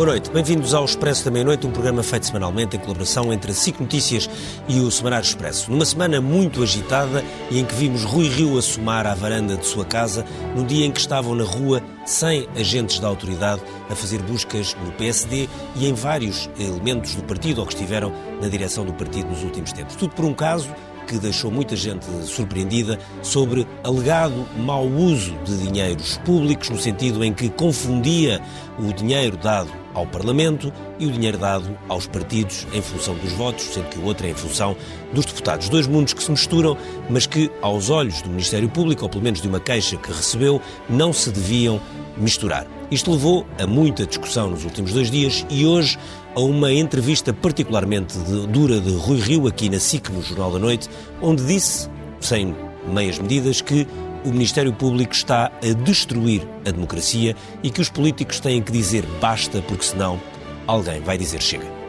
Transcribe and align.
Boa 0.00 0.12
noite, 0.12 0.30
bem-vindos 0.30 0.72
ao 0.72 0.82
Expresso 0.82 1.26
da 1.26 1.30
Meia-Noite, 1.30 1.66
um 1.66 1.70
programa 1.70 2.02
feito 2.02 2.24
semanalmente 2.24 2.74
em 2.74 2.80
colaboração 2.80 3.30
entre 3.34 3.50
a 3.50 3.54
SIC 3.54 3.80
Notícias 3.80 4.30
e 4.66 4.80
o 4.80 4.90
Semanário 4.90 5.26
Expresso. 5.26 5.70
Numa 5.70 5.84
semana 5.84 6.22
muito 6.22 6.62
agitada 6.62 7.22
e 7.50 7.60
em 7.60 7.66
que 7.66 7.74
vimos 7.74 8.02
Rui 8.02 8.26
Rio 8.26 8.56
assomar 8.56 9.06
à 9.06 9.12
varanda 9.14 9.58
de 9.58 9.66
sua 9.66 9.84
casa, 9.84 10.24
no 10.56 10.64
dia 10.64 10.86
em 10.86 10.90
que 10.90 11.00
estavam 11.00 11.34
na 11.34 11.44
rua 11.44 11.82
100 12.06 12.48
agentes 12.56 12.98
da 12.98 13.08
autoridade 13.08 13.60
a 13.90 13.94
fazer 13.94 14.22
buscas 14.22 14.74
no 14.82 14.90
PSD 14.92 15.46
e 15.76 15.86
em 15.86 15.92
vários 15.92 16.48
elementos 16.58 17.14
do 17.14 17.22
partido 17.22 17.58
ou 17.58 17.66
que 17.66 17.74
estiveram 17.74 18.10
na 18.40 18.48
direção 18.48 18.86
do 18.86 18.94
partido 18.94 19.28
nos 19.28 19.42
últimos 19.42 19.70
tempos. 19.70 19.96
Tudo 19.96 20.14
por 20.14 20.24
um 20.24 20.32
caso 20.32 20.70
que 21.06 21.18
deixou 21.18 21.50
muita 21.50 21.76
gente 21.76 22.06
surpreendida 22.24 22.98
sobre 23.20 23.68
alegado 23.84 24.46
mau 24.56 24.86
uso 24.86 25.36
de 25.44 25.58
dinheiros 25.58 26.16
públicos, 26.24 26.70
no 26.70 26.78
sentido 26.78 27.22
em 27.22 27.34
que 27.34 27.50
confundia 27.50 28.40
o 28.78 28.94
dinheiro 28.94 29.36
dado 29.36 29.79
ao 29.94 30.06
Parlamento 30.06 30.72
e 30.98 31.06
o 31.06 31.10
dinheiro 31.10 31.38
dado 31.38 31.76
aos 31.88 32.06
partidos 32.06 32.66
em 32.72 32.82
função 32.82 33.14
dos 33.16 33.32
votos, 33.32 33.64
sendo 33.64 33.88
que 33.88 33.98
o 33.98 34.04
outro 34.04 34.26
é 34.26 34.30
em 34.30 34.34
função 34.34 34.76
dos 35.12 35.26
deputados. 35.26 35.68
Dois 35.68 35.86
mundos 35.86 36.12
que 36.12 36.22
se 36.22 36.30
misturam, 36.30 36.76
mas 37.08 37.26
que, 37.26 37.50
aos 37.62 37.90
olhos 37.90 38.22
do 38.22 38.28
Ministério 38.28 38.68
Público, 38.68 39.02
ou 39.02 39.08
pelo 39.08 39.22
menos 39.22 39.40
de 39.40 39.48
uma 39.48 39.60
queixa 39.60 39.96
que 39.96 40.08
recebeu, 40.08 40.60
não 40.88 41.12
se 41.12 41.30
deviam 41.30 41.80
misturar. 42.16 42.66
Isto 42.90 43.12
levou 43.12 43.46
a 43.58 43.66
muita 43.66 44.04
discussão 44.04 44.50
nos 44.50 44.64
últimos 44.64 44.92
dois 44.92 45.10
dias 45.10 45.46
e 45.48 45.64
hoje 45.64 45.98
a 46.34 46.40
uma 46.40 46.72
entrevista 46.72 47.32
particularmente 47.32 48.18
dura 48.48 48.80
de 48.80 48.90
Rui 48.90 49.20
Rio, 49.20 49.46
aqui 49.46 49.68
na 49.68 49.78
SIC, 49.78 50.10
no 50.10 50.22
Jornal 50.22 50.52
da 50.52 50.58
Noite, 50.58 50.88
onde 51.20 51.44
disse, 51.44 51.88
sem 52.20 52.54
meias 52.86 53.18
medidas, 53.18 53.60
que 53.60 53.86
o 54.24 54.28
Ministério 54.28 54.72
Público 54.72 55.12
está 55.12 55.46
a 55.46 55.72
destruir 55.84 56.46
a 56.66 56.70
democracia 56.70 57.34
e 57.62 57.70
que 57.70 57.80
os 57.80 57.88
políticos 57.88 58.40
têm 58.40 58.62
que 58.62 58.72
dizer 58.72 59.04
basta, 59.20 59.62
porque 59.62 59.84
senão 59.84 60.20
alguém 60.66 61.00
vai 61.00 61.16
dizer 61.16 61.42
chega. 61.42 61.79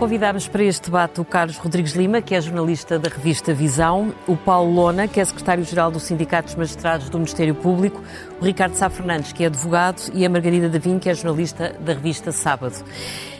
Convidámos 0.00 0.48
para 0.48 0.64
este 0.64 0.86
debate 0.86 1.20
o 1.20 1.24
Carlos 1.26 1.58
Rodrigues 1.58 1.92
Lima, 1.92 2.22
que 2.22 2.34
é 2.34 2.40
jornalista 2.40 2.98
da 2.98 3.10
revista 3.10 3.52
Visão, 3.52 4.14
o 4.26 4.34
Paulo 4.34 4.72
Lona, 4.72 5.06
que 5.06 5.20
é 5.20 5.24
secretário-geral 5.26 5.90
do 5.90 6.00
Sindicato 6.00 6.46
dos 6.46 6.54
Magistrados 6.54 7.10
do 7.10 7.18
Ministério 7.18 7.54
Público, 7.54 8.02
o 8.40 8.44
Ricardo 8.46 8.72
Sá 8.76 8.88
Fernandes, 8.88 9.30
que 9.34 9.44
é 9.44 9.48
advogado, 9.48 10.10
e 10.14 10.24
a 10.24 10.30
Margarida 10.30 10.70
Davim, 10.70 10.98
que 10.98 11.10
é 11.10 11.14
jornalista 11.14 11.76
da 11.80 11.92
revista 11.92 12.32
Sábado. 12.32 12.82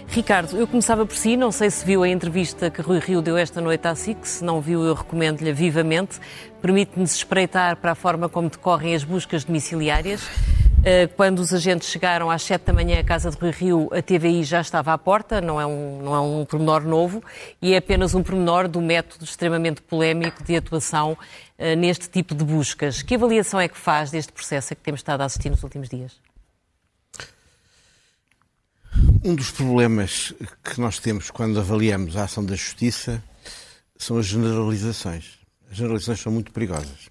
Ricardo, 0.09 0.55
eu 0.55 0.67
começava 0.67 1.07
por 1.07 1.17
si, 1.17 1.35
não 1.35 1.51
sei 1.51 1.71
se 1.71 1.83
viu 1.83 2.03
a 2.03 2.09
entrevista 2.11 2.69
que 2.69 2.83
Rui 2.83 2.99
Rio 2.99 3.23
deu 3.23 3.39
esta 3.39 3.63
noite 3.63 3.89
à 3.89 3.95
SIC, 3.95 4.19
se 4.27 4.45
não 4.45 4.61
viu 4.61 4.85
eu 4.85 4.93
recomendo-lhe 4.93 5.55
vivamente. 5.55 6.21
Permite-nos 6.61 7.15
espreitar 7.15 7.77
para 7.77 7.93
a 7.93 7.95
forma 7.95 8.29
como 8.29 8.51
decorrem 8.51 8.95
as 8.95 9.03
buscas 9.03 9.45
domiciliárias. 9.45 10.21
Eh, 10.83 11.09
quando 11.09 11.41
os 11.41 11.53
agentes 11.53 11.91
chegaram 11.91 12.31
às 12.31 12.43
7 12.43 12.65
da 12.65 12.73
manhã 12.73 12.99
à 13.01 13.05
casa 13.05 13.31
de 13.31 13.37
Rui 13.37 13.51
Rio, 13.51 13.91
a 13.93 14.01
TVI 14.01 14.45
já 14.45 14.63
estava 14.63 14.95
à 14.95 14.99
porta, 14.99 15.39
não 15.39 15.61
é 15.61 15.67
um, 15.67 16.03
não 16.03 16.15
é 16.15 16.21
um 16.21 16.45
pormenor 16.47 16.83
novo, 16.83 17.23
e 17.61 17.75
é 17.75 17.77
apenas 17.77 18.15
um 18.15 18.23
pormenor 18.23 18.67
do 18.67 18.81
método 18.81 19.25
extremamente 19.25 19.83
polémico 19.83 20.43
de 20.43 20.57
atuação 20.57 21.13
uh, 21.13 21.77
neste 21.77 22.09
tipo 22.09 22.35
de 22.35 22.43
buscas. 22.45 23.03
Que 23.03 23.15
avaliação 23.15 23.61
é 23.61 23.69
que 23.69 23.77
faz 23.77 24.11
deste 24.11 24.33
processo 24.33 24.73
a 24.73 24.77
que 24.77 24.83
temos 24.83 25.01
estado 25.01 25.21
a 25.21 25.27
assistir 25.27 25.51
nos 25.51 25.63
últimos 25.63 25.87
dias? 25.91 26.19
Um 29.23 29.35
dos 29.35 29.51
problemas 29.51 30.33
que 30.65 30.81
nós 30.81 30.99
temos 30.99 31.31
quando 31.31 31.61
avaliamos 31.61 32.17
a 32.17 32.25
ação 32.25 32.43
da 32.43 32.57
justiça 32.57 33.23
são 33.99 34.17
as 34.17 34.25
generalizações. 34.25 35.39
As 35.71 35.77
generalizações 35.77 36.21
são 36.21 36.33
muito 36.33 36.51
perigosas, 36.53 37.11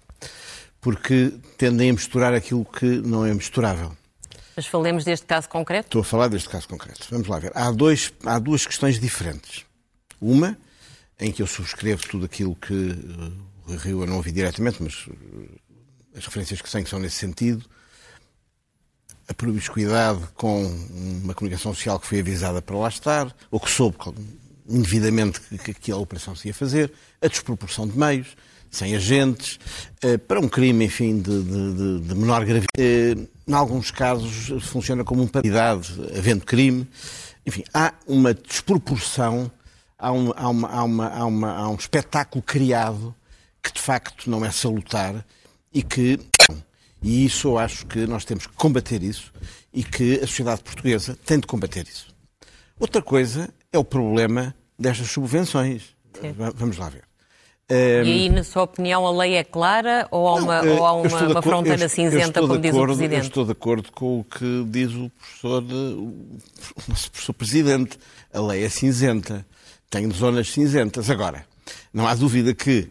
porque 0.80 1.34
tendem 1.58 1.90
a 1.90 1.92
misturar 1.92 2.34
aquilo 2.34 2.64
que 2.64 2.86
não 2.86 3.24
é 3.24 3.34
misturável. 3.34 3.96
Mas 4.56 4.66
falemos 4.66 5.04
deste 5.04 5.26
caso 5.26 5.48
concreto? 5.48 5.86
Estou 5.86 6.00
a 6.00 6.04
falar 6.04 6.28
deste 6.28 6.48
caso 6.48 6.68
concreto. 6.68 7.06
Vamos 7.10 7.28
lá 7.28 7.38
ver. 7.38 7.52
Há, 7.54 7.70
dois, 7.70 8.12
há 8.24 8.38
duas 8.38 8.66
questões 8.66 8.98
diferentes. 8.98 9.64
Uma, 10.20 10.56
em 11.18 11.30
que 11.30 11.42
eu 11.42 11.46
subscrevo 11.46 12.02
tudo 12.08 12.24
aquilo 12.24 12.56
que 12.56 12.74
o 13.66 13.76
Rio 13.76 14.02
eu 14.02 14.06
não 14.06 14.16
ouvi 14.16 14.32
diretamente, 14.32 14.82
mas 14.82 15.06
as 16.16 16.24
referências 16.24 16.60
que 16.60 16.70
tenho 16.70 16.86
são 16.86 16.98
nesse 16.98 17.16
sentido, 17.16 17.64
a 19.28 19.34
promiscuidade 19.34 20.20
com 20.34 20.64
uma 21.22 21.34
comunicação 21.34 21.72
social 21.72 22.00
que 22.00 22.06
foi 22.06 22.20
avisada 22.20 22.60
para 22.60 22.76
lá 22.76 22.88
estar, 22.88 23.34
ou 23.50 23.60
que 23.60 23.70
soube 23.70 23.96
indevidamente 24.68 25.40
que, 25.40 25.70
aquela 25.70 26.00
operação 26.00 26.34
se 26.34 26.48
ia 26.48 26.54
fazer, 26.54 26.92
a 27.22 27.28
desproporção 27.28 27.86
de 27.86 27.96
meios, 27.96 28.36
sem 28.70 28.94
agentes, 28.94 29.58
eh, 30.02 30.16
para 30.16 30.40
um 30.40 30.48
crime, 30.48 30.84
enfim, 30.84 31.20
de, 31.20 31.42
de, 31.42 32.00
de 32.00 32.14
menor 32.14 32.44
gravidade. 32.44 32.66
Eh, 32.78 33.16
em 33.46 33.52
alguns 33.52 33.90
casos 33.90 34.64
funciona 34.64 35.04
como 35.04 35.22
uma 35.22 35.28
paridade, 35.28 35.92
havendo 36.16 36.44
crime. 36.44 36.86
Enfim, 37.44 37.64
há 37.74 37.92
uma 38.06 38.32
desproporção, 38.32 39.50
há, 39.98 40.12
um, 40.12 40.32
há, 40.36 40.48
uma, 40.48 40.68
há, 40.68 40.84
uma, 40.84 41.08
há, 41.08 41.26
uma, 41.26 41.52
há 41.52 41.68
um 41.68 41.74
espetáculo 41.74 42.42
criado 42.42 43.14
que 43.62 43.72
de 43.72 43.80
facto 43.80 44.30
não 44.30 44.44
é 44.44 44.50
salutar 44.50 45.24
e 45.72 45.82
que 45.82 46.18
e 47.02 47.24
isso 47.24 47.48
eu 47.48 47.58
acho 47.58 47.86
que 47.86 48.06
nós 48.06 48.24
temos 48.24 48.46
que 48.46 48.52
combater 48.54 49.02
isso 49.02 49.32
e 49.72 49.82
que 49.82 50.16
a 50.16 50.26
sociedade 50.26 50.62
portuguesa 50.62 51.18
tem 51.24 51.38
de 51.38 51.46
combater 51.46 51.86
isso. 51.86 52.14
Outra 52.78 53.02
coisa 53.02 53.48
é 53.72 53.78
o 53.78 53.84
problema 53.84 54.54
destas 54.78 55.10
subvenções. 55.10 55.94
Sim. 56.20 56.34
Vamos 56.54 56.76
lá 56.76 56.88
ver. 56.88 57.09
E 57.70 58.12
aí, 58.12 58.28
na 58.28 58.42
sua 58.42 58.64
opinião, 58.64 59.06
a 59.06 59.12
lei 59.12 59.34
é 59.34 59.44
clara 59.44 60.08
ou 60.10 60.26
há 60.26 60.34
uma, 60.34 60.62
não, 60.62 60.76
ou 60.76 60.86
há 60.86 60.92
uma, 60.92 61.26
uma 61.28 61.42
fronteira 61.42 61.88
cinzenta, 61.88 62.40
como 62.40 62.58
diz 62.58 62.72
acordo, 62.72 62.92
o 62.92 62.96
Presidente? 62.96 63.20
Eu 63.20 63.28
estou 63.28 63.44
de 63.44 63.52
acordo 63.52 63.92
com 63.92 64.20
o 64.20 64.24
que 64.24 64.64
diz 64.68 64.92
o 64.92 65.10
professor, 65.10 65.62
o 65.62 66.82
nosso 66.88 67.10
professor 67.10 67.32
Presidente. 67.32 67.98
A 68.32 68.40
lei 68.40 68.64
é 68.64 68.68
cinzenta. 68.68 69.46
Tem 69.88 70.10
zonas 70.10 70.50
cinzentas. 70.50 71.08
Agora, 71.10 71.46
não 71.92 72.06
há 72.06 72.14
dúvida 72.14 72.52
que 72.54 72.88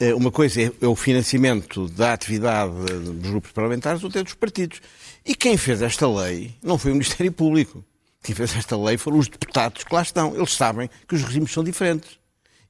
é, 0.00 0.14
uma 0.14 0.30
coisa 0.30 0.62
é, 0.62 0.72
é 0.80 0.86
o 0.86 0.96
financiamento 0.96 1.88
da 1.88 2.12
atividade 2.12 2.72
dos 2.72 3.30
grupos 3.30 3.52
parlamentares, 3.52 4.02
outra 4.02 4.20
é 4.20 4.24
dos 4.24 4.34
partidos. 4.34 4.80
E 5.24 5.34
quem 5.34 5.56
fez 5.56 5.82
esta 5.82 6.08
lei 6.08 6.54
não 6.62 6.76
foi 6.78 6.90
o 6.90 6.94
Ministério 6.94 7.32
Público. 7.32 7.84
Quem 8.22 8.34
fez 8.34 8.56
esta 8.56 8.76
lei 8.76 8.96
foram 8.96 9.18
os 9.18 9.28
deputados 9.28 9.84
que 9.84 9.94
lá 9.94 10.02
estão. 10.02 10.34
Eles 10.34 10.54
sabem 10.54 10.88
que 11.06 11.14
os 11.14 11.22
regimes 11.22 11.52
são 11.52 11.62
diferentes. 11.62 12.18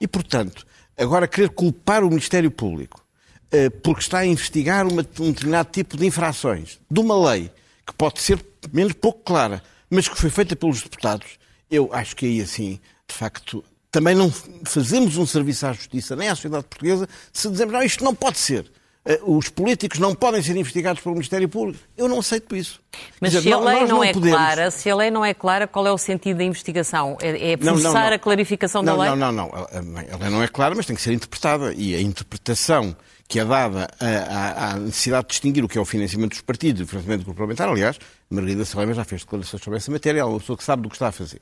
E, 0.00 0.09
portanto, 0.09 0.67
agora 0.97 1.29
querer 1.29 1.51
culpar 1.51 2.05
o 2.05 2.09
Ministério 2.09 2.51
Público 2.51 3.05
eh, 3.51 3.71
porque 3.71 4.01
está 4.01 4.21
a 4.21 4.27
investigar 4.27 4.87
uma, 4.87 5.07
um 5.21 5.31
determinado 5.31 5.71
tipo 5.71 5.97
de 5.97 6.07
infrações 6.07 6.79
de 6.91 7.01
uma 7.01 7.31
lei 7.31 7.51
que 7.87 7.93
pode 7.95 8.21
ser 8.21 8.45
menos 8.73 8.93
pouco 8.95 9.21
clara, 9.25 9.63
mas 9.91 10.09
que 10.09 10.17
foi 10.17 10.31
feita 10.31 10.57
pelos 10.57 10.83
deputados, 10.83 11.39
eu 11.71 11.91
acho 11.93 12.17
que 12.17 12.27
aí, 12.27 12.41
assim, 12.41 12.81
de 13.07 13.15
facto, 13.15 13.65
também 13.91 14.15
não 14.15 14.33
fazemos 14.65 15.19
um 15.19 15.27
serviço 15.27 15.67
à 15.67 15.73
justiça 15.73 16.17
nem 16.17 16.29
à 16.29 16.35
sociedade 16.35 16.65
portuguesa 16.65 17.09
se 17.33 17.51
dizemos 17.51 17.75
não, 17.75 17.83
isto 17.83 18.03
não 18.03 18.15
pode 18.15 18.39
ser. 18.39 18.71
Eh, 19.05 19.21
os 19.25 19.49
políticos 19.49 19.99
não 19.99 20.15
podem 20.15 20.43
ser 20.43 20.57
investigados 20.57 21.03
pelo 21.03 21.15
Ministério 21.15 21.49
Público. 21.49 21.83
Eu 21.97 22.09
não 22.09 22.21
aceito 22.21 22.55
isso. 22.55 22.81
Mas 23.21 23.33
dizer, 23.33 23.43
se 23.43 23.53
a 23.53 23.59
lei 23.59 23.81
não, 23.81 23.89
não 23.89 24.05
é 24.05 24.13
podemos... 24.13 24.39
clara, 24.39 24.71
se 24.71 24.91
a 24.91 24.95
lei 24.95 25.11
não 25.11 25.25
é 25.25 25.35
clara, 25.35 25.67
qual 25.67 25.87
é 25.87 25.93
o 25.93 25.99
sentido 25.99 26.39
da 26.39 26.45
investigação? 26.45 27.17
É, 27.21 27.53
é 27.53 27.57
forçar 27.57 27.93
não, 27.93 27.93
não, 27.93 28.12
a 28.12 28.19
clarificação 28.19 28.85
da 28.85 28.95
lei? 28.95 29.11
Não, 29.11 29.17
não, 29.17 29.33
não. 29.33 29.51
A 29.55 30.17
lei 30.19 30.31
não 30.31 30.43
é 30.43 30.49
clara, 30.49 30.75
mas 30.75 30.87
tem 30.87 30.94
que 30.94 31.03
ser 31.03 31.12
interpretada. 31.12 31.75
E 31.75 31.94
a 31.94 32.00
interpretação 32.00 32.97
que 33.26 33.41
é 33.41 33.44
dada 33.44 33.88
à, 33.99 34.76
necessidade 34.76 35.23
de 35.23 35.31
distinguir 35.31 35.65
o 35.65 35.69
que 35.69 35.79
é 35.79 35.81
o 35.81 35.87
financiamento 35.87 36.32
dos 36.32 36.43
partidos 36.43 36.82
e 36.82 36.85
o 36.85 36.87
financiamento 36.87 37.21
do 37.21 37.25
grupo 37.25 37.38
parlamentar, 37.38 37.69
aliás, 37.69 37.99
Margarida 38.29 38.65
Salema 38.65 38.93
já 38.93 39.05
fez 39.05 39.23
declarações 39.23 39.62
sobre 39.62 39.79
essa 39.79 39.91
matéria, 39.91 40.21
ela 40.21 40.29
é 40.29 40.32
uma 40.32 40.38
pessoa 40.38 40.56
que 40.56 40.62
sabe 40.62 40.82
do 40.82 40.91
que 40.91 40.97
está 40.97 41.09
a 41.09 41.12
fazer. 41.12 41.41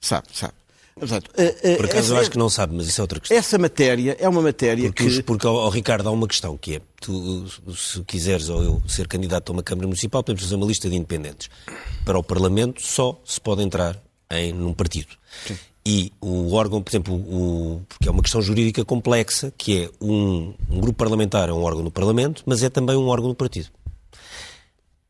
Sabe, 0.00 0.28
sabe. 0.32 0.54
Exato. 1.00 1.30
Por 1.30 1.84
acaso 1.84 1.98
essa, 1.98 2.12
eu 2.14 2.16
acho 2.18 2.30
que 2.30 2.38
não 2.38 2.48
sabe, 2.48 2.74
mas 2.74 2.88
isso 2.88 3.00
é 3.00 3.02
outra 3.02 3.20
questão. 3.20 3.36
Essa 3.36 3.58
matéria 3.58 4.16
é 4.18 4.26
uma 4.26 4.40
matéria 4.40 4.86
porque, 4.86 5.08
que... 5.08 5.22
Porque, 5.22 5.46
ao, 5.46 5.68
Ricardo, 5.68 6.08
há 6.08 6.12
uma 6.12 6.26
questão 6.26 6.56
que 6.56 6.76
é, 6.76 6.80
tu, 7.00 7.46
se 7.74 8.02
quiseres 8.04 8.48
ou 8.48 8.62
eu 8.62 8.82
ser 8.88 9.06
candidato 9.06 9.50
a 9.50 9.52
uma 9.52 9.62
Câmara 9.62 9.86
Municipal, 9.86 10.22
podemos 10.22 10.42
fazer 10.42 10.54
uma 10.54 10.66
lista 10.66 10.88
de 10.88 10.96
independentes. 10.96 11.50
Para 12.04 12.18
o 12.18 12.22
Parlamento 12.22 12.80
só 12.80 13.20
se 13.24 13.38
pode 13.38 13.62
entrar 13.62 14.00
em 14.30 14.52
num 14.52 14.72
partido. 14.72 15.08
Sim. 15.46 15.58
E 15.84 16.12
o 16.20 16.52
órgão, 16.54 16.82
por 16.82 16.90
exemplo, 16.90 17.14
o, 17.14 17.82
porque 17.88 18.08
é 18.08 18.10
uma 18.10 18.22
questão 18.22 18.42
jurídica 18.42 18.84
complexa, 18.84 19.52
que 19.56 19.84
é 19.84 19.90
um, 20.00 20.52
um 20.68 20.80
grupo 20.80 20.98
parlamentar 20.98 21.48
é 21.48 21.52
um 21.52 21.62
órgão 21.62 21.84
do 21.84 21.90
Parlamento, 21.92 22.42
mas 22.44 22.62
é 22.62 22.68
também 22.70 22.96
um 22.96 23.06
órgão 23.06 23.28
do 23.28 23.36
partido. 23.36 23.68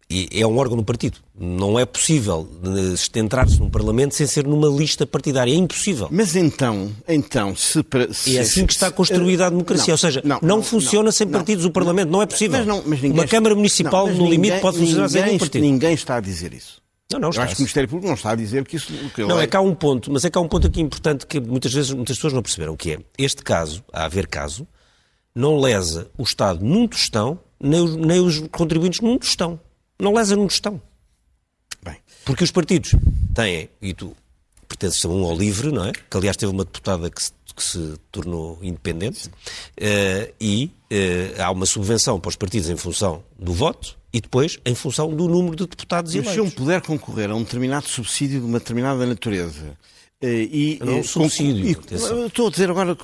E 0.08 0.28
é 0.40 0.46
um 0.46 0.56
órgão 0.56 0.76
do 0.76 0.84
partido. 0.84 1.18
Não 1.36 1.76
é 1.76 1.84
possível 1.84 2.48
eh, 2.64 3.18
entrar-se 3.18 3.58
num 3.58 3.68
Parlamento 3.68 4.14
sem 4.14 4.24
ser 4.24 4.46
numa 4.46 4.68
lista 4.68 5.04
partidária. 5.04 5.50
É 5.52 5.56
impossível. 5.56 6.08
Mas 6.12 6.36
então, 6.36 6.92
então 7.08 7.56
se, 7.56 7.84
se 8.12 8.36
é 8.36 8.40
assim 8.40 8.64
que 8.64 8.72
está 8.72 8.88
construída 8.90 9.46
a 9.46 9.50
democracia. 9.50 9.88
Não, 9.88 9.94
Ou 9.94 9.98
seja, 9.98 10.22
não, 10.24 10.38
não, 10.40 10.56
não 10.56 10.62
funciona 10.62 11.10
sem 11.10 11.26
partidos 11.26 11.64
o 11.64 11.72
Parlamento. 11.72 12.08
Não 12.08 12.22
é 12.22 12.26
possível. 12.26 12.64
Mas 12.64 12.86
mas 12.86 13.02
ninguém 13.02 13.12
Uma 13.20 13.26
Câmara 13.26 13.54
Municipal, 13.56 14.06
no 14.06 14.12
limite, 14.30 14.38
ninguém- 14.38 14.60
pode 14.60 14.78
funcionar 14.78 15.08
sem 15.08 15.16
ninguém, 15.20 15.26
nenhum 15.26 15.38
partido. 15.40 15.62
Ninguém 15.62 15.94
está 15.94 16.16
a 16.16 16.20
dizer 16.20 16.54
isso. 16.54 16.80
Não, 17.12 17.20
não, 17.20 17.30
Eu 17.30 17.42
acho 17.42 17.54
que 17.54 17.60
o 17.60 17.62
Ministério 17.62 17.88
Público 17.88 18.06
não 18.06 18.14
está 18.14 18.30
a 18.30 18.34
dizer 18.36 18.64
que 18.64 18.76
isso. 18.76 18.92
Que 19.14 19.22
Não, 19.22 19.36
ele 19.36 19.44
é 19.44 19.46
que 19.48 19.56
há 19.56 19.60
um 19.60 19.74
ponto, 19.74 20.12
mas 20.12 20.24
é 20.24 20.30
que 20.30 20.38
há 20.38 20.40
um 20.40 20.48
ponto 20.48 20.68
aqui 20.68 20.80
importante 20.80 21.26
que 21.26 21.40
muitas 21.40 21.72
vezes 21.72 21.90
muitas 21.92 22.16
pessoas 22.16 22.32
não 22.32 22.42
perceberam, 22.42 22.76
que 22.76 22.92
é 22.92 22.98
este 23.18 23.42
caso, 23.42 23.84
a 23.92 24.04
haver 24.04 24.26
caso, 24.28 24.66
não 25.34 25.58
lesa 25.60 26.10
o 26.16 26.22
Estado 26.22 26.64
num 26.64 26.86
tostão, 26.88 27.38
nem 27.60 27.80
os, 27.80 27.96
nem 27.96 28.20
os 28.20 28.38
contribuintes 28.50 29.00
num 29.00 29.18
tostão. 29.18 29.58
Não 29.98 30.12
lesa 30.14 30.36
num 30.36 30.46
tostão. 30.46 30.80
Bem, 31.82 31.96
Porque 32.24 32.44
os 32.44 32.50
partidos 32.50 32.94
têm, 33.34 33.68
e 33.80 33.94
tu 33.94 34.14
pertences 34.68 35.04
a 35.04 35.08
um 35.08 35.24
ao 35.24 35.36
livre, 35.36 35.70
não 35.70 35.84
é? 35.84 35.92
Que 35.92 36.16
aliás 36.16 36.36
teve 36.36 36.52
uma 36.52 36.64
deputada 36.64 37.08
que 37.08 37.22
se, 37.22 37.32
que 37.54 37.62
se 37.62 37.94
tornou 38.10 38.58
independente, 38.62 39.30
eh, 39.76 40.32
e 40.40 40.70
eh, 40.90 41.34
há 41.38 41.50
uma 41.50 41.64
subvenção 41.66 42.18
para 42.18 42.28
os 42.28 42.36
partidos 42.36 42.68
em 42.68 42.76
função 42.76 43.22
do 43.38 43.52
voto 43.52 43.96
e 44.12 44.20
depois 44.20 44.58
em 44.64 44.74
função 44.74 45.14
do 45.14 45.28
número 45.28 45.54
de 45.56 45.66
deputados 45.66 46.14
mas 46.14 46.24
se 46.24 46.30
eu 46.32 46.44
eleitos. 46.44 46.54
puder 46.54 46.80
concorrer 46.82 47.30
a 47.30 47.34
um 47.34 47.42
determinado 47.42 47.86
subsídio 47.86 48.40
de 48.40 48.46
uma 48.46 48.58
determinada 48.58 49.06
natureza. 49.06 49.76
Eh, 50.22 50.48
E, 50.50 50.78
Não, 50.82 50.98
eh, 50.98 51.02
subsídio, 51.02 51.74
con- 51.74 51.80
atenção. 51.82 52.16
eu 52.18 52.26
estou 52.28 52.46
a 52.48 52.50
dizer 52.50 52.70
agora, 52.70 52.96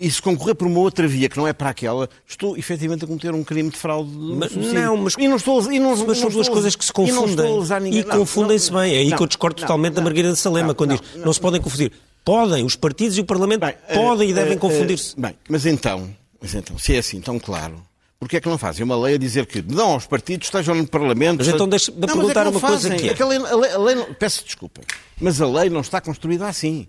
e 0.00 0.10
se 0.10 0.22
concorrer 0.22 0.54
por 0.54 0.66
uma 0.66 0.78
outra 0.80 1.06
via 1.06 1.28
que 1.28 1.36
não 1.36 1.46
é 1.46 1.52
para 1.52 1.68
aquela, 1.70 2.08
estou 2.26 2.56
efetivamente 2.56 3.04
a 3.04 3.06
cometer 3.06 3.32
um 3.34 3.44
crime 3.44 3.70
de 3.70 3.76
fraude. 3.76 4.10
de 4.10 4.16
um 4.16 4.36
Mas 4.36 4.52
subsídio. 4.52 4.80
não, 4.80 4.96
mas- 4.96 5.14
e 5.18 5.28
não 5.28 5.36
estou, 5.36 5.72
e 5.72 5.78
não, 5.78 5.96
Mas 6.06 6.18
são 6.18 6.30
duas 6.30 6.48
coisas 6.48 6.74
que 6.74 6.84
se 6.84 6.90
e 6.90 6.94
confundem. 6.94 7.46
E 7.92 8.02
não, 8.04 8.18
confundem-se 8.18 8.72
bem. 8.72 8.94
É 8.94 8.98
aí 9.00 9.10
não, 9.10 9.16
que 9.18 9.22
eu 9.22 9.26
discordo 9.26 9.60
não, 9.60 9.66
totalmente 9.66 9.94
da 9.94 10.02
Margarida 10.02 10.34
Salema, 10.36 10.68
não, 10.68 10.74
quando 10.74 10.98
diz 10.98 11.02
não, 11.24 11.32
se 11.32 11.40
podem 11.40 11.60
confundir. 11.60 11.92
Podem, 12.24 12.64
os 12.64 12.74
partidos 12.74 13.18
e 13.18 13.20
o 13.20 13.24
Parlamento 13.26 13.60
Bem, 13.60 13.74
podem 13.92 14.28
eh, 14.28 14.30
e 14.30 14.34
devem 14.34 14.54
eh, 14.54 14.56
confundir-se. 14.56 15.12
eh, 15.18 15.20
Bem, 15.20 15.34
mas 15.48 15.66
então, 15.66 16.08
mas 16.40 16.54
então, 16.54 16.78
se 16.78 16.94
é 16.94 16.98
assim 16.98 17.20
tão 17.20 17.38
claro, 17.38 17.76
porquê 18.24 18.38
é 18.38 18.40
que 18.40 18.48
não 18.48 18.58
fazem 18.58 18.82
uma 18.84 18.96
lei 18.96 19.14
a 19.14 19.18
dizer 19.18 19.46
que 19.46 19.60
dão 19.62 19.90
aos 19.92 20.06
partidos, 20.06 20.48
estejam 20.48 20.74
no 20.74 20.86
Parlamento... 20.86 21.38
Mas 21.38 21.48
então 21.48 21.68
deixa-me 21.68 21.98
Não, 22.00 22.06
mas 22.08 22.16
perguntar 22.16 22.44
não 22.44 22.50
uma 22.52 22.60
coisa 22.60 22.76
fazem. 22.88 22.96
que 22.98 23.08
é. 23.10 23.14
que 23.14 23.22
a 23.22 23.26
lei- 23.26 23.38
a 23.38 23.54
lei- 23.56 23.70
a 23.72 23.78
lei 23.78 23.94
não- 23.94 24.14
Peço 24.14 24.44
desculpa, 24.44 24.80
mas 25.20 25.40
a 25.40 25.46
lei 25.46 25.68
não 25.70 25.80
está 25.80 26.00
construída 26.00 26.46
assim. 26.48 26.88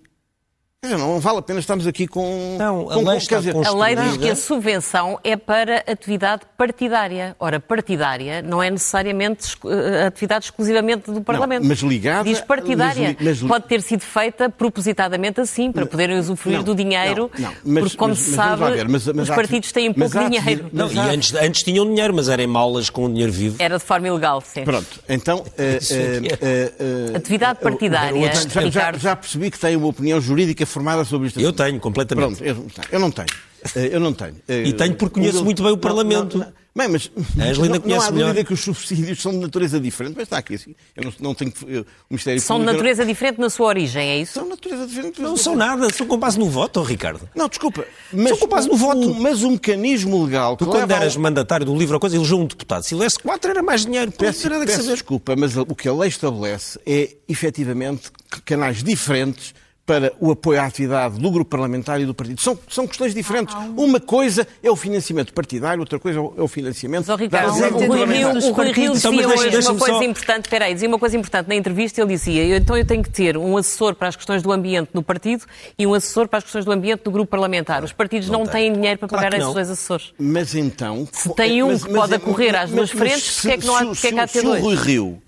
Não 0.84 1.18
vale 1.18 1.38
a 1.38 1.42
pena 1.42 1.58
estarmos 1.58 1.84
aqui 1.86 2.06
com... 2.06 2.56
Não, 2.58 2.88
a 2.90 2.94
com- 2.94 3.08
lei 3.08 3.18
dizer, 3.18 3.56
A 3.66 3.74
lei 3.74 3.96
diz 3.96 4.16
que 4.18 4.28
a 4.30 4.36
subvenção 4.36 5.18
é 5.24 5.34
para 5.36 5.78
atividade 5.86 6.42
partidária. 6.56 7.34
Ora, 7.40 7.58
partidária 7.58 8.40
não 8.42 8.62
é 8.62 8.70
necessariamente 8.70 9.56
eh, 9.66 10.06
atividade 10.06 10.44
exclusivamente 10.44 11.10
do 11.10 11.20
Parlamento. 11.22 11.64
mas 11.66 11.78
ligada- 11.80 12.22
Diz 12.22 12.40
partidária. 12.40 13.16
mas 13.18 13.18
li- 13.20 13.24
mas 13.24 13.38
li- 13.38 13.48
Pode 13.48 13.66
ter 13.66 13.80
sido 13.82 14.02
feita 14.02 14.48
propositadamente 14.48 15.40
assim, 15.40 15.72
para 15.72 15.86
poderem 15.86 16.18
usufruir 16.18 16.58
Não, 16.58 16.64
do 16.64 16.74
dinheiro, 16.74 17.30
não, 17.36 17.48
não, 17.48 17.56
mas- 17.64 17.82
porque, 17.84 17.96
como 17.96 18.10
mas- 18.10 18.18
se 18.20 18.30
sabe, 18.34 18.62
ver, 18.70 18.86
os 19.20 19.28
partidos 19.30 19.72
têm 19.72 19.92
mas 19.96 20.12
pouco 20.12 20.28
dinheiro. 20.30 20.70
Não, 20.72 20.86
mas 20.86 20.94
e 20.94 20.98
há- 21.00 21.04
antes, 21.04 21.34
antes 21.34 21.62
tinham 21.64 21.84
dinheiro, 21.86 22.14
mas 22.14 22.28
eram 22.28 22.46
maulas 22.46 22.90
com 22.90 23.08
dinheiro 23.10 23.32
vivo. 23.32 23.56
Era 23.58 23.78
de 23.78 23.84
forma 23.84 24.06
ilegal, 24.06 24.40
sim. 24.40 24.62
Pronto, 24.62 25.00
então... 25.08 25.42
é. 25.58 25.78
eh, 25.90 26.72
eh, 26.78 27.16
Atividade 27.16 27.58
partidária, 27.60 28.30
já, 28.34 28.68
já- 28.70 28.92
já 28.92 29.16
percebi 29.16 29.50
que 29.50 29.58
tem 29.58 29.74
uma 29.74 29.88
opinião 29.88 30.20
jurídica 30.20 30.65
formada 30.66 31.04
sobre 31.04 31.28
isto. 31.28 31.40
Eu 31.40 31.52
tenho, 31.52 31.78
completamente. 31.80 32.36
Pronto, 32.42 32.44
eu, 32.44 32.66
eu 32.92 32.98
não 33.00 33.10
tenho. 33.10 33.28
Eh, 33.74 33.88
Eu 33.92 33.98
não 34.00 34.12
tenho. 34.12 34.36
E 34.48 34.72
tenho 34.74 34.94
porque 34.94 35.18
conheço 35.18 35.42
muito 35.44 35.62
bem 35.62 35.72
o 35.72 35.78
Parlamento. 35.78 36.38
Não, 36.38 36.46
não, 36.46 36.52
Bem, 36.76 36.88
mas 36.88 37.10
A 37.16 37.44
Angelina 37.44 37.68
não, 37.68 37.74
não 37.76 37.80
conhece 37.80 38.06
há 38.06 38.10
melhor. 38.12 38.26
dúvida 38.28 38.44
que 38.46 38.52
os 38.52 38.60
subsídios 38.60 39.22
são 39.22 39.32
de 39.32 39.38
natureza 39.38 39.80
diferente, 39.80 40.12
mas 40.14 40.24
está 40.24 40.36
aqui 40.36 40.56
assim. 40.56 40.74
Eu 40.94 41.04
não, 41.04 41.12
não 41.20 41.34
tenho. 41.34 41.50
eu- 41.66 41.80
o 41.80 41.86
Ministério 42.10 42.38
São 42.42 42.58
de 42.60 42.66
natureza 42.66 43.02
diferente 43.06 43.40
na 43.40 43.48
sua 43.48 43.68
origem, 43.68 44.10
é 44.10 44.18
isso? 44.20 44.34
São 44.34 44.44
de 44.44 44.50
natureza 44.50 44.86
diferente. 44.86 45.20
Não 45.22 45.38
são 45.38 45.56
nada, 45.56 45.90
são 45.90 46.06
com 46.06 46.18
base 46.18 46.38
no 46.38 46.50
voto, 46.50 46.78
oh, 46.78 46.82
Ricardo. 46.82 47.26
Não, 47.34 47.48
desculpa. 47.48 47.86
Mas, 48.12 48.28
São 48.28 48.36
com 48.40 48.46
base 48.46 48.68
no 48.68 48.76
voto. 48.76 49.10
o- 49.10 49.14
mas 49.20 49.42
o 49.42 49.50
mecanismo 49.52 50.22
legal 50.22 50.54
que 50.54 50.64
Tu, 50.66 50.70
quando 50.70 50.80
leva 50.82 50.94
ao- 50.96 51.00
eras 51.00 51.16
mandatário 51.16 51.64
do 51.64 51.74
livro 51.74 51.94
ou 51.94 52.00
coisa, 52.00 52.14
elegeu 52.14 52.38
um 52.38 52.44
deputado. 52.46 52.82
Se 52.82 52.94
elegesse 52.94 53.18
quatro, 53.20 53.50
era 53.50 53.62
mais 53.62 53.86
dinheiro. 53.86 54.10
Não 54.10 54.18
Peço, 54.18 54.46
nada 54.50 54.60
que 54.60 54.70
peço 54.70 54.82
saber. 54.82 54.92
desculpa, 54.96 55.34
mas 55.34 55.56
o 55.56 55.74
que 55.74 55.88
a 55.88 55.94
lei 55.94 56.08
estabelece 56.10 56.78
é, 56.86 57.16
efetivamente, 57.26 58.10
canais 58.44 58.84
diferentes 58.84 59.54
para 59.86 60.12
o 60.18 60.32
apoio 60.32 60.60
à 60.60 60.66
atividade 60.66 61.16
do 61.20 61.30
grupo 61.30 61.48
parlamentar 61.48 62.00
e 62.00 62.04
do 62.04 62.12
partido. 62.12 62.40
São, 62.40 62.58
são 62.68 62.88
questões 62.88 63.14
diferentes. 63.14 63.54
Uma 63.76 64.00
coisa 64.00 64.44
é 64.60 64.68
o 64.68 64.74
financiamento 64.74 65.32
partidário, 65.32 65.78
outra 65.78 66.00
coisa 66.00 66.18
é 66.18 66.42
o 66.42 66.48
financiamento 66.48 67.06
Mas, 67.06 67.20
Ricardo, 67.20 67.60
da 67.60 67.68
o 67.68 67.86
Rui 67.86 68.04
Rio, 68.04 68.28
o 68.30 68.52
Rui 68.52 68.72
Rio 68.72 68.96
Então, 68.96 69.12
dizia 69.12 69.28
mas 69.28 69.40
deixa- 69.42 69.58
hoje 69.58 69.68
uma 69.68 69.78
coisa 69.78 69.94
só- 69.98 70.02
importante, 70.02 70.44
espera 70.46 70.64
aí, 70.64 70.74
dizia 70.74 70.88
uma 70.88 70.98
coisa 70.98 71.16
importante 71.16 71.46
na 71.48 71.54
entrevista, 71.54 72.00
ele 72.00 72.10
dizia, 72.10 72.44
eu, 72.44 72.56
então 72.56 72.76
eu 72.76 72.84
tenho 72.84 73.00
que 73.02 73.10
ter 73.10 73.36
um 73.38 73.56
assessor 73.56 73.94
para 73.94 74.08
as 74.08 74.16
questões 74.16 74.42
do 74.42 74.50
ambiente 74.50 74.90
no 74.92 75.04
partido 75.04 75.44
e 75.78 75.86
um 75.86 75.94
assessor 75.94 76.26
para 76.26 76.38
as 76.38 76.44
questões 76.44 76.64
do 76.64 76.72
ambiente 76.72 77.02
do 77.04 77.10
grupo 77.12 77.30
parlamentar. 77.30 77.84
Os 77.84 77.92
partidos 77.92 78.28
não, 78.28 78.40
não 78.40 78.46
têm 78.46 78.72
dinheiro 78.72 78.98
para 78.98 79.08
Claro 79.08 79.24
pagar 79.24 79.38
esses 79.38 79.54
dois 79.54 79.70
assessores. 79.70 80.12
Mas 80.18 80.52
então. 80.56 81.06
Se 81.12 81.32
tem 81.36 81.62
um 81.62 81.78
que 81.78 81.92
pode 81.94 82.12
acorrer 82.12 82.56
às 82.56 82.70
duas 82.70 82.90
frentes, 82.90 83.36
porque 83.40 83.50
é 83.54 83.58
que 83.58 83.66
não 83.66 83.76
há- 83.76 83.80
se- 83.80 83.86
porque 83.86 84.06
é 84.08 84.12
que 84.12 84.18
há 84.18 84.26
de 84.26 84.32
ter 84.32 84.40
se 84.40 84.46
o 84.46 84.50
dois? 84.50 84.62
Rui 84.64 84.74
Rio, 84.74 85.22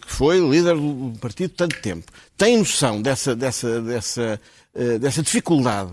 que 0.00 0.12
foi 0.12 0.38
líder 0.38 0.74
do 0.76 1.18
partido 1.20 1.50
tanto 1.50 1.80
tempo, 1.80 2.10
tem 2.36 2.58
noção 2.58 3.00
dessa, 3.00 3.34
dessa, 3.34 3.80
dessa, 3.80 4.40
eh, 4.74 4.98
dessa 4.98 5.22
dificuldade, 5.22 5.92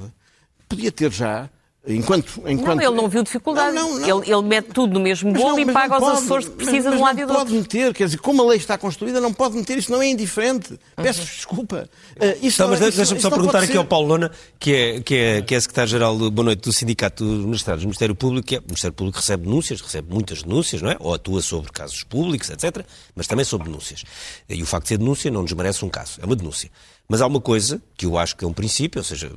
podia 0.68 0.92
ter 0.92 1.12
já. 1.12 1.50
Enquanto, 1.85 2.41
enquanto... 2.47 2.77
Não, 2.77 2.81
ele 2.91 2.95
não 2.95 3.09
viu 3.09 3.24
dificuldade. 3.24 3.75
Não, 3.75 4.00
não, 4.00 4.00
não. 4.07 4.21
Ele, 4.21 4.31
ele 4.31 4.41
mete 4.44 4.68
tudo 4.68 4.94
no 4.94 5.01
mesmo 5.01 5.33
Mas 5.33 5.41
bolo 5.41 5.51
não- 5.51 5.59
e 5.59 5.65
mas 5.65 5.74
paga 5.74 5.88
não 5.89 5.95
aos 5.95 6.03
pode, 6.06 6.18
assessores 6.18 6.45
que 6.47 6.51
mas- 6.56 6.65
precisa 6.65 6.89
mas 6.89 6.97
de 6.97 7.01
um 7.01 7.06
lado 7.06 7.18
e 7.18 7.21
não 7.21 7.27
do 7.27 7.33
pode 7.33 7.53
outro. 7.56 7.56
meter, 7.56 7.94
quer 7.94 8.06
dizer, 8.06 8.18
como 8.19 8.41
a 8.41 8.45
lei 8.45 8.57
está 8.57 8.77
construída, 8.77 9.19
não 9.19 9.33
pode 9.33 9.57
meter, 9.57 9.77
isso 9.77 9.91
não 9.91 10.01
é 10.01 10.07
indiferente. 10.07 10.80
Peço 10.95 11.19
desculpa. 11.25 11.89
Eh, 12.18 12.38
isso 12.41 12.62
não- 12.62 12.69
mas 12.69 12.80
isso- 12.80 12.95
deixa-me 12.95 13.19
só 13.19 13.30
não 13.30 13.35
perguntar 13.38 13.51
pode 13.59 13.63
aqui 13.65 13.74
ser. 13.74 13.77
ao 13.80 13.85
Paulo 13.85 14.07
Lona, 14.07 14.31
que 14.57 14.74
é, 14.74 15.01
que 15.01 15.15
é, 15.15 15.41
que 15.41 15.56
é 15.56 15.59
secretário-geral, 15.59 16.18
do- 16.18 16.31
boa 16.31 16.45
noite, 16.45 16.62
do 16.62 16.71
Sindicato 16.71 17.25
dos 17.25 17.45
Magistrados 17.45 17.81
do 17.83 17.88
Ministério 17.88 18.15
Público, 18.15 18.47
que 18.47 18.56
é, 18.56 18.59
o 18.59 18.63
Ministério 18.63 18.94
Público 18.95 19.18
recebe 19.18 19.44
denúncias, 19.44 19.81
recebe 19.81 20.13
muitas 20.13 20.41
denúncias, 20.41 20.81
não 20.81 20.89
é? 20.89 20.95
Ou 21.01 21.13
atua 21.13 21.41
sobre 21.41 21.69
casos 21.69 22.01
públicos, 22.06 22.50
etc., 22.50 22.85
mas 23.13 23.27
também 23.27 23.44
sobre 23.44 23.68
denúncias. 23.68 24.06
E 24.47 24.63
o 24.63 24.65
facto 24.65 24.83
de 24.85 24.89
ser 24.89 24.97
denúncia 25.00 25.30
não 25.30 25.44
desmerece 25.44 25.83
um 25.83 25.89
caso, 25.89 26.21
é 26.21 26.25
uma 26.25 26.35
denúncia. 26.38 26.71
Mas 27.09 27.19
há 27.21 27.27
uma 27.27 27.41
coisa 27.41 27.81
que 27.97 28.06
eu 28.06 28.18
acho 28.18 28.38
que 28.38 28.45
é 28.45 28.47
um 28.47 28.53
princípio, 28.53 29.00
ou 29.01 29.03
seja, 29.03 29.33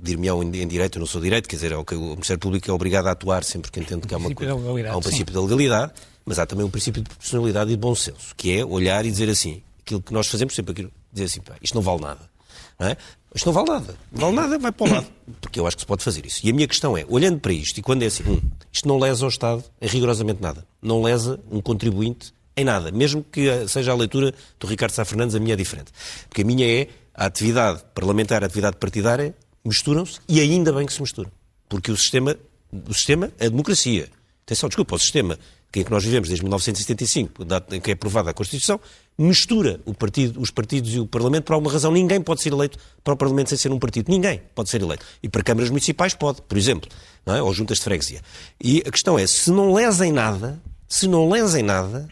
dir-me-ão 0.00 0.42
em, 0.42 0.62
em 0.62 0.66
direito, 0.66 0.96
eu 0.96 1.00
não 1.00 1.06
sou 1.06 1.20
direito, 1.20 1.48
quer 1.48 1.56
dizer, 1.56 1.72
é 1.72 1.76
o 1.76 1.84
Ministério 1.90 2.38
Público 2.38 2.70
é 2.70 2.72
obrigado 2.72 3.06
a 3.06 3.10
atuar 3.10 3.44
sempre 3.44 3.70
que 3.70 3.78
entende 3.78 4.06
que 4.06 4.14
há 4.14 4.16
uma 4.16 4.34
coisa. 4.34 4.52
Há 4.52 4.56
um 4.96 5.02
sim. 5.02 5.08
princípio 5.08 5.34
da 5.34 5.42
legalidade, 5.42 5.92
mas 6.24 6.38
há 6.38 6.46
também 6.46 6.64
um 6.64 6.70
princípio 6.70 7.02
de 7.02 7.08
proporcionalidade 7.08 7.70
e 7.70 7.74
de 7.74 7.80
bom 7.80 7.94
senso, 7.94 8.34
que 8.36 8.56
é 8.56 8.64
olhar 8.64 9.04
e 9.04 9.10
dizer 9.10 9.28
assim, 9.28 9.62
aquilo 9.80 10.00
que 10.00 10.12
nós 10.12 10.26
fazemos 10.26 10.54
sempre 10.54 10.72
aquilo, 10.72 10.90
dizer 11.12 11.26
assim, 11.26 11.40
pá, 11.40 11.54
isto 11.62 11.74
não 11.74 11.82
vale 11.82 12.00
nada. 12.00 12.30
Não 12.78 12.88
é? 12.88 12.96
Isto 13.34 13.46
não 13.46 13.52
vale 13.52 13.68
nada. 13.68 13.94
Não 14.10 14.20
vale 14.20 14.36
nada, 14.36 14.58
vai 14.58 14.72
para 14.72 14.86
o 14.86 14.94
lado. 14.94 15.06
Porque 15.40 15.60
eu 15.60 15.66
acho 15.66 15.76
que 15.76 15.82
se 15.82 15.86
pode 15.86 16.02
fazer 16.02 16.24
isso. 16.24 16.40
E 16.46 16.50
a 16.50 16.52
minha 16.54 16.66
questão 16.66 16.96
é, 16.96 17.04
olhando 17.08 17.38
para 17.38 17.52
isto, 17.52 17.78
e 17.78 17.82
quando 17.82 18.02
é 18.02 18.06
assim, 18.06 18.22
hum, 18.26 18.40
isto 18.72 18.88
não 18.88 18.98
lesa 18.98 19.24
ao 19.24 19.28
Estado 19.28 19.62
em 19.80 19.86
rigorosamente 19.86 20.40
nada. 20.40 20.64
Não 20.80 21.02
lesa 21.02 21.38
um 21.50 21.60
contribuinte 21.60 22.32
em 22.56 22.64
nada. 22.64 22.90
Mesmo 22.90 23.22
que 23.22 23.68
seja 23.68 23.92
a 23.92 23.94
leitura 23.94 24.32
do 24.58 24.66
Ricardo 24.66 24.92
Sá 24.92 25.04
Fernandes, 25.04 25.34
a 25.34 25.40
minha 25.40 25.52
é 25.52 25.56
diferente. 25.56 25.92
Porque 26.28 26.42
a 26.42 26.44
minha 26.44 26.66
é 26.66 26.88
a 27.14 27.26
atividade 27.26 27.82
parlamentar, 27.94 28.42
a 28.42 28.46
atividade 28.46 28.76
partidária, 28.76 29.34
misturam-se 29.68 30.18
e 30.28 30.40
ainda 30.40 30.72
bem 30.72 30.86
que 30.86 30.92
se 30.92 31.00
misturam. 31.00 31.30
Porque 31.68 31.92
o 31.92 31.96
sistema, 31.96 32.36
o 32.72 32.94
sistema, 32.94 33.30
a 33.38 33.48
democracia, 33.48 34.08
atenção, 34.44 34.68
desculpa, 34.68 34.96
o 34.96 34.98
sistema 34.98 35.38
em 35.74 35.84
que 35.84 35.90
nós 35.90 36.02
vivemos 36.02 36.28
desde 36.28 36.42
1975, 36.44 37.44
data 37.44 37.76
em 37.76 37.80
que 37.80 37.90
é 37.90 37.94
aprovada 37.94 38.30
a 38.30 38.34
Constituição, 38.34 38.80
mistura 39.18 39.80
partido, 39.98 40.40
os 40.40 40.50
partidos 40.50 40.94
e 40.94 40.98
o 40.98 41.06
Parlamento 41.06 41.44
por 41.44 41.52
alguma 41.52 41.70
razão. 41.70 41.92
Ninguém 41.92 42.20
pode 42.20 42.42
ser 42.42 42.52
eleito 42.52 42.78
para 43.04 43.14
o 43.14 43.16
Parlamento 43.16 43.50
sem 43.50 43.58
ser 43.58 43.70
um 43.70 43.78
partido. 43.78 44.10
Ninguém 44.10 44.40
pode 44.54 44.70
ser 44.70 44.80
eleito. 44.80 45.04
E 45.22 45.28
para 45.28 45.42
câmaras 45.42 45.68
municipais 45.68 46.14
pode, 46.14 46.40
por 46.42 46.56
exemplo, 46.56 46.88
é? 47.26 47.42
ou 47.42 47.52
juntas 47.52 47.78
de 47.78 47.84
freguesia. 47.84 48.20
E 48.62 48.82
a 48.86 48.90
questão 48.90 49.18
é, 49.18 49.26
se 49.26 49.50
não 49.50 49.72
lesem 49.72 50.10
nada, 50.10 50.60
se 50.88 51.06
não 51.06 51.28
lesem 51.28 51.62
nada, 51.62 52.08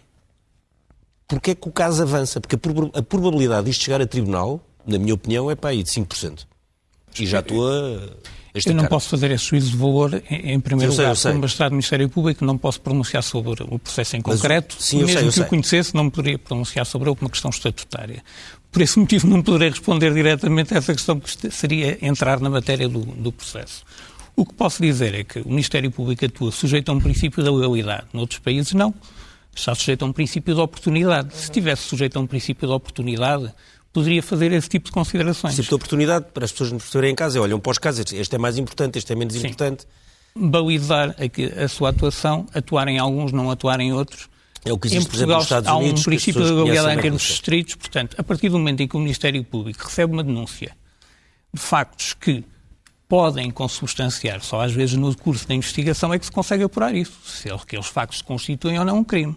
porque 1.26 1.52
é 1.52 1.54
que 1.54 1.68
o 1.68 1.72
caso 1.72 2.02
avança? 2.02 2.40
Porque 2.40 2.56
a 2.56 3.02
probabilidade 3.02 3.66
disto 3.66 3.84
chegar 3.84 4.00
a 4.00 4.06
tribunal, 4.06 4.60
na 4.86 4.98
minha 4.98 5.14
opinião, 5.14 5.50
é 5.50 5.54
para 5.54 5.70
aí 5.70 5.82
de 5.82 5.90
5%. 5.90 6.46
E 7.18 7.26
já 7.26 7.40
estou 7.40 7.66
a 7.68 8.00
Eu 8.64 8.75
não 8.75 8.87
posso 8.87 9.08
fazer 9.11 9.30
esse 9.30 9.44
juízo 9.46 9.70
de 9.70 9.76
valor, 9.76 10.23
em, 10.30 10.58
primeiro 10.61 10.92
Eu 10.92 10.96
eu 10.96 10.99
lugar, 11.02 11.16
sei. 11.16 11.30
como 11.30 11.42
magistrado 11.42 11.70
do 11.70 11.75
Ministério 11.75 12.08
Público, 12.08 12.44
não 12.44 12.56
posso 12.56 12.80
pronunciar 12.80 13.23
sobre 13.23 13.62
o 13.62 13.78
processo 13.78 14.16
em 14.16 14.23
Mas 14.25 14.37
concreto. 14.40 14.76
sim, 14.78 15.00
eu 15.00 15.06
Mesmo 15.06 15.18
sei, 15.18 15.28
eu 15.28 15.32
que 15.32 15.38
o 15.38 15.42
sei. 15.42 15.44
conhecesse, 15.44 15.94
não 15.94 16.08
poderia 16.08 16.38
pronunciar 16.38 16.87
sobre 16.87 17.08
ele 17.08 17.16
por 17.16 17.25
uma 17.25 17.30
questão 17.30 17.50
estatutária. 17.50 18.23
Por 18.73 18.82
esse 18.82 18.99
motivo, 18.99 19.26
não 19.26 19.42
poderei 19.42 19.70
responder 19.70 20.12
diretamente 20.12 20.75
a 20.75 20.78
essa 20.78 20.92
questão, 20.94 21.18
que 21.20 21.50
seria 21.50 21.99
entrar 22.00 22.40
na 22.40 22.50
matéria 22.50 22.88
do, 22.88 23.00
do 23.00 23.32
processo. 23.32 23.85
O 24.35 24.44
que 24.44 24.52
posso 24.52 24.82
dizer 24.82 25.14
é 25.14 25.25
que 25.25 25.40
o 25.40 25.49
Ministério 25.49 25.90
Público 25.90 26.25
atua 26.25 26.52
sujeito 26.52 26.90
a 26.90 26.94
um 26.94 27.00
princípio 27.00 27.42
da 27.42 27.50
legalidade. 27.50 28.04
Noutros 28.12 28.38
países, 28.38 28.73
não. 28.75 28.94
Está 29.54 29.75
sujeito 29.75 30.02
a 30.04 30.08
um 30.08 30.12
princípio 30.12 30.54
de 30.54 30.61
oportunidade. 30.61 31.35
Se 31.35 31.44
estivesse 31.44 31.85
sujeito 31.85 32.18
a 32.18 32.20
um 32.20 32.26
princípio 32.26 32.68
de 32.68 32.75
oportunidade, 32.75 33.50
poderia 33.96 34.22
fazer 34.22 34.52
esse 34.52 34.68
tipo 34.68 34.84
de 34.86 34.92
considerações. 34.92 35.54
Esse 35.54 35.62
tipo 35.62 35.70
de 35.70 35.74
oportunidade 35.76 36.26
para 36.34 36.44
as 36.44 36.52
pessoas 36.52 36.70
nos 36.72 36.82
perceberem 36.82 37.12
em 37.12 37.14
casa, 37.16 37.40
olham 37.40 37.58
para 37.58 37.70
os 37.72 37.78
casos 37.78 38.04
este 38.12 38.34
é 38.34 38.38
mais 38.38 38.58
importante, 38.58 38.98
este 38.98 39.10
é 39.10 39.16
menos 39.16 39.34
importante. 39.34 39.86
balizar 40.34 41.16
a, 41.18 41.64
a 41.64 41.68
sua 41.68 41.88
atuação, 41.88 42.46
atuar 42.54 42.88
em 42.88 42.98
alguns, 42.98 43.32
não 43.32 43.50
atuar 43.50 43.80
em 43.80 43.92
outros, 43.94 44.28
É 44.64 44.72
o 44.72 44.78
que 44.78 44.88
Em 44.88 44.92
existe, 44.96 45.08
por 45.08 45.16
exemplo, 45.16 45.34
Portugal 45.34 45.38
nos 45.38 45.44
Estados 45.46 45.68
há 45.70 45.76
Unidos. 45.76 45.92
um 45.92 45.94
que 45.94 46.00
as 46.00 46.04
princípio 46.04 46.42
conhecem 46.42 46.56
legalidade 46.64 46.98
em 46.98 47.02
termos 47.02 47.28
restritos, 47.30 47.74
portanto, 47.76 48.16
a 48.18 48.22
partir 48.22 48.48
do 48.50 48.58
momento 48.58 48.80
em 48.82 48.88
que 48.88 48.96
o 48.96 49.00
Ministério 49.00 49.42
Público 49.44 49.82
recebe 49.84 50.12
uma 50.12 50.22
denúncia 50.22 50.76
de 51.54 51.60
factos 51.60 52.12
que 52.12 52.44
podem 53.08 53.50
consubstanciar, 53.50 54.42
só 54.42 54.60
às 54.60 54.72
vezes 54.72 54.96
no 54.96 55.16
curso 55.16 55.46
da 55.48 55.54
investigação 55.54 56.12
é 56.12 56.18
que 56.18 56.26
se 56.26 56.32
consegue 56.32 56.64
apurar 56.64 56.94
isso, 56.94 57.12
se 57.24 57.48
aqueles 57.50 57.86
factos 57.86 58.20
constituem 58.20 58.78
ou 58.78 58.84
não 58.84 58.98
um 58.98 59.04
crime. 59.04 59.36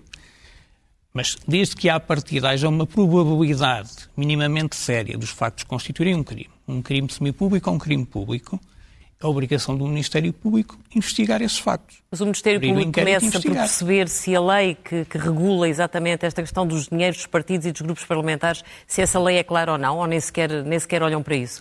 Mas 1.13 1.35
desde 1.47 1.75
que 1.75 1.89
à 1.89 1.99
partida 1.99 2.49
haja 2.49 2.69
uma 2.69 2.85
probabilidade 2.85 3.89
minimamente 4.15 4.75
séria 4.75 5.17
dos 5.17 5.31
factos 5.31 5.63
constituírem 5.63 6.15
um 6.15 6.23
crime, 6.23 6.49
um 6.67 6.81
crime 6.81 7.11
semipúblico 7.11 7.69
ou 7.69 7.75
um 7.75 7.79
crime 7.79 8.05
público, 8.05 8.59
é 9.21 9.25
a 9.25 9.27
obrigação 9.27 9.75
do 9.75 9.85
Ministério 9.85 10.31
Público 10.31 10.79
investigar 10.95 11.41
esses 11.41 11.57
factos. 11.57 11.97
Mas 12.09 12.21
o 12.21 12.25
Ministério 12.25 12.57
Abrir 12.57 12.69
Público 12.69 12.91
começa 12.93 13.41
por 13.41 13.51
perceber 13.51 14.07
se 14.07 14.33
a 14.33 14.39
lei 14.39 14.75
que, 14.75 15.03
que 15.03 15.17
regula 15.17 15.67
exatamente 15.67 16.25
esta 16.25 16.41
questão 16.41 16.65
dos 16.65 16.87
dinheiros 16.87 17.17
dos 17.17 17.25
partidos 17.25 17.67
e 17.67 17.71
dos 17.71 17.81
grupos 17.81 18.05
parlamentares, 18.05 18.63
se 18.87 19.01
essa 19.01 19.19
lei 19.19 19.37
é 19.37 19.43
clara 19.43 19.73
ou 19.73 19.77
não, 19.77 19.97
ou 19.97 20.07
nem 20.07 20.19
sequer, 20.19 20.63
nem 20.63 20.79
sequer 20.79 21.03
olham 21.03 21.21
para 21.21 21.35
isso. 21.35 21.59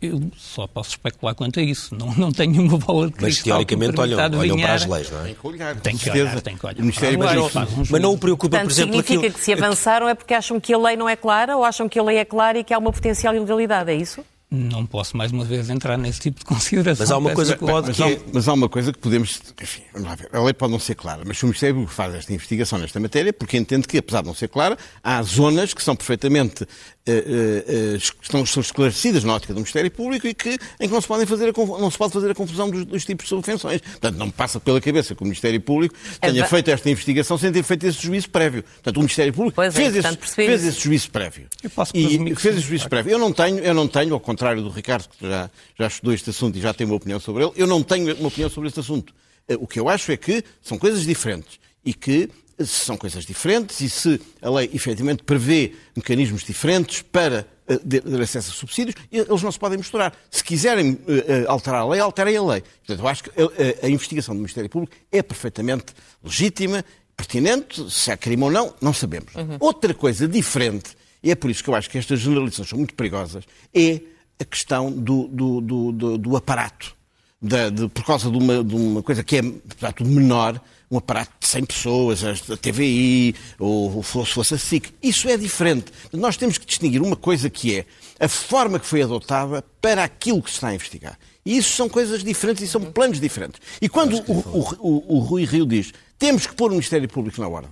Eu 0.00 0.20
só 0.36 0.66
posso 0.66 0.90
especular 0.90 1.34
quanto 1.34 1.58
a 1.58 1.62
isso. 1.62 1.94
Não, 1.94 2.14
não 2.14 2.32
tenho 2.32 2.62
uma 2.62 2.78
bola 2.78 3.08
de 3.08 3.14
Mas 3.14 3.34
cristal 3.34 3.58
me 3.58 3.66
teoricamente 3.66 4.00
olham, 4.00 4.38
olham 4.38 4.56
para 4.56 4.74
as 4.74 4.86
leis, 4.86 5.10
não 5.10 5.20
é? 5.20 5.24
Tem 5.24 5.34
que 5.34 5.46
olhar, 5.46 5.80
Tem 5.80 5.96
que 5.96 6.10
olhar, 6.10 6.40
tem 6.40 6.56
que 6.56 6.66
olhar. 6.66 6.78
O 6.78 6.82
Ministério 6.82 7.18
Mas 7.18 7.36
um 7.36 7.84
Mas 7.90 8.00
não 8.00 8.12
o 8.12 8.18
preocupa, 8.18 8.58
por 8.58 8.60
Portanto, 8.60 8.70
exemplo, 8.70 8.96
significa 8.96 9.18
aquilo... 9.18 9.34
que 9.34 9.44
se 9.44 9.52
avançaram 9.52 10.08
é 10.08 10.14
porque 10.14 10.34
acham 10.34 10.60
que 10.60 10.72
a 10.72 10.78
lei 10.78 10.96
não 10.96 11.08
é 11.08 11.16
clara 11.16 11.56
ou 11.56 11.64
acham 11.64 11.88
que 11.88 11.98
a 11.98 12.02
lei 12.02 12.18
é 12.18 12.24
clara 12.24 12.58
e 12.58 12.64
que 12.64 12.72
há 12.72 12.78
uma 12.78 12.92
potencial 12.92 13.34
ilegalidade, 13.34 13.90
é 13.90 13.94
isso? 13.94 14.24
Não 14.54 14.84
posso 14.84 15.16
mais 15.16 15.32
uma 15.32 15.46
vez 15.46 15.70
entrar 15.70 15.96
nesse 15.96 16.20
tipo 16.20 16.40
de 16.40 16.44
consideração. 16.46 17.04
Mas 17.04 17.10
há 17.10 17.16
uma 17.16 17.34
coisa 17.34 17.56
que 17.56 17.64
pode 17.64 17.86
Mas 17.88 17.96
que 17.96 18.02
há, 18.02 18.10
é... 18.10 18.20
mas 18.34 18.46
há 18.46 18.52
uma 18.52 18.68
coisa 18.68 18.92
que 18.92 18.98
podemos. 18.98 19.40
Enfim, 19.60 19.82
vamos 19.94 20.08
lá 20.08 20.14
ver. 20.14 20.28
A 20.30 20.42
lei 20.42 20.52
pode 20.52 20.70
não 20.70 20.78
ser 20.78 20.94
clara, 20.94 21.22
mas 21.24 21.38
se 21.38 21.44
o 21.44 21.46
Ministério 21.46 21.86
faz 21.86 22.14
esta 22.14 22.34
investigação 22.34 22.78
nesta 22.78 23.00
matéria, 23.00 23.32
porque 23.32 23.56
entende 23.56 23.88
que, 23.88 23.96
apesar 23.96 24.20
de 24.20 24.26
não 24.26 24.34
ser 24.34 24.48
clara, 24.48 24.76
há 25.02 25.22
zonas 25.22 25.72
que 25.72 25.82
são 25.82 25.96
perfeitamente. 25.96 26.66
Eh, 27.04 27.12
eh, 27.26 27.64
eh, 27.66 27.98
que 27.98 28.22
estão, 28.22 28.46
são 28.46 28.60
esclarecidas 28.60 29.24
na 29.24 29.34
ótica 29.34 29.52
do 29.52 29.56
Ministério 29.58 29.90
Público 29.90 30.26
e 30.26 30.34
que, 30.34 30.50
em 30.78 30.86
que 30.86 30.88
não 30.88 31.00
se, 31.00 31.08
podem 31.08 31.26
fazer 31.26 31.48
a, 31.48 31.52
não 31.80 31.90
se 31.90 31.98
pode 31.98 32.12
fazer 32.12 32.30
a 32.30 32.34
confusão 32.34 32.70
dos, 32.70 32.84
dos 32.84 33.04
tipos 33.04 33.24
de 33.24 33.30
subvenções. 33.30 33.80
Portanto, 33.80 34.16
não 34.16 34.26
me 34.26 34.32
passa 34.32 34.60
pela 34.60 34.80
cabeça 34.80 35.14
que 35.14 35.20
o 35.22 35.24
Ministério 35.24 35.60
Público 35.60 35.94
tenha 36.20 36.42
va- 36.42 36.48
feito 36.48 36.70
esta 36.70 36.88
investigação 36.88 37.36
sem 37.36 37.50
ter 37.50 37.62
feito 37.64 37.84
esse 37.86 38.00
juízo 38.00 38.30
prévio. 38.30 38.62
Portanto, 38.62 38.96
o 38.96 39.00
Ministério 39.00 39.32
Público 39.32 39.60
é, 39.60 39.70
fez, 39.70 39.96
esse, 39.96 40.16
fez 40.16 40.64
esse 40.64 40.80
juízo 40.80 41.10
prévio. 41.10 41.48
Eu 41.62 41.70
posso 41.70 41.92
e 41.96 42.34
fez 42.36 42.54
sim, 42.54 42.60
esse 42.60 42.60
juízo 42.60 42.88
prévio. 42.88 43.10
Eu 43.12 43.18
não 43.18 43.32
tenho, 43.32 43.58
eu 43.58 43.74
não 43.74 43.88
tenho, 43.88 44.14
ao 44.14 44.20
contrário 44.20 44.62
do 44.62 44.70
Ricardo, 44.70 45.08
que 45.18 45.28
já, 45.28 45.50
já 45.78 45.86
estudou 45.88 46.14
este 46.14 46.30
assunto 46.30 46.56
e 46.56 46.60
já 46.60 46.72
tem 46.72 46.86
uma 46.86 46.96
opinião 46.96 47.18
sobre 47.18 47.42
ele, 47.44 47.52
eu 47.56 47.66
não 47.66 47.82
tenho 47.82 48.14
uma 48.16 48.28
opinião 48.28 48.48
sobre 48.48 48.68
este 48.68 48.78
assunto. 48.78 49.12
O 49.58 49.66
que 49.66 49.80
eu 49.80 49.88
acho 49.88 50.12
é 50.12 50.16
que 50.16 50.44
são 50.62 50.78
coisas 50.78 51.04
diferentes 51.04 51.58
e 51.84 51.92
que 51.92 52.30
são 52.64 52.96
coisas 52.96 53.24
diferentes 53.24 53.80
e 53.80 53.88
se 53.90 54.20
a 54.40 54.50
lei 54.50 54.70
efetivamente 54.72 55.22
prevê 55.22 55.74
mecanismos 55.96 56.42
diferentes 56.44 57.02
para 57.02 57.46
eh, 57.68 57.78
dar 58.04 58.20
acesso 58.22 58.50
a 58.50 58.54
subsídios, 58.54 58.94
e 59.10 59.18
eles 59.18 59.42
não 59.42 59.50
se 59.52 59.58
podem 59.58 59.78
misturar. 59.78 60.14
Se 60.30 60.42
quiserem 60.44 60.98
eh, 61.08 61.24
eh, 61.28 61.44
alterar 61.48 61.82
a 61.82 61.88
lei, 61.88 62.00
alterem 62.00 62.36
a 62.36 62.42
lei. 62.42 62.62
Portanto, 62.62 63.00
eu 63.00 63.08
acho 63.08 63.24
que 63.24 63.30
eh, 63.36 63.78
a, 63.82 63.86
a 63.86 63.88
investigação 63.90 64.34
do 64.34 64.38
Ministério 64.40 64.68
Público 64.70 64.94
é 65.10 65.22
perfeitamente 65.22 65.86
legítima, 66.22 66.84
pertinente, 67.16 67.90
se 67.90 68.10
há 68.10 68.16
crime 68.16 68.42
ou 68.44 68.50
não, 68.50 68.74
não 68.80 68.92
sabemos. 68.92 69.32
Outra 69.60 69.94
coisa 69.94 70.26
diferente, 70.26 70.96
e 71.22 71.30
é 71.30 71.34
por 71.34 71.50
isso 71.50 71.62
que 71.62 71.70
eu 71.70 71.74
acho 71.74 71.88
que 71.90 71.98
estas 71.98 72.20
generalizações 72.20 72.68
são 72.68 72.78
muito 72.78 72.94
perigosas, 72.94 73.44
é 73.74 74.00
a 74.40 74.44
questão 74.44 74.90
do, 74.90 75.28
do, 75.28 75.60
do, 75.60 75.92
do- 75.92 76.18
do 76.18 76.36
aparato. 76.36 76.96
Da- 77.42 77.70
de- 77.70 77.88
por 77.88 78.04
causa 78.04 78.30
de 78.30 78.38
uma, 78.38 78.62
de 78.62 78.74
uma 78.74 79.02
coisa 79.02 79.24
que 79.24 79.36
é, 79.36 79.40
apesar 79.40 79.88
de 79.88 79.94
tudo, 79.96 80.10
menor, 80.10 80.60
um 80.90 80.98
aparato 80.98 81.32
de 81.40 81.46
100 81.48 81.64
pessoas, 81.64 82.22
a 82.22 82.56
TVI, 82.56 83.34
ou, 83.58 83.96
ou 83.96 84.04
se 84.04 84.32
fosse 84.32 84.54
a 84.54 84.58
SIC. 84.58 84.92
Isso 85.02 85.28
é 85.28 85.36
diferente. 85.36 85.86
Nós 86.12 86.36
temos 86.36 86.56
que 86.58 86.66
distinguir 86.66 87.02
uma 87.02 87.16
coisa 87.16 87.50
que 87.50 87.76
é 87.78 87.86
a 88.20 88.28
forma 88.28 88.78
que 88.78 88.86
foi 88.86 89.02
adotada 89.02 89.64
para 89.80 90.04
aquilo 90.04 90.40
que 90.42 90.50
se 90.50 90.56
está 90.56 90.68
a 90.68 90.74
investigar. 90.74 91.18
E 91.44 91.56
isso 91.56 91.72
são 91.74 91.88
coisas 91.88 92.22
diferentes 92.22 92.62
e 92.62 92.68
são 92.68 92.80
planos 92.82 93.18
diferentes. 93.18 93.60
E 93.80 93.88
quando 93.88 94.16
o, 94.28 94.32
o, 94.32 94.76
o, 94.78 95.16
o 95.16 95.18
Rui 95.18 95.44
Rio 95.44 95.66
diz 95.66 95.92
temos 96.18 96.46
que 96.46 96.54
pôr 96.54 96.68
o 96.68 96.74
Ministério 96.74 97.08
Público 97.08 97.40
na 97.40 97.48
ordem, 97.48 97.70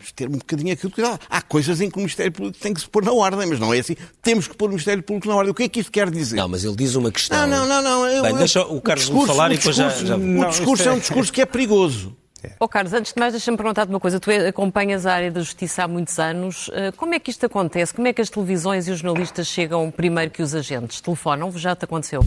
Vamos 0.00 0.12
ter 0.12 0.28
um 0.28 0.32
bocadinho 0.38 0.72
aquilo 0.72 0.88
de 0.88 0.94
cuidado. 0.94 1.20
Há 1.28 1.42
coisas 1.42 1.78
em 1.82 1.90
que 1.90 1.96
o 1.96 1.98
Ministério 2.00 2.32
Público 2.32 2.56
tem 2.58 2.72
que 2.72 2.80
se 2.80 2.88
pôr 2.88 3.04
na 3.04 3.12
ordem, 3.12 3.46
mas 3.46 3.60
não 3.60 3.74
é 3.74 3.80
assim. 3.80 3.94
Temos 4.22 4.48
que 4.48 4.56
pôr 4.56 4.66
o 4.66 4.68
Ministério 4.70 5.02
Público 5.02 5.28
na 5.28 5.34
ordem. 5.36 5.50
O 5.50 5.54
que 5.54 5.64
é 5.64 5.68
que 5.68 5.80
isto 5.80 5.92
quer 5.92 6.10
dizer? 6.10 6.36
Não, 6.36 6.48
mas 6.48 6.64
ele 6.64 6.74
diz 6.74 6.94
uma 6.94 7.10
questão... 7.12 7.46
não, 7.46 7.66
não, 7.68 7.82
não. 7.82 7.82
não. 7.82 8.06
Eu- 8.08 8.22
Bem, 8.22 8.34
deixa 8.36 8.62
o 8.62 8.80
Carlos 8.80 9.04
discurso- 9.04 9.26
falar 9.26 9.50
o 9.50 9.52
e 9.52 9.58
depois 9.58 9.76
já- 9.76 9.88
discurso- 9.88 10.06
já- 10.06 10.16
O 10.16 10.48
discurso 10.50 10.82
é 10.82 10.86
é- 10.86 10.92
um 10.92 10.98
discurso 10.98 11.32
que 11.32 11.40
é 11.42 11.46
perigoso. 11.46 12.16
Oh, 12.58 12.66
Carlos, 12.66 12.94
antes 12.94 13.12
de 13.12 13.20
mais, 13.20 13.34
deixa-me 13.34 13.56
perguntar-te 13.58 13.90
uma 13.90 14.00
coisa. 14.00 14.18
Tu 14.18 14.30
acompanhas 14.48 15.04
a 15.04 15.12
área 15.12 15.30
da 15.30 15.40
justiça 15.40 15.84
há 15.84 15.88
muitos 15.88 16.18
anos. 16.18 16.70
Eh, 16.72 16.90
Como 16.96 17.12
é 17.14 17.18
que 17.18 17.30
isto 17.30 17.44
acontece? 17.44 17.92
Como 17.92 18.08
é 18.08 18.14
que 18.14 18.22
as 18.22 18.30
televisões 18.30 18.88
e 18.88 18.92
os 18.92 19.00
jornalistas 19.00 19.46
chegam 19.46 19.90
primeiro 19.90 20.30
que 20.30 20.42
os 20.42 20.54
agentes? 20.54 21.02
Telefonam? 21.02 21.52
Já 21.58 21.76
te 21.76 21.84
aconteceu? 21.84 22.24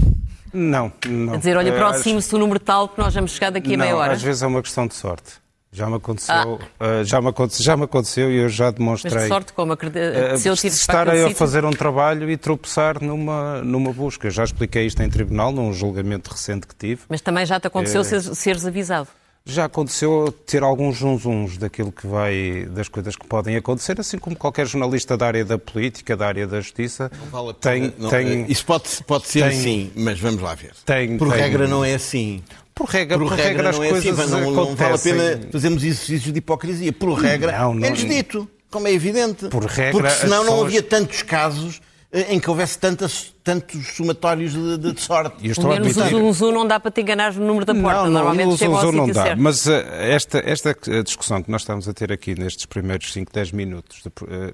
Não, 0.54 0.92
não. 1.08 1.34
A 1.34 1.38
dizer, 1.38 1.58
olha, 1.58 1.70
Eh, 1.70 1.76
aproxime-se 1.82 2.36
o 2.36 2.38
número 2.38 2.60
tal 2.60 2.88
que 2.90 3.00
nós 3.00 3.12
vamos 3.12 3.32
chegar 3.32 3.50
daqui 3.50 3.74
a 3.74 3.78
não, 3.78 3.86
meia 3.86 3.96
hora. 3.98 4.14
Às 4.14 4.22
vezes 4.22 4.44
é 4.44 4.46
uma 4.46 4.62
questão 4.62 4.86
de 4.86 4.94
sorte. 4.94 5.42
Já 5.74 5.90
me 5.90 5.96
aconteceu, 5.96 6.60
eh, 6.80 7.04
já, 7.04 7.20
me 7.20 7.30
aconteceu 7.30 7.66
já 7.66 7.76
me 7.76 7.84
aconteceu 7.86 8.32
e 8.32 8.38
eu 8.38 8.48
já 8.50 8.66
Mas 8.66 8.76
demonstrei. 8.76 9.24
de 9.24 9.28
sorte 9.28 9.54
como? 9.54 9.74
Acredi- 9.74 9.98
eh, 10.00 10.38
Se 10.38 10.48
eu 10.48 10.56
tive 10.56 10.76
estar 10.76 11.10
a 11.10 11.30
fazer 11.32 11.66
um 11.66 11.72
trabalho 11.72 12.30
e 12.30 12.38
tropeçar 12.38 13.04
numa, 13.04 13.62
numa 13.64 13.92
busca. 13.92 14.30
Já 14.30 14.44
expliquei 14.44 14.86
isto 14.86 15.02
em 15.02 15.10
tribunal, 15.10 15.52
num 15.52 15.74
julgamento 15.74 16.30
recente 16.32 16.68
que 16.68 16.76
tive. 16.76 17.02
Mas 17.10 17.22
também 17.22 17.44
já 17.46 17.60
te 17.60 17.66
aconteceu 17.66 18.02
É. 18.02 18.04
seres, 18.04 18.26
seres 18.38 18.66
avisado. 18.68 19.08
Já 19.46 19.66
aconteceu 19.66 20.34
ter 20.46 20.64
alguns 20.64 21.00
zunzuns 21.00 21.58
daquilo 21.58 21.92
que 21.92 22.08
vai, 22.08 22.66
das 22.70 22.88
coisas 22.88 23.14
que 23.16 23.28
podem 23.28 23.58
acontecer, 23.58 24.00
assim 24.00 24.18
como 24.18 24.38
qualquer 24.38 24.66
jornalista 24.66 25.18
da 25.18 25.26
área 25.28 25.44
da 25.44 25.58
política, 25.58 26.16
da 26.16 26.28
área 26.28 26.48
da 26.48 26.62
justiça, 26.62 27.12
tem, 27.60 27.94
Não, 27.98 28.10
tem, 28.10 28.46
Isso 28.50 28.66
pode, 28.66 28.86
pode 29.06 29.28
ser 29.28 29.50
tem- 29.50 29.60
assim, 29.60 29.92
mas 29.98 30.18
vamos 30.18 30.42
lá 30.42 30.56
ver. 30.56 30.72
tem- 30.86 31.18
Por 31.18 31.28
tem- 31.30 31.42
regra 31.42 31.68
não 31.68 31.84
é 31.84 31.94
assim. 31.96 32.42
Por 32.76 32.88
regra, 32.90 33.18
por 33.18 33.28
regra, 33.32 33.70
as 33.70 33.78
não 33.78 33.84
é 33.84 33.90
coisas 33.90 34.20
assim. 34.20 34.32
Não, 34.32 34.40
não 34.42 34.54
vale 34.54 34.60
a 34.70 34.74
acontecem. 34.74 35.14
pena 35.14 35.50
fazermos 35.52 35.84
exercícios 35.84 36.32
de 36.34 36.38
hipocrisia. 36.40 36.92
Por 36.94 37.14
regra, 37.14 37.52
Não, 37.60 37.74
não- 37.76 37.86
é-nos 37.86 38.00
dito, 38.06 38.50
como 38.72 38.88
é 38.88 38.92
evidente. 38.94 39.48
Por 39.50 39.66
regra, 39.66 39.92
Porque 39.92 40.10
senão 40.10 40.44
não 40.44 40.64
havia 40.64 40.82
tantos 40.82 41.22
casos 41.22 41.82
eh, 42.12 42.34
em 42.34 42.40
que 42.40 42.50
houvesse 42.50 42.78
tantas, 42.80 43.34
tantos 43.44 43.88
somatórios 43.96 44.54
de, 44.54 44.78
de- 44.94 45.02
sorte. 45.02 45.36
E 45.46 45.50
estou 45.52 45.72
a 45.72 45.80
menos 45.80 45.98
o 45.98 46.02
admitir- 46.04 46.34
zoom, 46.34 46.52
não 46.52 46.68
dá 46.68 46.80
para 46.80 46.92
te 46.92 47.02
enganar 47.02 47.34
no 47.34 47.46
número 47.46 47.66
da 47.66 47.74
porta. 47.74 47.90
Não, 47.98 48.04
não, 48.06 48.12
Normalmente 48.12 48.50
no 48.50 48.58
chegam 48.58 48.78
ao 48.78 48.92
não 48.92 49.08
dá. 49.08 49.24
certo. 49.24 49.40
Mas 49.42 49.68
eh, 49.68 50.14
esta, 50.14 50.40
esta 50.46 50.76
discussão 51.04 51.42
que 51.42 51.50
nós 51.52 51.62
estamos 51.62 51.88
a 51.90 51.94
ter 51.94 52.12
aqui 52.12 52.36
nestes 52.36 52.66
primeiros 52.68 53.12
5, 53.14 53.32
10 53.34 53.52
minutos, 53.52 54.02
de- 54.04 54.34
eh, 54.34 54.54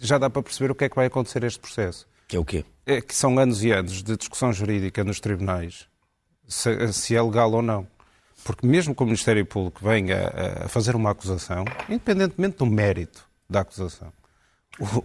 já 0.00 0.16
dá 0.16 0.30
para 0.30 0.42
perceber 0.42 0.70
o 0.70 0.74
que 0.74 0.84
é 0.84 0.88
que 0.88 0.96
vai 0.96 1.06
acontecer 1.06 1.44
este 1.44 1.58
processo. 1.60 2.06
Que 2.26 2.36
é 2.36 2.38
o 2.38 2.44
quê? 2.44 2.64
É 2.86 3.00
que 3.00 3.14
são 3.14 3.38
anos 3.38 3.62
e 3.62 3.70
anos 3.72 4.02
de 4.02 4.16
discussão 4.16 4.52
jurídica 4.52 5.02
nos 5.04 5.20
tribunais, 5.20 5.86
se, 6.50 6.92
se 6.92 7.16
é 7.16 7.22
legal 7.22 7.50
ou 7.52 7.62
não. 7.62 7.86
Porque 8.44 8.66
mesmo 8.66 8.94
que 8.94 9.02
o 9.02 9.06
Ministério 9.06 9.44
Público 9.46 9.80
venha 9.82 10.32
a, 10.64 10.68
fazer 10.68 10.96
uma 10.96 11.10
acusação, 11.10 11.64
independentemente 11.88 12.56
do 12.58 12.66
mérito 12.66 13.24
da 13.48 13.60
acusação, 13.60 14.12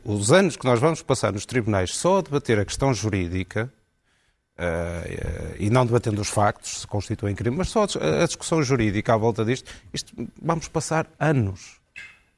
os 0.04 0.32
anos 0.32 0.56
que 0.56 0.66
nós 0.66 0.80
vamos 0.80 1.02
passar 1.02 1.34
nos 1.34 1.46
tribunais 1.46 1.96
só 1.96 2.20
a 2.20 2.22
debater 2.22 2.60
a 2.60 2.66
questão 2.66 2.94
jurídica, 2.94 3.72
eh, 4.58 5.56
e 5.60 5.70
não 5.70 5.86
debatendo 5.86 6.22
os 6.22 6.30
factos, 6.30 6.82
se 6.82 6.88
constituem 6.88 7.36
crime, 7.36 7.58
mas 7.58 7.70
só 7.70 7.84
a 7.84 7.86
dis- 7.86 7.98
a 7.98 8.26
discussão 8.26 8.64
jurídica 8.64 9.14
à 9.14 9.18
volta 9.18 9.44
disto, 9.44 9.70
isto, 9.94 10.14
vamos 10.42 10.70
passar 10.70 11.06
anos, 11.20 11.82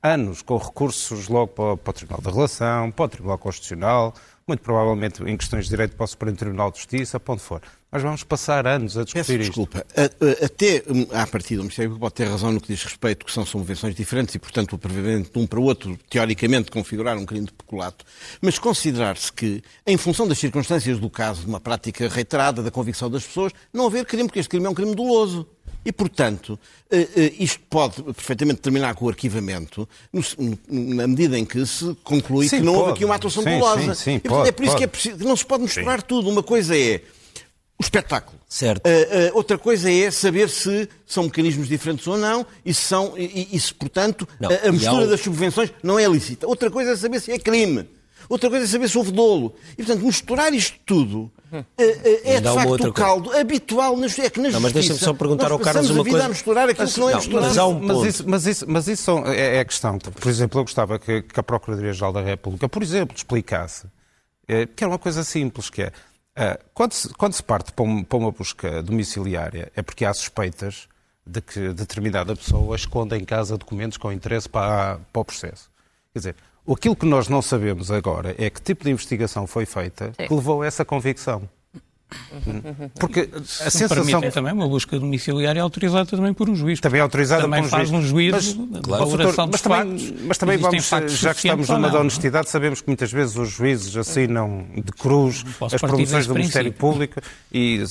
anos, 0.02 0.42
com 0.42 0.58
recursos 0.58 1.28
logo 1.28 1.50
para 1.50 1.92
o 1.92 1.94
Tribunal 1.94 2.22
da 2.22 2.32
Relação, 2.32 2.92
para 2.92 3.06
o 3.06 3.10
Tribunal 3.10 3.38
Constitucional, 3.38 4.16
muito 4.48 4.62
provavelmente 4.62 5.22
em 5.24 5.36
questões 5.36 5.66
de 5.66 5.72
direito 5.72 5.96
para 5.96 6.06
o 6.06 6.08
Supremo 6.08 6.38
Tribunal 6.38 6.72
de 6.72 6.78
Justiça, 6.78 7.20
para 7.20 7.34
onde 7.34 7.44
for. 7.44 7.62
Mas 7.92 8.02
vamos 8.02 8.24
passar 8.24 8.66
anos 8.66 8.98
a 8.98 9.02
Peço 9.06 9.14
discutir 9.16 9.40
isto. 9.42 9.50
desculpa. 9.50 9.86
A- 9.96 10.02
a- 10.04 10.46
Até 10.46 10.84
hum, 10.90 11.06
à 11.12 11.28
partida, 11.28 11.62
o 11.62 11.64
Ministério 11.64 11.92
Público 11.92 12.06
pode 12.06 12.16
ter 12.16 12.28
razão 12.30 12.52
no 12.52 12.62
que 12.62 12.68
diz 12.68 12.84
respeito, 12.84 13.26
que 13.26 13.32
são 13.32 13.46
subvenções 13.46 13.94
diferentes 13.96 14.36
e, 14.36 14.40
portanto, 14.40 14.74
o 14.74 14.78
previmento 14.78 15.32
de 15.34 15.40
um 15.40 15.46
para 15.48 15.60
o 15.60 15.64
outro, 15.64 15.98
teoricamente, 16.10 16.72
configurar 16.72 17.18
um 17.18 17.26
crime 17.26 17.46
de 17.46 17.54
peculato. 17.54 18.06
Mas 18.42 18.58
considerar-se 18.58 19.32
que, 19.32 19.62
em 19.86 19.98
função 19.98 20.28
das 20.28 20.38
circunstâncias 20.38 21.00
do 21.00 21.10
caso, 21.10 21.42
de 21.42 21.48
uma 21.48 21.60
prática 21.60 22.08
reiterada 22.08 22.62
da 22.64 22.72
convicção 22.72 23.10
das 23.10 23.26
pessoas, 23.26 23.52
não 23.74 23.88
haver 23.88 24.06
crime, 24.06 24.26
porque 24.28 24.40
este 24.40 24.50
crime 24.50 24.66
é 24.66 24.70
um 24.70 24.74
crime 24.74 24.96
doloso. 24.96 25.48
E, 25.86 25.92
portanto, 25.92 26.60
eh, 26.92 27.08
eh, 27.16 27.34
isto 27.40 27.62
pode 27.70 28.02
perfeitamente 28.04 28.60
terminar 28.60 28.94
com 28.96 29.06
o 29.06 29.10
arquivamento, 29.10 29.88
na 30.70 31.08
medida 31.08 31.40
em 31.40 31.46
que 31.46 31.66
se 31.66 31.96
conclui 32.04 32.50
Sim, 32.50 32.58
que 32.58 32.64
não 32.64 32.74
houve 32.74 32.86
pode. 32.88 32.94
aqui 32.98 33.06
uma 33.06 33.16
atuação 33.16 33.42
Sim, 33.44 33.58
dolosa. 33.60 33.96
sim, 33.96 34.04
sim, 34.04 34.16
e, 34.16 34.20
portanto, 34.20 34.38
pode, 34.38 34.50
é 34.50 34.52
por 34.52 34.66
isso 34.66 34.76
que 34.78 34.84
é 34.84 34.88
pode. 34.88 35.02
preciso, 35.04 35.24
não 35.28 35.36
se 35.38 35.46
pode 35.46 35.64
misturar 35.64 36.02
tudo. 36.02 36.30
Uma 36.30 36.44
coisa 36.44 36.78
é 36.78 37.02
o 37.80 37.84
espetáculo. 37.84 38.38
Certo. 38.50 38.86
Uh, 38.86 38.90
uh, 38.90 39.38
outra 39.38 39.58
coisa 39.58 39.90
é 39.92 40.10
saber 40.12 40.50
se 40.50 40.90
são 41.06 41.24
mecanismos 41.24 41.68
diferentes 41.70 42.06
ou 42.08 42.18
não 42.18 42.46
e 42.66 42.74
se, 42.74 42.82
são, 42.82 43.14
e, 43.18 43.48
e 43.54 43.60
se 43.60 43.74
portanto, 43.74 44.28
Não, 44.40 44.50
a, 44.50 44.68
a 44.68 44.72
mistura 44.72 45.06
um- 45.06 45.10
das 45.10 45.22
subvenções 45.22 45.72
não 45.84 45.98
é 46.00 46.08
lícita. 46.08 46.48
Outra 46.48 46.70
coisa 46.72 46.92
é 46.92 46.96
saber 46.98 47.22
se 47.22 47.32
é 47.32 47.38
crime. 47.40 47.88
Outra 48.28 48.50
coisa 48.50 48.66
é 48.66 48.68
saber 48.68 48.90
se 48.90 48.98
houve 48.98 49.12
dolo. 49.12 49.56
E, 49.74 49.84
portanto, 49.84 50.06
misturar 50.06 50.54
isto 50.54 50.78
tudo 50.86 51.32
eh, 51.52 51.66
eh, 51.78 52.22
é 52.24 52.34
Mas 52.34 52.42
de 52.42 52.48
uma 52.48 52.56
facto 52.56 52.70
outra 52.70 52.90
o 52.90 52.94
caldo 52.94 53.32
habitual 53.38 53.96
na 53.98 54.08
justiça. 54.08 54.28
É 54.28 54.30
que 54.30 54.40
na 54.42 54.50
Não, 54.50 54.60
mas 54.60 54.74
deixa-me 54.74 55.00
só 55.00 55.14
perguntar 55.14 55.52
ao 55.52 55.60
Carlos 55.60 55.90
uma 55.90 56.04
coisa. 56.04 56.26
a 56.26 56.30
misturar 56.30 56.70
aquilo 56.70 56.88
que 56.88 57.00
não 57.00 57.10
é 57.10 57.12
Não, 57.14 57.20
misturar. 57.20 57.42
mas 57.44 57.58
há 57.58 57.66
um 57.68 57.80
mas 57.80 57.98
ponto. 57.98 58.08
isso, 58.08 58.24
mas 58.28 58.46
isso, 58.48 58.66
mas 58.68 58.88
isso 58.88 59.04
são- 59.04 59.26
é, 59.26 59.58
é 59.58 59.60
a 59.60 59.66
questão. 59.66 59.98
Por 60.00 60.28
exemplo, 60.30 60.60
eu 60.60 60.64
gostava 60.64 61.00
que, 61.00 61.22
que 61.22 61.40
a 61.40 61.44
Procuradoria-Geral 61.44 62.12
da 62.14 62.22
República, 62.22 62.68
por 62.70 62.82
exemplo, 62.84 63.16
explicasse 63.16 63.88
eh, 64.48 64.66
que 64.66 64.84
é 64.84 64.88
uma 64.88 65.00
coisa 65.00 65.24
simples, 65.24 65.70
que 65.70 65.84
é 65.84 65.92
quando, 66.74 66.94
se, 66.94 67.10
quando 67.16 67.34
se 67.34 67.42
parte 67.42 67.72
para, 67.74 67.84
um- 67.84 68.04
para 68.04 68.18
uma 68.20 68.32
busca 68.32 68.84
domiciliária 68.84 69.72
é 69.76 69.82
porque 69.82 70.06
há 70.06 70.14
suspeitas 70.14 70.88
de 71.26 71.42
que 71.42 71.74
determinada 71.74 72.36
pessoa 72.36 72.76
esconde 72.76 73.16
em 73.18 73.26
casa 73.26 73.58
documentos 73.58 73.98
com 73.98 74.12
interesse 74.12 74.48
para, 74.48 75.00
para 75.12 75.20
o 75.22 75.26
processo. 75.26 75.70
Quer 76.14 76.20
dizer, 76.20 76.36
aquilo 76.74 76.96
que 76.96 77.06
nós 77.06 77.28
não 77.28 77.42
sabemos 77.42 77.92
agora 77.92 78.36
é 78.38 78.50
que 78.50 78.62
tipo 78.62 78.84
de 78.84 78.92
investigação 78.92 79.48
foi 79.48 79.66
feita 79.66 80.12
que 80.18 80.34
levou 80.34 80.62
a 80.62 80.66
essa 80.68 80.84
convicção. 80.84 81.50
Porque 83.00 83.30
a 83.34 83.44
Se 83.44 83.72
sensação... 83.72 83.98
permitem 84.04 84.32
também, 84.32 84.54
uma 84.54 84.68
busca 84.68 84.98
domiciliária 85.00 85.60
é 85.60 85.62
autorizada 85.62 86.06
também 86.06 86.34
por 86.34 86.50
um 86.50 86.56
juiz. 86.56 86.80
Também 86.80 87.00
é 87.00 87.04
autorizada 87.04 87.42
Também 87.42 87.62
por 87.62 87.68
um 87.68 87.70
faz 87.70 87.90
juiz. 87.90 88.04
um 88.04 88.08
juízo 88.08 88.32
Mas, 88.32 88.74
de 88.76 88.82
claro, 88.82 89.06
valoração 89.06 89.48
mas 89.52 89.62
também, 89.62 89.78
factos. 89.80 90.14
mas 90.26 90.38
também 90.38 90.58
vamos, 90.58 90.88
factos 90.88 91.18
já 91.18 91.34
que 91.34 91.40
estamos 91.40 91.70
numa 91.70 91.88
da 91.88 91.94
não? 91.96 92.02
honestidade, 92.02 92.50
sabemos 92.50 92.82
que 92.82 92.88
muitas 92.88 93.12
vezes 93.12 93.36
os 93.36 93.50
juízes 93.50 93.96
assinam 93.98 94.66
de 94.76 94.92
cruz 94.94 95.44
as 95.62 95.82
promoções 95.82 96.28
do 96.28 96.34
Ministério 96.34 96.72
princípio. 96.72 96.74
Público 96.74 97.22
e, 97.52 97.84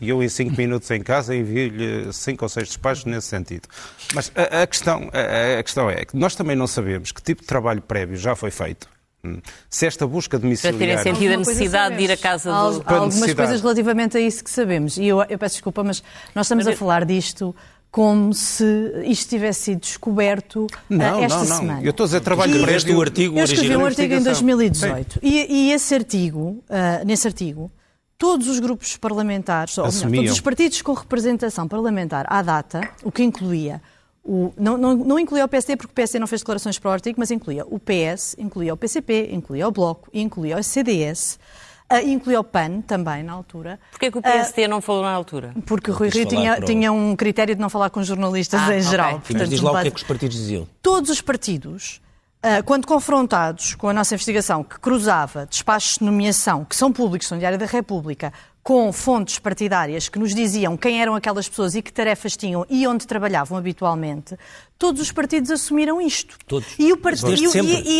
e 0.00 0.08
eu 0.08 0.22
em 0.22 0.28
cinco 0.28 0.56
minutos 0.56 0.90
em 0.90 1.02
casa 1.02 1.34
envio-lhe 1.34 2.12
cinco 2.12 2.44
ou 2.44 2.48
seis 2.48 2.68
despachos 2.68 3.04
nesse 3.06 3.26
sentido. 3.28 3.62
Mas 4.14 4.30
a, 4.36 4.62
a 4.62 4.66
questão, 4.66 5.10
a, 5.12 5.58
a 5.58 5.62
questão 5.62 5.90
é 5.90 6.04
que 6.04 6.16
nós 6.16 6.34
também 6.34 6.54
não 6.56 6.66
sabemos 6.66 7.12
que 7.12 7.20
tipo 7.22 7.42
de 7.42 7.46
trabalho 7.48 7.82
prévio 7.82 8.16
já 8.16 8.36
foi 8.36 8.50
feito. 8.50 8.88
Hum. 9.24 9.40
Se 9.68 9.86
esta 9.86 10.06
busca 10.06 10.38
Para 10.38 10.48
terem 10.48 10.56
domiciliária... 10.56 11.02
sentido 11.02 11.34
a 11.34 11.36
necessidade 11.38 11.96
de 11.96 12.02
ir 12.04 12.12
a 12.12 12.16
sabemos. 12.16 12.22
casa 12.44 12.54
Há, 12.54 12.70
do... 12.70 12.82
há 12.86 12.94
algumas 12.94 13.34
coisas 13.34 13.60
relativamente 13.60 14.16
a 14.16 14.20
isso 14.20 14.44
que 14.44 14.50
sabemos. 14.50 14.96
E 14.96 15.06
eu, 15.06 15.22
eu 15.28 15.38
peço 15.38 15.56
desculpa, 15.56 15.82
mas 15.82 16.02
nós 16.34 16.46
estamos 16.46 16.66
a 16.66 16.72
falar 16.76 17.04
disto 17.04 17.54
como 17.90 18.34
se 18.34 18.64
isto 19.06 19.30
tivesse 19.30 19.62
sido 19.62 19.80
descoberto 19.80 20.66
ah, 20.72 20.82
Não, 20.88 21.24
esta 21.24 21.38
não, 21.38 21.44
não. 21.46 21.56
semana. 21.56 21.82
Eu 21.82 21.90
estou 21.90 22.04
a 22.04 22.06
dizer 22.06 22.20
trabalho 22.20 22.56
E- 22.56 22.62
prévio... 22.62 22.98
o 22.98 23.00
artigo 23.00 23.38
Eu 23.38 23.44
escrevi 23.44 23.76
um 23.76 23.84
artigo 23.84 24.12
em 24.14 24.18
investigação. 24.18 24.46
2018 24.46 25.20
e, 25.22 25.46
e 25.68 25.72
esse 25.72 25.94
artigo, 25.94 26.62
ah, 26.68 27.02
nesse 27.04 27.26
artigo, 27.26 27.70
todos 28.18 28.46
os 28.46 28.60
grupos 28.60 28.96
parlamentares, 28.96 29.78
ou 29.78 29.84
melhor, 29.86 30.10
todos 30.10 30.32
os 30.32 30.40
partidos 30.40 30.82
com 30.82 30.92
representação 30.92 31.66
parlamentar 31.66 32.26
à 32.28 32.42
data, 32.42 32.80
o 33.02 33.10
que 33.10 33.22
incluía 33.22 33.80
o, 34.28 34.52
não, 34.56 34.76
não, 34.76 34.94
não 34.94 35.18
incluía 35.18 35.44
o 35.44 35.48
PSD 35.48 35.76
porque 35.76 35.90
o 35.90 35.94
PSD 35.94 36.18
não 36.18 36.26
fez 36.26 36.42
declarações 36.42 36.78
para 36.78 36.90
o 36.90 36.92
artigo, 36.92 37.18
mas 37.18 37.30
incluía 37.30 37.64
o 37.66 37.78
PS, 37.78 38.36
incluía 38.38 38.74
o 38.74 38.76
PCP, 38.76 39.30
incluía 39.32 39.66
o 39.66 39.70
Bloco, 39.72 40.08
incluía 40.12 40.58
o 40.58 40.62
CDS, 40.62 41.38
ah, 41.88 42.02
incluía 42.02 42.38
o 42.38 42.44
PAN 42.44 42.82
também 42.82 43.22
na 43.22 43.32
altura. 43.32 43.80
Porquê 43.90 44.10
que 44.10 44.18
o 44.18 44.22
PSD 44.22 44.68
não 44.68 44.82
falou 44.82 45.02
na 45.02 45.10
altura? 45.12 45.54
Porque 45.64 45.90
o 45.90 45.94
Rui 45.94 46.10
Rio 46.10 46.26
tinha, 46.26 46.56
para 46.56 46.66
tinha 46.66 46.92
um 46.92 47.16
critério 47.16 47.54
de 47.54 47.60
não 47.60 47.70
falar 47.70 47.88
com 47.88 48.02
jornalistas 48.02 48.60
Ah, 48.60 48.76
em 48.76 48.82
geral. 48.82 49.12
Mas 49.12 49.18
Mas 49.20 49.26
Portanto, 49.28 49.48
diz 49.48 49.60
lá 49.62 49.72
o 49.72 49.82
que 49.82 49.88
é 49.88 49.90
que 49.90 49.96
os 49.96 50.02
partidos 50.02 50.36
diziam. 50.36 50.68
todos 50.82 51.08
os 51.08 51.22
partidos, 51.22 52.02
ah, 52.42 52.62
quando 52.62 52.86
confrontados 52.86 53.74
com 53.74 53.88
a 53.88 53.92
nossa 53.94 54.14
investigação, 54.14 54.62
que 54.62 54.78
cruzava 54.78 55.46
despachos 55.46 55.96
de 55.98 56.04
nomeação, 56.04 56.64
que 56.66 56.76
são 56.76 56.92
públicos, 56.92 57.26
são 57.26 57.38
Diário 57.38 57.56
da 57.58 57.64
República, 57.66 58.32
com 58.68 58.92
fontes 58.92 59.38
partidárias 59.38 60.10
que 60.10 60.18
nos 60.18 60.34
diziam 60.34 60.76
quem 60.76 61.00
eram 61.00 61.14
aquelas 61.14 61.48
pessoas 61.48 61.74
e 61.74 61.80
que 61.80 61.90
tarefas 61.90 62.36
tinham 62.36 62.66
e 62.68 62.86
onde 62.86 63.06
trabalhavam 63.06 63.56
habitualmente, 63.56 64.36
todos 64.78 65.00
os 65.00 65.10
partidos 65.10 65.50
assumiram 65.50 65.98
isto. 66.02 66.36
Todos. 66.46 66.68
E, 66.78 66.92
o 66.92 66.98
part- 66.98 67.16
e 67.40 67.46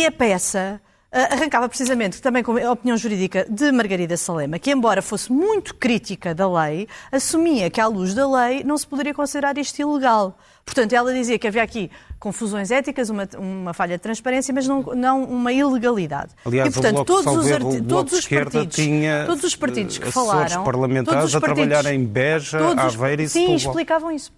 e- 0.01 0.05
a 0.05 0.11
peça 0.11 0.79
arrancava 1.11 1.67
precisamente 1.67 2.21
também 2.21 2.43
com 2.43 2.55
a 2.57 2.71
opinião 2.71 2.95
jurídica 2.95 3.45
de 3.49 3.71
Margarida 3.71 4.15
Salema, 4.15 4.59
que 4.59 4.71
embora 4.71 5.01
fosse 5.01 5.31
muito 5.31 5.73
crítica 5.75 6.35
da 6.35 6.47
lei, 6.47 6.87
assumia 7.11 7.69
que 7.69 7.81
à 7.81 7.87
luz 7.87 8.13
da 8.13 8.29
lei 8.29 8.63
não 8.63 8.77
se 8.77 8.85
poderia 8.85 9.13
considerar 9.13 9.57
isto 9.57 9.79
ilegal. 9.79 10.37
Portanto, 10.63 10.93
ela 10.93 11.11
dizia 11.11 11.39
que 11.39 11.47
havia 11.47 11.63
aqui 11.63 11.89
confusões 12.19 12.69
éticas, 12.69 13.09
uma, 13.09 13.27
uma 13.39 13.73
falha 13.73 13.97
de 13.97 14.03
transparência, 14.03 14.53
mas 14.53 14.67
não, 14.67 14.81
não 14.83 15.23
uma 15.23 15.51
ilegalidade. 15.51 16.31
Aliás, 16.45 16.69
e, 16.69 16.73
portanto, 16.73 17.03
todos 17.05 17.23
salvo 17.23 17.39
os, 17.39 17.87
todos 17.87 18.13
os 18.13 18.27
partidos, 18.27 18.75
tinha, 18.75 19.23
todos 19.25 19.43
os 19.45 19.55
partidos 19.55 19.97
que 19.97 20.07
eh, 20.07 20.11
falaram, 20.11 20.63
parlamentares 20.63 21.21
todos 21.21 21.29
os 21.31 21.35
a 21.35 21.41
partidos- 21.41 21.69
trabalhar 21.69 21.93
em 21.95 22.03
Beja, 22.05 22.59
todos 22.59 22.85
os- 22.85 22.95
Aveiro 22.95 23.21
e 23.23 23.29
Sim, 23.29 23.39
Setúbal. 23.39 23.55
explicavam 23.57 24.11
isso. 24.11 24.31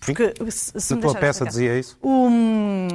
Porque, 0.00 0.34
se, 0.50 0.72
se 0.80 0.94
me 0.94 1.00
tua 1.02 1.14
peça 1.14 1.44
explicar. 1.44 1.50
dizia 1.50 1.78
isso? 1.78 1.96
Hum, 2.02 2.88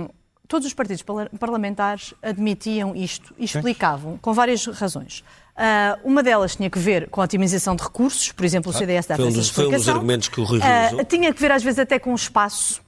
todos 0.51 0.67
os 0.67 0.73
partidos 0.73 1.01
parla- 1.01 1.29
parlamentares 1.39 2.13
admitiam 2.21 2.93
isto 2.93 3.33
e 3.37 3.45
explicavam, 3.45 4.17
com 4.21 4.33
várias 4.33 4.65
razões. 4.65 5.23
Ah, 5.55 5.97
uma 6.03 6.21
delas 6.21 6.55
tinha 6.57 6.69
que 6.69 6.77
ver 6.77 7.07
com 7.09 7.21
a 7.21 7.23
otimização 7.23 7.73
de 7.75 7.81
recursos, 7.83 8.31
por 8.33 8.43
exemplo, 8.43 8.69
o 8.69 8.73
CDS 8.73 9.05
dá 9.07 9.15
Foi 9.15 9.25
um 9.25 9.31
dos- 9.31 9.49
foi 9.49 9.67
um 9.67 9.71
dos 9.71 9.87
argumentos 9.87 10.27
que 10.27 10.41
o 10.41 10.43
Rui 10.43 10.59
Ah, 10.61 10.89
usou. 10.91 11.05
tinha 11.05 11.33
que 11.33 11.39
ver, 11.39 11.51
às 11.53 11.63
vezes, 11.63 11.79
até 11.79 11.97
com 11.97 12.11
o 12.11 12.15
espaço. 12.15 12.81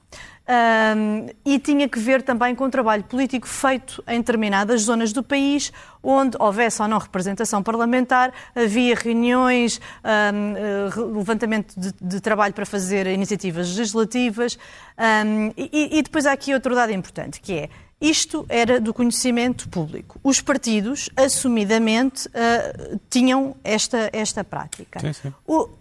Ahm, 0.46 1.28
e 1.42 1.58
tinha 1.58 1.88
que 1.88 1.98
ver 1.98 2.22
também 2.22 2.54
com 2.54 2.64
o 2.64 2.70
trabalho 2.70 3.02
político 3.04 3.48
feito 3.48 4.04
em 4.06 4.18
determinadas 4.18 4.82
zonas 4.82 5.10
do 5.10 5.22
país, 5.22 5.72
onde 6.02 6.36
houvesse 6.38 6.82
ou 6.82 6.88
não 6.88 6.98
representação 6.98 7.62
parlamentar, 7.62 8.30
havia 8.54 8.94
reuniões, 8.94 9.80
ahm, 10.02 10.54
eh, 10.54 11.00
levantamento 11.16 11.74
de, 11.74 11.94
de 11.98 12.20
trabalho 12.20 12.52
para 12.52 12.66
fazer 12.66 13.06
iniciativas 13.06 13.68
legislativas. 13.68 14.58
ahm, 14.98 15.50
e, 15.56 15.98
e 15.98 16.02
depois 16.02 16.26
há 16.26 16.32
aqui 16.32 16.52
outro 16.52 16.74
dado 16.74 16.92
importante, 16.92 17.40
que 17.40 17.52
é 17.54 17.70
isto 18.00 18.44
era 18.50 18.78
do 18.78 18.92
conhecimento 18.92 19.66
público. 19.70 20.20
Os 20.22 20.38
partidos, 20.40 21.08
assumidamente, 21.16 22.28
ah, 22.34 22.98
tinham 23.08 23.56
esta, 23.64 24.10
esta 24.12 24.44
prática. 24.44 25.00
Sim, 25.00 25.12
sim. 25.14 25.34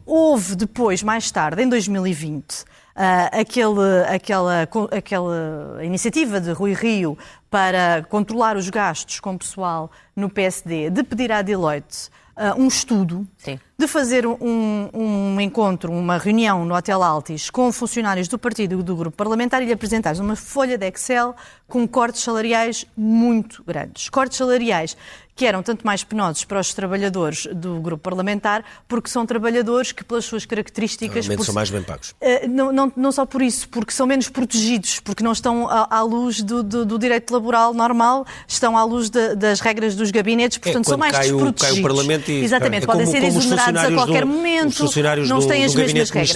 Houve 0.06 0.56
depois, 0.56 1.04
mais 1.04 1.30
tarde, 1.32 1.64
em 1.64 1.68
2020, 1.68 2.64
ah, 2.96 3.26
aquele, 3.32 4.04
aquela, 4.08 4.68
aquela 4.92 5.80
iniciativa 5.84 6.40
de 6.40 6.52
Rui 6.52 6.74
Rio 6.74 7.18
para 7.50 8.04
controlar 8.10 8.58
os 8.58 8.70
gastos 8.70 9.20
com 9.20 9.38
pessoal 9.38 9.92
no 10.16 10.30
PSD, 10.30 10.90
de 10.90 11.04
pedir 11.04 11.32
à 11.32 11.42
Deloitte 11.42 12.10
ah, 12.36 12.56
um 12.58 12.68
estudo, 12.68 13.28
Sim. 13.38 13.60
De 13.78 13.88
fazer 13.88 14.26
um, 14.28 14.90
um 14.94 15.42
encontro, 15.42 15.92
uma 15.92 16.18
reunião 16.18 16.64
no 16.64 16.76
Hotel 16.76 17.02
Altis 17.02 17.50
com 17.50 17.72
funcionários 17.72 18.28
do 18.28 18.38
partido 18.38 18.80
e 18.80 18.84
do 18.84 18.96
grupo 18.96 19.18
parlamentar 19.18 19.62
e 19.62 19.66
lhe 19.66 19.74
apresentar 19.74 20.16
uma 20.18 20.36
folha 20.36 20.78
de 20.78 20.88
Excel 20.88 21.36
com 21.68 21.88
cortes 21.88 22.22
salariais 22.22 22.86
muito 22.96 23.64
grandes. 23.66 24.10
Cortes 24.10 24.38
salariais 24.38 24.96
que 25.36 25.48
eram 25.48 25.64
tanto 25.64 25.84
mais 25.84 26.04
penosos 26.04 26.46
para 26.46 26.60
os 26.60 26.76
trabalhadores 26.76 27.48
do 27.48 27.80
grupo 27.82 28.04
parlamentar, 28.04 28.64
porque 28.88 29.10
são 29.10 29.26
trabalhadores 29.26 29.92
que, 29.92 30.04
pelas 30.04 30.26
suas 30.26 30.46
características. 30.46 31.28
Por- 31.28 31.44
são 31.44 31.56
mais 31.56 31.72
bem 31.72 31.82
pagos. 31.82 32.14
eh, 32.22 32.48
Não, 32.48 32.72
não, 32.72 32.94
não 32.96 33.12
só 33.12 33.26
por 33.26 33.42
isso, 33.42 33.68
porque 33.70 33.92
são 33.92 34.06
menos 34.06 34.30
protegidos, 34.30 35.00
porque 35.00 35.24
não 35.24 35.32
estão 35.32 35.68
à, 35.68 35.88
à 35.90 36.02
luz 36.04 36.44
do, 36.44 36.62
do- 36.62 36.86
do 36.86 37.00
direito 37.00 37.32
laboral 37.34 37.74
normal, 37.74 38.28
estão 38.48 38.78
à 38.78 38.84
luz 38.84 39.10
da- 39.10 39.34
das 39.34 39.60
regras 39.60 39.96
dos 39.96 40.12
gabinetes, 40.12 40.60
portanto 40.60 40.86
são 40.86 40.94
É, 40.94 40.98
quando 40.98 41.00
mais 41.00 41.14
cai 41.14 41.32
o- 41.32 41.38
desprotegidos. 41.38 41.62
cai 41.72 41.80
o 41.80 41.82
Parlamento 41.82 42.30
e- 42.32 42.44
Exatamente, 42.44 42.84
é 42.84 42.86
podem 42.86 43.06
como- 43.08 43.12
ser 43.20 43.26
como 43.26 43.40
os 43.64 43.68
exonerados 43.80 43.94
a 43.94 44.06
qualquer 44.06 44.22
do- 44.26 44.28
momento, 44.28 44.70
os 44.70 44.78
funcionários 44.78 45.30
não 45.30 45.40
do- 45.40 45.48
têm 45.48 45.64
as 45.66 45.74
mesmas 45.76 46.10
regras. 46.10 46.30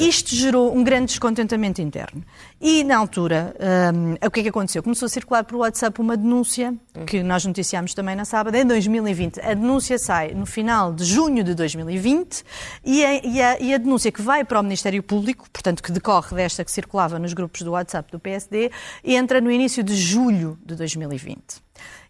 Isto 0.00 0.34
gerou 0.34 0.74
um 0.76 0.82
grande 0.84 1.06
descontentamento 1.06 1.80
interno. 1.82 2.22
E, 2.60 2.82
na 2.84 2.96
altura, 2.96 3.54
hum, 3.94 4.14
o 4.24 4.30
que 4.30 4.40
é 4.40 4.42
que 4.44 4.48
aconteceu? 4.48 4.82
Começou 4.82 5.06
a 5.06 5.08
circular 5.08 5.44
por 5.44 5.56
WhatsApp 5.56 6.00
uma 6.00 6.16
denúncia, 6.16 6.74
que 7.06 7.22
nós 7.22 7.44
noticiámos 7.44 7.92
também 7.94 8.16
na 8.16 8.24
sábado, 8.24 8.54
em 8.54 8.64
2020. 8.64 9.40
A 9.40 9.54
denúncia 9.54 9.98
sai 9.98 10.32
no 10.34 10.46
final 10.46 10.92
de 10.92 11.04
junho 11.04 11.44
de 11.44 11.54
2020 11.54 12.42
e 12.84 13.04
a, 13.04 13.14
e 13.26 13.42
a- 13.42 13.60
e 13.60 13.74
a 13.74 13.78
denúncia 13.78 14.10
que 14.10 14.22
vai 14.22 14.44
para 14.44 14.58
o 14.60 14.62
Ministério 14.62 15.02
Público, 15.02 15.46
portanto, 15.52 15.82
que 15.82 15.92
decorre 15.92 16.34
desta 16.36 16.64
que 16.64 16.70
circulava 16.72 17.18
nos 17.18 17.32
grupos 17.34 17.62
do 17.62 17.72
WhatsApp 17.72 18.10
do 18.10 18.18
PSD, 18.18 18.70
entra 19.04 19.40
no 19.40 19.50
início 19.50 19.82
de 19.82 19.94
julho 19.94 20.58
de 20.64 20.74
2020. 20.74 21.40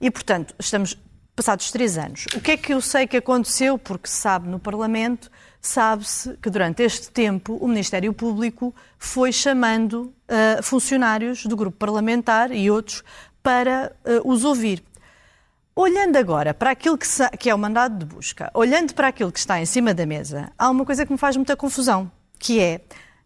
E, 0.00 0.10
portanto, 0.10 0.54
estamos 0.58 0.96
passados 1.36 1.70
três 1.70 1.98
anos. 1.98 2.24
O 2.34 2.40
que 2.40 2.52
é 2.52 2.56
que 2.56 2.72
eu 2.72 2.80
sei 2.80 3.06
que 3.06 3.18
aconteceu? 3.18 3.76
Porque 3.76 4.08
se 4.08 4.16
sabe 4.16 4.48
no 4.48 4.58
Parlamento, 4.58 5.30
sabe-se 5.60 6.34
que 6.38 6.48
durante 6.48 6.82
este 6.82 7.10
tempo 7.10 7.56
o 7.60 7.68
Ministério 7.68 8.12
Público 8.14 8.74
foi 8.98 9.30
chamando 9.32 10.14
ah, 10.26 10.62
funcionários 10.62 11.44
do 11.44 11.54
grupo 11.54 11.76
parlamentar 11.76 12.50
e 12.50 12.70
outros 12.70 13.04
para 13.42 13.92
ah, 14.04 14.20
os 14.24 14.44
ouvir. 14.44 14.82
Olhando 15.74 16.16
agora 16.16 16.54
para 16.54 16.70
aquilo 16.70 16.96
que, 16.96 17.06
que 17.38 17.50
é 17.50 17.54
o 17.54 17.58
mandado 17.58 17.98
de 17.98 18.06
busca, 18.06 18.50
olhando 18.54 18.94
para 18.94 19.08
aquilo 19.08 19.30
que 19.30 19.38
está 19.38 19.60
em 19.60 19.66
cima 19.66 19.92
da 19.92 20.06
mesa, 20.06 20.50
há 20.56 20.70
uma 20.70 20.86
coisa 20.86 21.04
que 21.04 21.12
me 21.12 21.18
faz 21.18 21.36
muita 21.36 21.54
confusão, 21.54 22.10
que 22.38 22.58
é, 22.58 22.80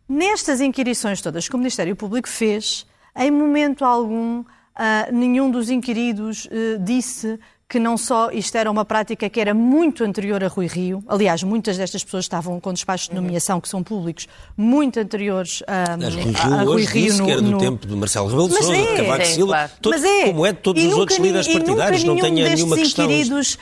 nestas 0.09 0.61
inquirições 0.61 1.23
todas 1.23 1.49
que 1.49 1.55
o 1.55 1.59
Ministério 1.59 1.95
Público 1.95 2.29
fez, 2.29 2.85
em 3.15 3.31
momento 3.31 3.85
algum, 3.85 4.45
ah, 4.75 5.07
nenhum 5.13 5.49
dos 5.49 5.71
inquiridos 5.71 6.49
eh, 6.51 6.77
disse 6.81 7.39
que 7.71 7.79
não 7.79 7.97
só 7.97 8.31
isto 8.33 8.57
era 8.57 8.69
uma 8.69 8.85
prática 8.85 9.31
que 9.31 9.41
era 9.41 9.55
muito 9.55 10.03
anterior 10.03 10.43
a 10.43 10.49
Rui 10.49 10.67
Rio, 10.67 11.05
aliás, 11.07 11.43
muitas 11.45 11.77
destas 11.79 12.03
pessoas 12.03 12.25
estavam 12.25 12.59
com 12.59 12.73
despachos 12.73 13.09
de 13.09 13.15
nomeação 13.15 13.61
que 13.61 13.69
são 13.69 13.81
públicos, 13.81 14.27
muito 14.57 14.99
anteriores 14.99 15.63
a, 15.69 15.97
Mas 15.97 16.13
Rui 16.17 16.35
a- 16.35 16.39
a 16.41 16.47
Rio 16.49 16.57
Rui 16.67 16.67
hoje 16.83 16.93
disse 16.93 17.19
no- 17.21 17.25
que 17.27 17.31
era 17.31 17.41
do 17.41 17.51
no- 17.53 17.59
tempo 17.59 17.87
de 17.87 17.95
Marcelo 17.95 18.27
Rebelo 18.27 18.49
de 18.49 18.55
Sousa, 18.57 18.77
é. 18.77 18.87
de 18.91 18.97
Cavaco 19.03 19.25
Sim, 19.25 19.35
Silva, 19.35 19.53
claro. 19.55 19.73
todo- 19.81 19.93
Mas 19.93 20.05
é. 20.05 20.25
como 20.27 20.47
é 20.47 20.53
de 20.53 20.59
todos 20.59 20.83
E 20.83 20.87
os 20.89 20.95
outros 20.95 21.19
líderes 21.21 21.47
partidários, 21.49 22.03
não 22.05 22.17
tenha 22.17 22.49
nenhuma 22.55 22.77
questão 22.77 23.05
inquiridos 23.05 23.57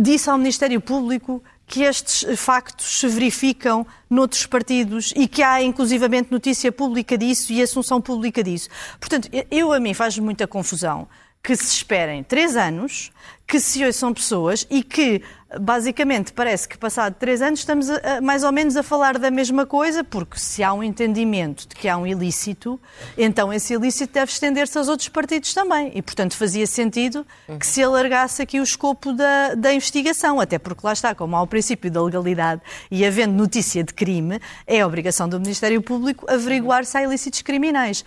disse 0.00 0.30
ao 0.30 0.38
Ministério 0.38 0.80
Público 0.80 1.42
que 1.66 1.82
estes 1.82 2.24
factos 2.38 3.00
se 3.00 3.08
verificam 3.08 3.84
noutros 4.08 4.46
partidos 4.46 5.12
e 5.16 5.26
que 5.26 5.42
há 5.42 5.60
inclusivamente 5.62 6.30
notícia 6.30 6.70
pública 6.70 7.18
disso 7.18 7.52
e 7.52 7.60
assunção 7.62 8.00
pública 8.00 8.44
disso. 8.44 8.68
Portanto, 9.00 9.28
eu 9.50 9.72
a 9.72 9.80
mim 9.80 9.92
faz 9.94 10.16
muita 10.18 10.46
confusão 10.46 11.08
que 11.44 11.54
se 11.54 11.66
esperem 11.66 12.24
três 12.24 12.56
anos, 12.56 13.12
que 13.46 13.60
se 13.60 13.84
ouçam 13.84 14.14
pessoas 14.14 14.66
e 14.70 14.82
que, 14.82 15.20
basicamente, 15.60 16.32
parece 16.32 16.66
que 16.66 16.78
passado 16.78 17.14
três 17.18 17.42
anos 17.42 17.60
estamos 17.60 17.90
a, 17.90 18.16
a, 18.16 18.20
mais 18.22 18.42
ou 18.42 18.50
menos 18.50 18.78
a 18.78 18.82
falar 18.82 19.18
da 19.18 19.30
mesma 19.30 19.66
coisa, 19.66 20.02
porque 20.02 20.38
se 20.38 20.62
há 20.62 20.72
um 20.72 20.82
entendimento 20.82 21.68
de 21.68 21.74
que 21.74 21.86
há 21.86 21.98
um 21.98 22.06
ilícito, 22.06 22.80
então 23.18 23.52
esse 23.52 23.74
ilícito 23.74 24.14
deve 24.14 24.32
estender-se 24.32 24.78
aos 24.78 24.88
outros 24.88 25.10
partidos 25.10 25.52
também. 25.52 25.92
E, 25.94 26.00
portanto, 26.00 26.34
fazia 26.34 26.66
sentido 26.66 27.26
que 27.60 27.66
se 27.66 27.82
alargasse 27.82 28.40
aqui 28.40 28.58
o 28.58 28.62
escopo 28.62 29.12
da, 29.12 29.54
da 29.54 29.74
investigação, 29.74 30.40
até 30.40 30.58
porque 30.58 30.80
lá 30.82 30.94
está, 30.94 31.14
como 31.14 31.36
há 31.36 31.42
o 31.42 31.46
princípio 31.46 31.90
da 31.90 32.02
legalidade 32.02 32.62
e 32.90 33.04
havendo 33.04 33.34
notícia 33.34 33.84
de 33.84 33.92
crime, 33.92 34.40
é 34.66 34.84
obrigação 34.84 35.28
do 35.28 35.38
Ministério 35.38 35.82
Público 35.82 36.24
averiguar 36.26 36.86
se 36.86 36.96
há 36.96 37.02
ilícitos 37.02 37.42
criminais. 37.42 38.02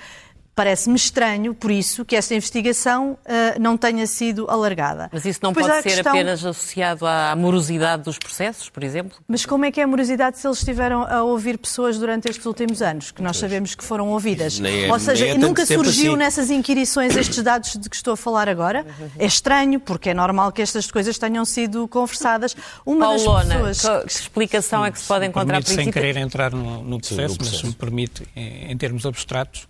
Parece-me 0.58 0.96
estranho, 0.96 1.54
por 1.54 1.70
isso, 1.70 2.04
que 2.04 2.16
esta 2.16 2.34
investigação 2.34 3.12
uh, 3.12 3.62
não 3.62 3.78
tenha 3.78 4.08
sido 4.08 4.50
alargada. 4.50 5.08
Mas 5.14 5.24
isso 5.24 5.40
não 5.44 5.52
Depois 5.52 5.68
pode 5.68 5.84
ser 5.84 5.90
questão... 5.90 6.12
apenas 6.12 6.44
associado 6.44 7.06
à 7.06 7.36
morosidade 7.36 8.02
dos 8.02 8.18
processos, 8.18 8.68
por 8.68 8.84
exemplo? 8.84 9.20
Mas 9.28 9.46
como 9.46 9.66
é 9.66 9.72
que 9.72 9.80
é 9.80 9.84
a 9.84 9.88
morosidade 9.88 10.40
se 10.40 10.48
eles 10.48 10.58
estiveram 10.58 11.04
a 11.04 11.22
ouvir 11.22 11.60
pessoas 11.60 12.00
durante 12.00 12.28
estes 12.28 12.44
últimos 12.44 12.82
anos, 12.82 13.12
que 13.12 13.22
nós 13.22 13.38
sabemos 13.38 13.76
que 13.76 13.84
foram 13.84 14.10
ouvidas? 14.10 14.60
É, 14.60 14.92
Ou 14.92 14.98
seja, 14.98 15.28
é 15.28 15.38
nunca 15.38 15.64
surgiu 15.64 16.14
assim. 16.14 16.18
nessas 16.18 16.50
inquirições 16.50 17.16
estes 17.16 17.44
dados 17.44 17.78
de 17.78 17.88
que 17.88 17.96
estou 17.96 18.16
a 18.16 18.18
falar 18.18 18.50
agora? 18.50 18.84
É 19.20 19.28
estranho, 19.28 19.80
porque 19.80 20.10
é 20.10 20.14
normal 20.16 20.52
que 20.52 20.64
estas 20.64 20.90
coisas 20.90 21.20
tenham 21.20 21.46
sido 21.46 21.88
conversadas. 21.88 22.58
Uma 22.84 23.10
Paulona, 23.10 23.60
das 23.60 23.78
pessoas... 23.78 24.04
que 24.06 24.12
explicação 24.12 24.84
é 24.84 24.92
que 24.92 25.00
se 25.00 25.08
pode 25.08 25.24
encontrar? 25.28 25.62
Permite, 25.62 25.84
sem 25.84 25.92
querer 25.92 26.18
entrar 26.18 26.52
no, 26.52 26.82
no 26.82 26.98
processo, 26.98 27.16
Sim, 27.16 27.34
no 27.34 27.38
processo, 27.38 27.38
mas 27.38 27.60
se 27.60 27.68
me 27.68 27.74
permite, 27.74 28.28
em, 28.36 28.72
em 28.72 28.76
termos 28.76 29.06
abstratos, 29.06 29.68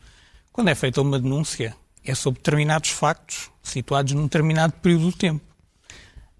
quando 0.58 0.70
é 0.70 0.74
feita 0.76 1.00
uma 1.04 1.20
denúncia, 1.20 1.78
é 2.04 2.16
sobre 2.16 2.40
determinados 2.40 2.90
factos 2.90 3.52
situados 3.62 4.14
num 4.14 4.24
determinado 4.24 4.74
período 4.82 5.12
de 5.12 5.16
tempo. 5.16 5.46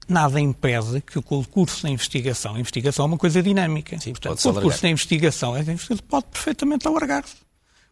Nada 0.10 0.42
impede 0.42 1.02
que 1.02 1.20
o 1.20 1.22
concurso 1.22 1.84
da 1.84 1.90
investigação, 1.92 2.56
a 2.56 2.60
investigação 2.60 3.06
é 3.06 3.08
uma 3.10 3.18
coisa 3.20 3.44
dinâmica, 3.44 4.00
Sim, 4.00 4.14
Portanto, 4.14 4.40
o 4.40 4.54
concurso 4.56 4.82
da 4.82 4.90
investigação 4.90 5.56
é 5.56 5.64
pode 6.08 6.26
perfeitamente 6.32 6.88
alargar-se. 6.88 7.36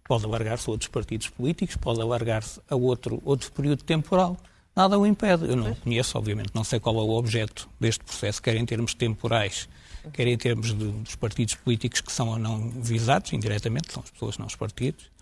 Pode 0.03 0.25
alargar-se 0.25 0.67
a 0.67 0.71
outros 0.71 0.88
partidos 0.88 1.29
políticos, 1.29 1.75
pode 1.75 2.01
alargar-se 2.01 2.59
a 2.67 2.75
outro, 2.75 3.21
outro 3.23 3.51
período 3.51 3.83
temporal. 3.83 4.35
Nada 4.75 4.97
o 4.97 5.05
impede. 5.05 5.47
Eu 5.47 5.55
não 5.55 5.73
o 5.73 5.75
conheço, 5.75 6.17
obviamente, 6.17 6.49
não 6.55 6.63
sei 6.63 6.79
qual 6.79 6.95
é 6.95 7.03
o 7.03 7.11
objeto 7.11 7.69
deste 7.79 8.03
processo, 8.03 8.41
quer 8.41 8.55
em 8.55 8.65
termos 8.65 8.95
temporais, 8.95 9.69
quer 10.11 10.25
em 10.25 10.38
termos 10.39 10.73
de, 10.73 10.88
dos 10.88 11.15
partidos 11.15 11.53
políticos 11.53 12.01
que 12.01 12.11
são 12.11 12.29
ou 12.29 12.39
não 12.39 12.71
visados, 12.71 13.31
indiretamente, 13.31 13.93
são 13.93 14.01
as 14.01 14.09
pessoas, 14.09 14.39
não 14.39 14.47
os 14.47 14.55
partidos. 14.55 15.13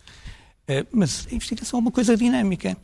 Eh, 0.68 0.86
mas 0.92 1.28
a 1.30 1.36
investigação 1.36 1.80
é 1.80 1.82
uma 1.82 1.92
coisa 1.92 2.16
dinâmica. 2.16 2.78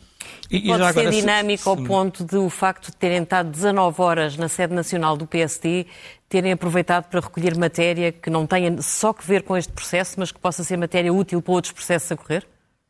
E, 0.49 0.67
Pode 0.67 0.83
ser 0.83 0.83
agora, 0.83 1.11
dinâmica 1.11 1.63
se, 1.63 1.69
ao 1.69 1.77
ponto 1.77 2.25
de 2.25 2.35
o 2.35 2.49
facto 2.49 2.87
de 2.87 2.97
terem 2.97 3.23
estado 3.23 3.49
19 3.49 4.01
horas 4.01 4.35
na 4.35 4.49
sede 4.49 4.73
nacional 4.73 5.15
do 5.15 5.25
PSD 5.25 5.85
terem 6.27 6.51
aproveitado 6.51 7.05
para 7.05 7.21
recolher 7.21 7.57
matéria 7.57 8.11
que 8.11 8.29
não 8.29 8.45
tenha 8.45 8.81
só 8.81 9.13
que 9.13 9.25
ver 9.25 9.43
com 9.43 9.55
este 9.55 9.71
processo, 9.71 10.15
mas 10.17 10.31
que 10.31 10.39
possa 10.39 10.63
ser 10.63 10.77
matéria 10.77 11.13
útil 11.13 11.41
para 11.41 11.53
outros 11.53 11.71
processos 11.71 12.11
a 12.11 12.17
correr? 12.17 12.45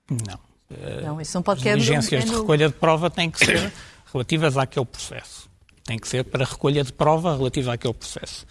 Não. 0.09 0.39
Não, 1.03 1.19
isso 1.21 1.35
não 1.35 1.41
pode 1.41 1.67
As 1.67 1.75
diligências 1.75 2.23
é 2.23 2.25
no... 2.27 2.31
de 2.31 2.39
recolha 2.41 2.67
de 2.67 2.75
prova 2.75 3.09
têm 3.09 3.29
que 3.29 3.43
ser 3.43 3.71
relativas 4.11 4.57
àquele 4.57 4.85
processo. 4.85 5.49
Tem 5.83 5.97
que 5.97 6.07
ser 6.07 6.23
para 6.23 6.45
recolha 6.45 6.83
de 6.83 6.93
prova 6.93 7.35
relativa 7.35 7.73
àquele 7.73 7.93
processo. 7.93 8.45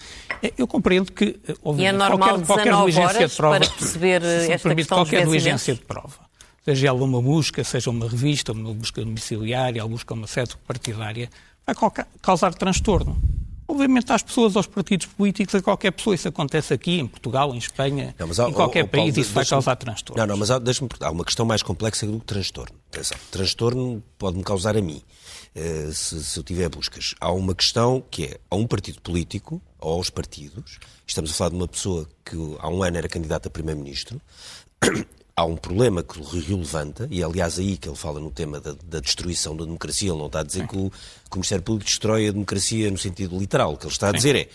Eu 0.57 0.67
compreendo 0.67 1.13
que, 1.13 1.39
obviamente, 1.63 1.81
e 1.83 1.87
é 1.87 1.93
normal 1.93 2.41
qualquer, 2.41 2.47
qualquer 2.47 2.77
diligência 2.77 3.29
de 3.29 3.37
prova, 3.37 3.61
para 3.61 3.71
perceber 3.71 4.23
esta 4.51 4.75
questão 4.75 4.99
qualquer 4.99 5.25
diligência 5.25 5.75
de 5.75 5.81
prova 5.81 6.28
seja 6.65 6.89
ela 6.89 7.03
uma 7.03 7.21
busca, 7.21 7.63
seja 7.65 7.91
uma 7.91 8.09
revista, 8.09 8.53
uma 8.53 8.73
busca 8.75 9.05
domiciliária, 9.05 9.83
ou 9.83 9.89
busca 9.89 10.15
uma 10.15 10.27
sede 10.27 10.57
partidária, 10.67 11.31
vai 11.67 11.75
causar 12.23 12.55
transtorno. 12.55 13.21
Obviamente 13.71 14.11
às 14.11 14.23
pessoas, 14.23 14.57
aos 14.57 14.67
partidos 14.67 15.07
políticos, 15.07 15.55
a 15.55 15.61
qualquer 15.61 15.91
pessoa. 15.91 16.15
Isso 16.15 16.27
acontece 16.27 16.73
aqui, 16.73 17.01
em 17.01 17.07
Portugal, 17.07 17.55
em 17.55 17.59
Espanha, 17.59 18.15
não, 18.19 18.27
mas, 18.27 18.39
em 18.39 18.53
qualquer 18.53 18.87
país, 18.87 19.15
isso 19.19 19.35
vai 19.35 19.45
causar 19.45 19.77
transtorno. 19.77 20.19
Não, 20.19 20.27
não, 20.27 20.39
mas 20.39 20.49
deixa-me 20.61 20.89
há 21.01 21.11
uma 21.11 21.23
questão 21.23 21.45
mais 21.45 21.63
complexa 21.63 22.07
do 22.07 22.19
que 22.19 22.25
transtorno. 22.25 22.75
Atenção, 22.91 23.19
transtorno 23.31 24.03
pode-me 24.17 24.43
causar 24.43 24.75
a 24.75 24.81
mim, 24.81 25.03
eh, 25.55 25.91
se, 25.93 26.25
se 26.25 26.39
eu 26.39 26.43
tiver 26.43 26.71
buscas. 26.71 27.15
Há 27.21 27.31
uma 27.31 27.55
questão 27.55 28.03
que 28.11 28.25
é, 28.25 28.41
a 28.51 28.57
um 28.57 28.67
partido 28.67 29.03
político, 29.03 29.61
ou 29.79 29.99
aos 29.99 30.09
partidos, 30.09 30.79
estamos 31.07 31.31
a 31.31 31.35
falar 31.35 31.51
de 31.51 31.57
uma 31.57 31.69
pessoa 31.69 32.09
que 32.25 32.37
há 32.61 32.71
um 32.71 32.83
ano 32.83 32.97
era 32.97 33.07
candidata 33.07 33.49
a 33.49 33.51
primeiro-ministro, 33.51 34.19
há 35.39 35.45
um 35.45 35.57
problema 35.57 36.03
que 36.03 36.19
o 36.19 36.25
Rio 36.25 36.59
levanta, 36.59 37.07
e 37.13 37.23
é 37.23 37.25
aliás 37.25 37.61
aí 37.61 37.77
que 37.77 37.89
ele 37.89 37.97
fala 37.97 38.19
no 38.19 38.29
tema 38.29 38.59
da, 38.61 38.75
da 38.85 38.99
destruição 38.99 39.57
da 39.57 39.65
democracia, 39.65 40.11
ele 40.11 40.19
não 40.19 40.27
está 40.27 40.41
a 40.41 40.43
dizer 40.43 40.67
que 40.67 40.77
o, 40.77 40.91
que 40.91 41.37
o, 41.37 41.37
Ministério 41.37 41.63
Público 41.63 41.89
destrói 41.89 42.27
a 42.27 42.33
democracia 42.33 42.91
no 42.91 42.99
sentido 42.99 43.39
literal. 43.39 43.73
O 43.73 43.77
que 43.77 43.85
ele 43.87 43.93
está 43.93 44.09
a 44.09 44.13
dizer 44.13 44.35
é 44.35 44.49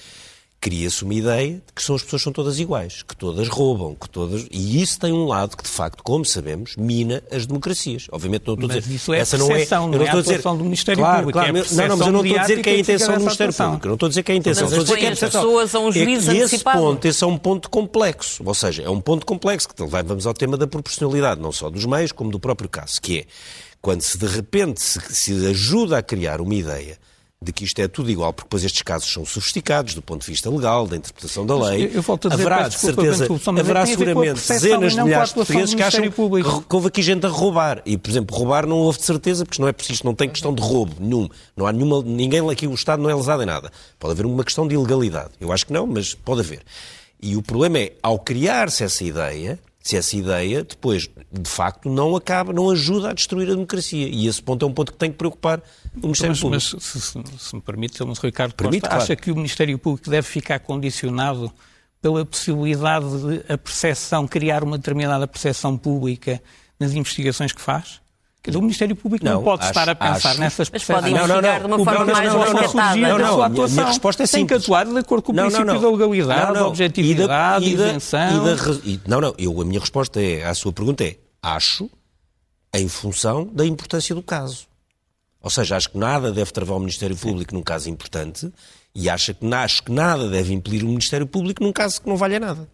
cria-se 0.63 1.03
uma 1.03 1.13
ideia 1.13 1.55
de 1.55 1.73
que 1.75 1.83
são 1.83 1.93
as 1.93 2.01
pessoas 2.01 2.21
são 2.21 2.31
todas 2.31 2.57
iguais, 2.57 3.03
que 3.03 3.13
todas 3.17 3.49
roubam, 3.49 3.93
que 3.95 4.09
todas. 4.09 4.47
E 4.49 4.81
isso 4.81 4.97
tem 4.97 5.11
um 5.11 5.25
lado 5.25 5.57
que, 5.57 5.63
de 5.63 5.69
facto, 5.69 6.01
como 6.01 6.23
sabemos, 6.23 6.77
mina 6.77 7.21
as 7.29 7.45
democracias. 7.45 8.07
Obviamente 8.09 8.47
não 8.47 8.53
estou 8.53 8.71
a 8.71 8.79
dizer. 8.79 8.95
Isso 8.95 9.13
é 9.13 9.19
essa 9.19 9.37
não 9.37 9.47
é, 9.47 9.65
eu 9.65 9.87
não, 9.89 9.99
é 9.99 10.03
estou 10.05 10.19
a 10.19 10.23
dizer 10.23 10.41
do 10.41 10.55
Ministério 10.63 11.03
claro, 11.03 11.17
Público. 11.17 11.39
Claro, 11.39 11.49
é 11.49 11.51
não, 11.51 11.87
não, 11.89 11.97
mas 11.97 12.07
eu 12.07 12.13
não 12.13 12.23
estou 12.23 12.39
a 12.39 12.41
dizer 12.43 12.61
que 12.61 12.69
é 12.69 12.73
a 12.73 12.79
intenção 12.79 13.13
do 13.13 13.19
Ministério 13.19 13.53
Público. 13.53 13.85
Eu 13.85 13.89
não 13.89 13.93
estou 13.95 14.05
a 14.05 14.09
dizer 14.09 14.23
que 14.23 14.31
é 14.31 14.35
a 14.35 14.37
intenção. 14.37 14.63
Estou 14.63 14.79
a 14.79 14.83
dizer 14.83 14.97
que 14.97 15.05
é 15.05 15.11
a 15.11 15.15
pessoas 15.15 15.75
a 15.75 15.79
um 15.79 15.91
juízo 15.91 16.31
é 16.31 16.37
esse 16.37 16.59
ponto, 16.59 17.05
esse 17.05 17.23
é 17.25 17.27
um 17.27 17.37
ponto 17.37 17.69
complexo. 17.69 18.41
Ou 18.45 18.53
seja, 18.53 18.83
é 18.83 18.89
um 18.89 19.01
ponto 19.01 19.25
complexo 19.25 19.67
que 19.67 19.83
vamos 19.85 20.25
ao 20.25 20.33
tema 20.33 20.55
da 20.55 20.65
proporcionalidade, 20.65 21.41
não 21.41 21.51
só 21.51 21.69
dos 21.69 21.83
meios, 21.83 22.13
como 22.13 22.31
do 22.31 22.39
próprio 22.39 22.69
caso, 22.69 23.01
que 23.01 23.19
é 23.19 23.25
quando 23.81 24.01
se 24.01 24.17
de 24.17 24.27
repente 24.27 24.81
se, 24.81 25.01
se 25.09 25.45
ajuda 25.45 25.97
a 25.97 26.01
criar 26.01 26.39
uma 26.39 26.55
ideia 26.55 26.97
de 27.43 27.51
que 27.51 27.63
isto 27.63 27.79
é 27.79 27.87
tudo 27.87 28.09
igual, 28.09 28.33
porque 28.33 28.47
depois 28.47 28.63
estes 28.63 28.81
casos 28.81 29.11
são 29.11 29.25
sofisticados 29.25 29.93
do 29.93 30.01
ponto 30.01 30.21
de 30.25 30.31
vista 30.31 30.49
legal, 30.49 30.87
da 30.87 30.95
interpretação 30.95 31.45
da 31.45 31.55
lei. 31.55 31.91
Eu, 31.93 32.01
volto 32.01 32.27
a 32.27 32.31
dizer, 32.31 32.41
haverá, 32.41 32.67
de 32.67 32.79
certeza, 32.79 33.27
haverá 33.47 33.85
seguramente 33.85 34.47
dezenas 34.47 34.93
de 34.93 35.03
milhares 35.03 35.29
de 35.29 35.35
portugueses 35.35 35.75
que 35.75 35.83
acham 35.83 36.11
público. 36.11 36.61
que 36.67 36.75
houve 36.75 36.87
aqui 36.87 37.01
gente 37.01 37.25
a 37.25 37.29
roubar. 37.29 37.81
E, 37.85 37.97
por 37.97 38.09
exemplo, 38.09 38.35
roubar 38.35 38.65
não 38.65 38.77
houve 38.77 38.97
de 38.97 39.05
certeza, 39.05 39.45
porque 39.45 39.61
não 39.61 39.67
é 39.67 39.73
preciso, 39.73 40.01
não 40.05 40.15
tem 40.15 40.29
questão 40.29 40.53
de 40.53 40.61
roubo 40.61 40.95
nenhum. 40.99 41.27
Não 41.55 41.67
há 41.67 41.71
nenhuma, 41.71 42.01
ninguém 42.01 42.49
aqui, 42.49 42.67
o 42.67 42.73
Estado 42.73 43.01
não 43.01 43.09
é 43.09 43.15
lesado 43.15 43.43
em 43.43 43.45
nada. 43.45 43.71
Pode 43.99 44.13
haver 44.13 44.25
uma 44.25 44.43
questão 44.43 44.67
de 44.67 44.75
ilegalidade. 44.75 45.31
Eu 45.39 45.51
acho 45.51 45.65
que 45.65 45.73
não, 45.73 45.85
mas 45.85 46.13
pode 46.13 46.41
haver. 46.41 46.61
E 47.21 47.37
o 47.37 47.41
problema 47.41 47.79
é, 47.79 47.93
ao 48.01 48.19
criar-se 48.19 48.83
essa 48.83 49.03
ideia, 49.03 49.59
se 49.83 49.97
essa 49.97 50.15
ideia 50.15 50.63
depois, 50.63 51.09
de 51.29 51.49
facto, 51.49 51.89
não 51.89 52.15
acaba, 52.15 52.53
não 52.53 52.69
ajuda 52.69 53.09
a 53.09 53.13
destruir 53.13 53.49
a 53.49 53.53
democracia. 53.53 54.07
E 54.07 54.27
esse 54.27 54.41
ponto 54.41 54.63
é 54.63 54.67
um 54.67 54.73
ponto 54.73 54.93
que 54.93 54.97
tem 54.97 55.11
que 55.11 55.17
preocupar 55.17 55.61
o 55.97 56.07
Ministério 56.07 56.31
mas, 56.31 56.39
Público. 56.39 56.69
Mas, 56.73 56.83
se, 56.83 57.01
se, 57.01 57.23
se 57.37 57.55
me 57.55 57.61
permite, 57.61 57.97
Sr. 57.97 58.07
Ricardo 58.23 58.53
permite, 58.53 58.79
Costa, 58.79 58.95
claro. 58.95 59.03
acha 59.03 59.15
que 59.17 59.29
o 59.29 59.35
Ministério 59.35 59.77
Público 59.77 60.09
deve 60.09 60.25
ficar 60.25 60.59
condicionado 60.59 61.51
pela 62.01 62.25
possibilidade 62.25 63.05
de 63.05 63.53
a 63.53 63.57
percepção, 63.57 64.25
criar 64.25 64.63
uma 64.63 64.77
determinada 64.77 65.27
percepção 65.27 65.77
pública 65.77 66.41
nas 66.79 66.93
investigações 66.93 67.51
que 67.51 67.61
faz? 67.61 68.01
Quer 68.43 68.51
dizer, 68.51 68.59
o 68.59 68.61
Ministério 68.61 68.93
Público 68.93 69.23
não, 69.23 69.35
não 69.35 69.43
pode 69.43 69.61
acho, 69.61 69.69
estar 69.71 69.87
a 69.87 69.95
pensar 69.95 70.31
acho... 70.31 70.39
nessas 70.41 70.69
percepções. 70.69 71.13
Mas 71.13 71.21
pode 71.21 71.31
investigar 71.31 71.59
de 71.61 71.65
uma 71.65 71.77
forma 71.77 72.05
mais 72.05 72.33
respetada. 72.33 72.95
Não, 72.97 73.17
não, 73.17 73.41
a 73.41 73.45
atuação 73.45 73.75
minha 73.75 73.87
resposta 73.87 74.23
é 74.23 74.25
simples. 74.25 74.39
Tem 74.39 74.47
que 74.47 74.53
atuar 74.65 74.85
de 74.85 74.97
acordo 74.97 75.23
com 75.23 75.31
o 75.31 75.35
princípio 75.35 75.79
da 75.79 75.89
legalidade, 75.89 76.53
da 76.53 76.67
objetividade, 76.67 77.65
e 77.65 77.77
da, 77.77 77.87
isenção. 77.87 78.81
E 78.83 78.97
da, 78.97 79.09
não, 79.09 79.21
não, 79.21 79.33
eu, 79.37 79.61
a 79.61 79.63
minha 79.63 79.79
resposta 79.79 80.21
é, 80.21 80.43
à 80.43 80.53
sua 80.53 80.73
pergunta 80.73 81.05
é, 81.05 81.15
acho, 81.41 81.89
em 82.73 82.89
função 82.89 83.45
da 83.45 83.65
importância 83.65 84.13
do 84.13 84.21
caso. 84.21 84.67
Ou 85.41 85.49
seja, 85.49 85.77
acho 85.77 85.91
que 85.91 85.97
nada 85.97 86.29
deve 86.29 86.51
travar 86.51 86.75
o 86.75 86.79
Ministério 86.81 87.15
Público 87.15 87.51
Sim. 87.51 87.57
num 87.57 87.63
caso 87.63 87.89
importante 87.89 88.51
e 88.93 89.09
acho 89.09 89.33
que, 89.33 89.53
acho 89.53 89.83
que 89.83 89.91
nada 89.91 90.29
deve 90.29 90.53
impelir 90.53 90.83
o 90.83 90.87
Ministério 90.87 91.25
Público 91.25 91.63
num 91.63 91.71
caso 91.71 92.01
que 92.01 92.09
não 92.09 92.17
valha 92.17 92.41
nada. 92.41 92.67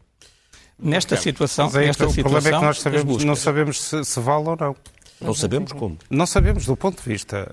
Nesta 0.82 1.16
situação, 1.16 1.68
é, 1.76 1.88
nesta 1.88 2.08
o 2.08 2.10
situação, 2.10 2.32
problema 2.32 2.58
é 2.58 2.60
que 2.60 2.66
nós 2.66 2.80
sabemos, 2.80 3.24
não 3.24 3.36
sabemos 3.36 3.82
se, 3.82 4.04
se 4.04 4.20
vale 4.20 4.48
ou 4.48 4.58
não. 4.60 4.76
Não 5.22 5.34
sabemos 5.34 5.74
como. 5.74 5.98
Não 6.10 6.26
sabemos 6.26 6.66
do 6.66 6.78
ponto 6.78 7.04
de 7.04 7.10
vista 7.10 7.46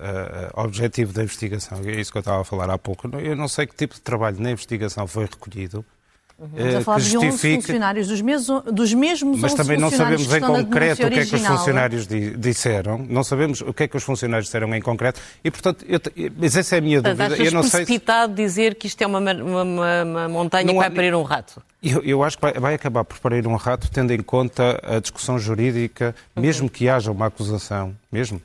uh, 0.55 0.61
objetivo 0.61 1.11
da 1.11 1.23
investigação. 1.23 1.79
É 1.83 1.99
isso 1.99 2.11
que 2.11 2.17
eu 2.17 2.21
estava 2.21 2.41
a 2.41 2.45
falar 2.45 2.69
há 2.69 2.77
pouco. 2.77 3.07
Eu 3.19 3.35
não 3.35 3.47
sei 3.47 3.67
que 3.67 3.75
tipo 3.75 3.95
de 3.95 4.01
trabalho 4.01 4.39
na 4.39 4.51
investigação 4.51 5.05
foi 5.05 5.25
recolhido. 5.25 5.85
Uhum. 6.39 6.49
Estamos 6.55 6.75
a 6.75 6.81
falar 6.81 6.99
de 6.99 7.17
11 7.17 7.55
funcionários, 7.55 8.07
dos 8.07 8.21
mesmos, 8.21 8.63
dos 8.71 8.93
mesmos 8.93 9.39
Mas 9.39 9.55
também 9.55 9.75
não 9.75 9.89
sabemos 9.89 10.31
em 10.31 10.39
concreto 10.39 11.07
o 11.07 11.09
que 11.09 11.19
é 11.19 11.25
que 11.25 11.35
os 11.35 11.43
funcionários 11.43 12.07
disseram, 12.37 12.99
não 13.09 13.23
sabemos 13.23 13.61
o 13.61 13.73
que 13.73 13.83
é 13.83 13.87
que 13.87 13.97
os 13.97 14.03
funcionários 14.03 14.45
disseram 14.45 14.73
em 14.75 14.79
concreto, 14.79 15.19
e 15.43 15.49
portanto, 15.49 15.83
eu, 15.89 15.99
mas 16.37 16.55
essa 16.55 16.75
é 16.75 16.77
a 16.77 16.81
minha 16.81 17.01
dúvida. 17.01 17.35
Eu 17.37 17.51
não 17.51 17.61
precipitado 17.61 18.35
sei 18.35 18.45
se... 18.45 18.49
dizer 18.49 18.75
que 18.75 18.85
isto 18.85 19.01
é 19.01 19.07
uma, 19.07 19.19
uma, 19.19 19.63
uma, 19.63 20.03
uma 20.03 20.29
montanha 20.29 20.65
não 20.65 20.75
que 20.75 20.79
vai 20.79 20.91
parir 20.91 21.15
um 21.15 21.23
rato? 21.23 21.59
Eu, 21.81 22.03
eu, 22.03 22.23
acho 22.23 22.37
que 22.37 22.41
vai, 22.43 22.53
vai, 22.53 22.75
acabar 22.75 23.03
por 23.03 23.17
parir 23.17 23.47
um 23.47 23.55
rato, 23.55 23.89
tendo 23.89 24.13
em 24.13 24.21
conta 24.21 24.79
a 24.83 24.99
discussão 24.99 25.39
jurídica, 25.39 26.13
uhum. 26.35 26.43
mesmo 26.43 26.69
que 26.69 26.87
haja 26.87 27.11
uma 27.11 27.25
acusação, 27.25 27.95
mesmo 28.11 28.39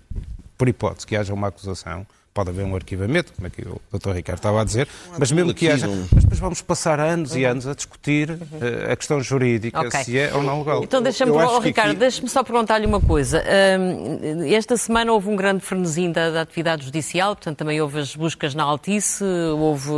por 0.57 0.67
hipótese 0.67 1.07
que 1.07 1.15
haja 1.15 1.35
uma 1.35 1.49
acusação, 1.49 2.07
pode 2.35 2.51
haver 2.51 2.65
um 2.65 2.75
arquivamento, 2.75 3.33
como 3.35 3.47
é 3.47 3.51
que 3.51 3.63
o 3.63 3.81
Dr. 3.93 4.11
Ricardo 4.13 4.39
estava 4.39 4.61
a 4.63 4.65
dizer, 4.65 4.89
mas 5.19 5.31
mesmo 5.31 5.53
que 5.53 5.69
haja. 5.69 5.87
Mas 5.87 6.23
depois 6.25 6.41
vamos 6.41 6.63
passar 6.63 6.99
anos 6.99 7.37
e 7.37 7.45
anos 7.45 7.67
a 7.67 7.75
discutir 7.75 8.31
uh, 8.31 8.91
a 8.91 8.97
questão 8.97 9.21
jurídica, 9.21 9.79
Ok. 9.81 10.03
se 10.05 10.19
é 10.19 10.35
ou 10.35 10.43
não 10.43 10.61
legal. 10.61 10.83
Então 10.83 11.03
deixa-me, 11.03 11.31
oh, 11.33 11.59
Ricardo, 11.59 11.91
aqui- 11.91 11.99
deixa-me 12.01 12.29
só 12.29 12.43
perguntar-lhe 12.43 12.87
uma 12.87 13.01
coisa. 13.01 13.43
Hum, 13.79 14.45
esta 14.53 14.77
semana 14.77 15.13
houve 15.13 15.29
um 15.29 15.37
grande 15.37 15.61
frenesim 15.63 16.11
da, 16.11 16.31
da 16.31 16.41
atividade 16.43 16.85
judicial, 16.87 17.37
portanto 17.37 17.59
também 17.59 17.81
houve 17.81 17.99
as 18.01 18.17
buscas 18.17 18.55
na 18.55 18.63
Altice, 18.65 19.23
houve 19.25 19.91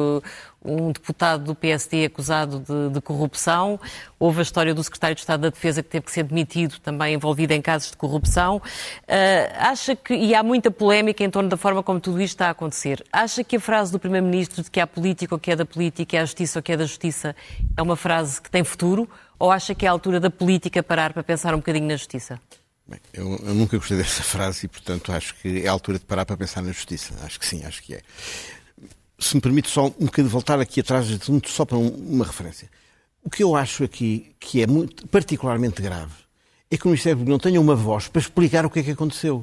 um 0.64 0.92
deputado 0.92 1.44
do 1.44 1.55
PSD 1.55 2.07
acusado 2.07 2.61
de, 2.61 2.94
de 2.94 3.00
corrupção, 3.00 3.79
houve 4.18 4.38
a 4.38 4.42
história 4.42 4.72
do 4.72 4.83
secretário 4.83 5.14
de 5.14 5.20
Estado 5.20 5.42
da 5.42 5.50
Defesa 5.50 5.83
que 5.83 5.90
teve 5.90 6.07
que 6.07 6.12
ser 6.12 6.24
demitido, 6.24 6.79
também 6.81 7.14
envolvido 7.14 7.53
em 7.53 7.61
casos 7.61 7.90
de 7.90 7.96
corrupção. 7.96 8.62
Ah, 9.07 9.70
acha 9.70 9.94
que, 9.94 10.14
e 10.14 10.35
há 10.35 10.42
muita 10.42 10.70
polémica 10.70 11.22
em 11.22 11.31
torno 11.31 11.48
da 11.48 11.57
forma 11.57 11.83
como 11.83 12.00
tudo 12.00 12.20
isto 12.20 12.35
está 12.35 12.48
a 12.48 12.50
acontecer, 12.50 13.05
acha 13.12 13.44
que 13.44 13.57
a 13.57 13.61
frase 13.61 13.92
do 13.92 13.98
Primeiro-Ministro 13.98 14.62
de 14.62 14.70
que 14.70 14.81
há 14.81 14.87
política 14.87 15.35
ou 15.35 15.38
que 15.38 15.50
é 15.50 15.57
da 15.57 15.66
política, 15.66 16.16
é 16.16 16.20
a 16.20 16.24
justiça 16.24 16.59
ou 16.59 16.62
que 16.62 16.72
é 16.72 16.77
da 16.77 16.87
justiça, 16.87 17.37
é 17.77 17.83
uma 17.83 17.96
frase 17.96 18.40
que 18.40 18.50
tem 18.50 18.64
futuro? 18.64 19.09
Ou 19.38 19.50
acha 19.50 19.74
que 19.74 19.85
é 19.85 19.88
a 19.88 19.92
altura 19.92 20.20
da 20.20 20.31
política 20.31 20.83
parar 20.83 21.12
para 21.12 21.22
pensar 21.22 21.55
um 21.55 21.59
bocadinho 21.59 21.87
na 21.87 21.96
justiça? 21.96 22.40
Bem, 22.87 23.00
eu, 23.14 23.40
eu 23.42 23.55
nunca 23.55 23.79
gostei 23.79 23.96
dessa 23.96 24.22
frase 24.24 24.66
e, 24.66 24.68
portanto, 24.68 25.11
acho 25.12 25.35
que 25.37 25.64
é 25.64 25.68
a 25.68 25.72
altura 25.72 25.98
de 25.98 26.05
parar 26.05 26.27
para 26.27 26.37
pensar 26.37 26.62
na 26.62 26.70
justiça. 26.70 27.14
Acho 27.22 27.40
que 27.40 27.46
sim, 27.46 27.64
acho 27.64 27.83
que 27.83 27.94
é. 27.94 28.03
Se 29.25 29.35
me 29.37 29.41
permite 29.41 29.71
só 29.71 29.87
um 29.87 30.05
bocadinho 30.05 30.29
voltar 30.29 30.61
aqui 30.61 30.81
atrás, 30.81 31.07
só 31.47 31.65
para 31.65 31.79
um- 31.79 31.89
uma 31.89 32.27
referência. 32.27 32.69
O 33.23 33.31
que 33.31 33.43
eu 33.43 33.57
acho 33.57 33.83
aqui 33.83 34.33
que 34.39 34.61
é 34.63 34.67
muito, 34.67 35.09
particularmente 35.09 35.81
grave 35.81 36.13
é 36.71 36.77
que 36.77 36.85
o 36.85 36.89
Ministério 36.91 37.17
Público 37.17 37.31
não 37.33 37.39
tenha 37.39 37.59
uma 37.59 37.75
voz 37.75 38.07
para 38.07 38.21
explicar 38.21 38.67
o 38.67 38.71
que 38.71 38.81
é 38.81 38.83
que 38.83 38.91
aconteceu. 38.91 39.43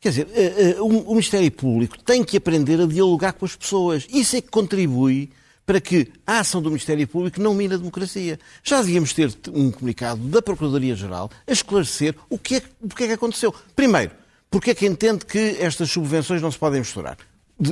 Quer 0.00 0.08
dizer, 0.08 0.28
eh, 0.34 0.74
eh, 0.76 0.80
o 0.80 0.86
o 0.86 1.10
Ministério 1.10 1.50
Público 1.52 1.96
tem 2.02 2.24
que 2.24 2.36
aprender 2.36 2.80
a 2.80 2.86
dialogar 2.86 3.34
com 3.34 3.44
as 3.44 3.54
pessoas. 3.54 4.08
Isso 4.10 4.34
é 4.36 4.40
que 4.40 4.48
contribui 4.48 5.30
para 5.64 5.80
que 5.80 6.10
a 6.26 6.40
ação 6.40 6.60
do 6.60 6.68
Ministério 6.68 7.06
Público 7.06 7.40
não 7.40 7.54
mine 7.54 7.74
a 7.74 7.76
democracia. 7.78 8.40
Já 8.64 8.80
devíamos 8.82 9.12
ter 9.12 9.32
um 9.52 9.70
comunicado 9.70 10.20
da 10.28 10.42
Procuradoria-Geral 10.42 11.30
a 11.46 11.52
esclarecer 11.52 12.16
o 12.28 12.36
que, 12.36 12.56
é, 12.56 12.62
o 12.82 12.88
que 12.88 13.04
é 13.04 13.06
que 13.06 13.12
aconteceu. 13.12 13.54
Primeiro, 13.76 14.10
porque 14.50 14.72
é 14.72 14.74
que 14.74 14.84
entende 14.84 15.24
que 15.24 15.56
estas 15.60 15.90
subvenções 15.90 16.42
não 16.42 16.50
se 16.50 16.58
podem 16.58 16.80
misturar? 16.80 17.16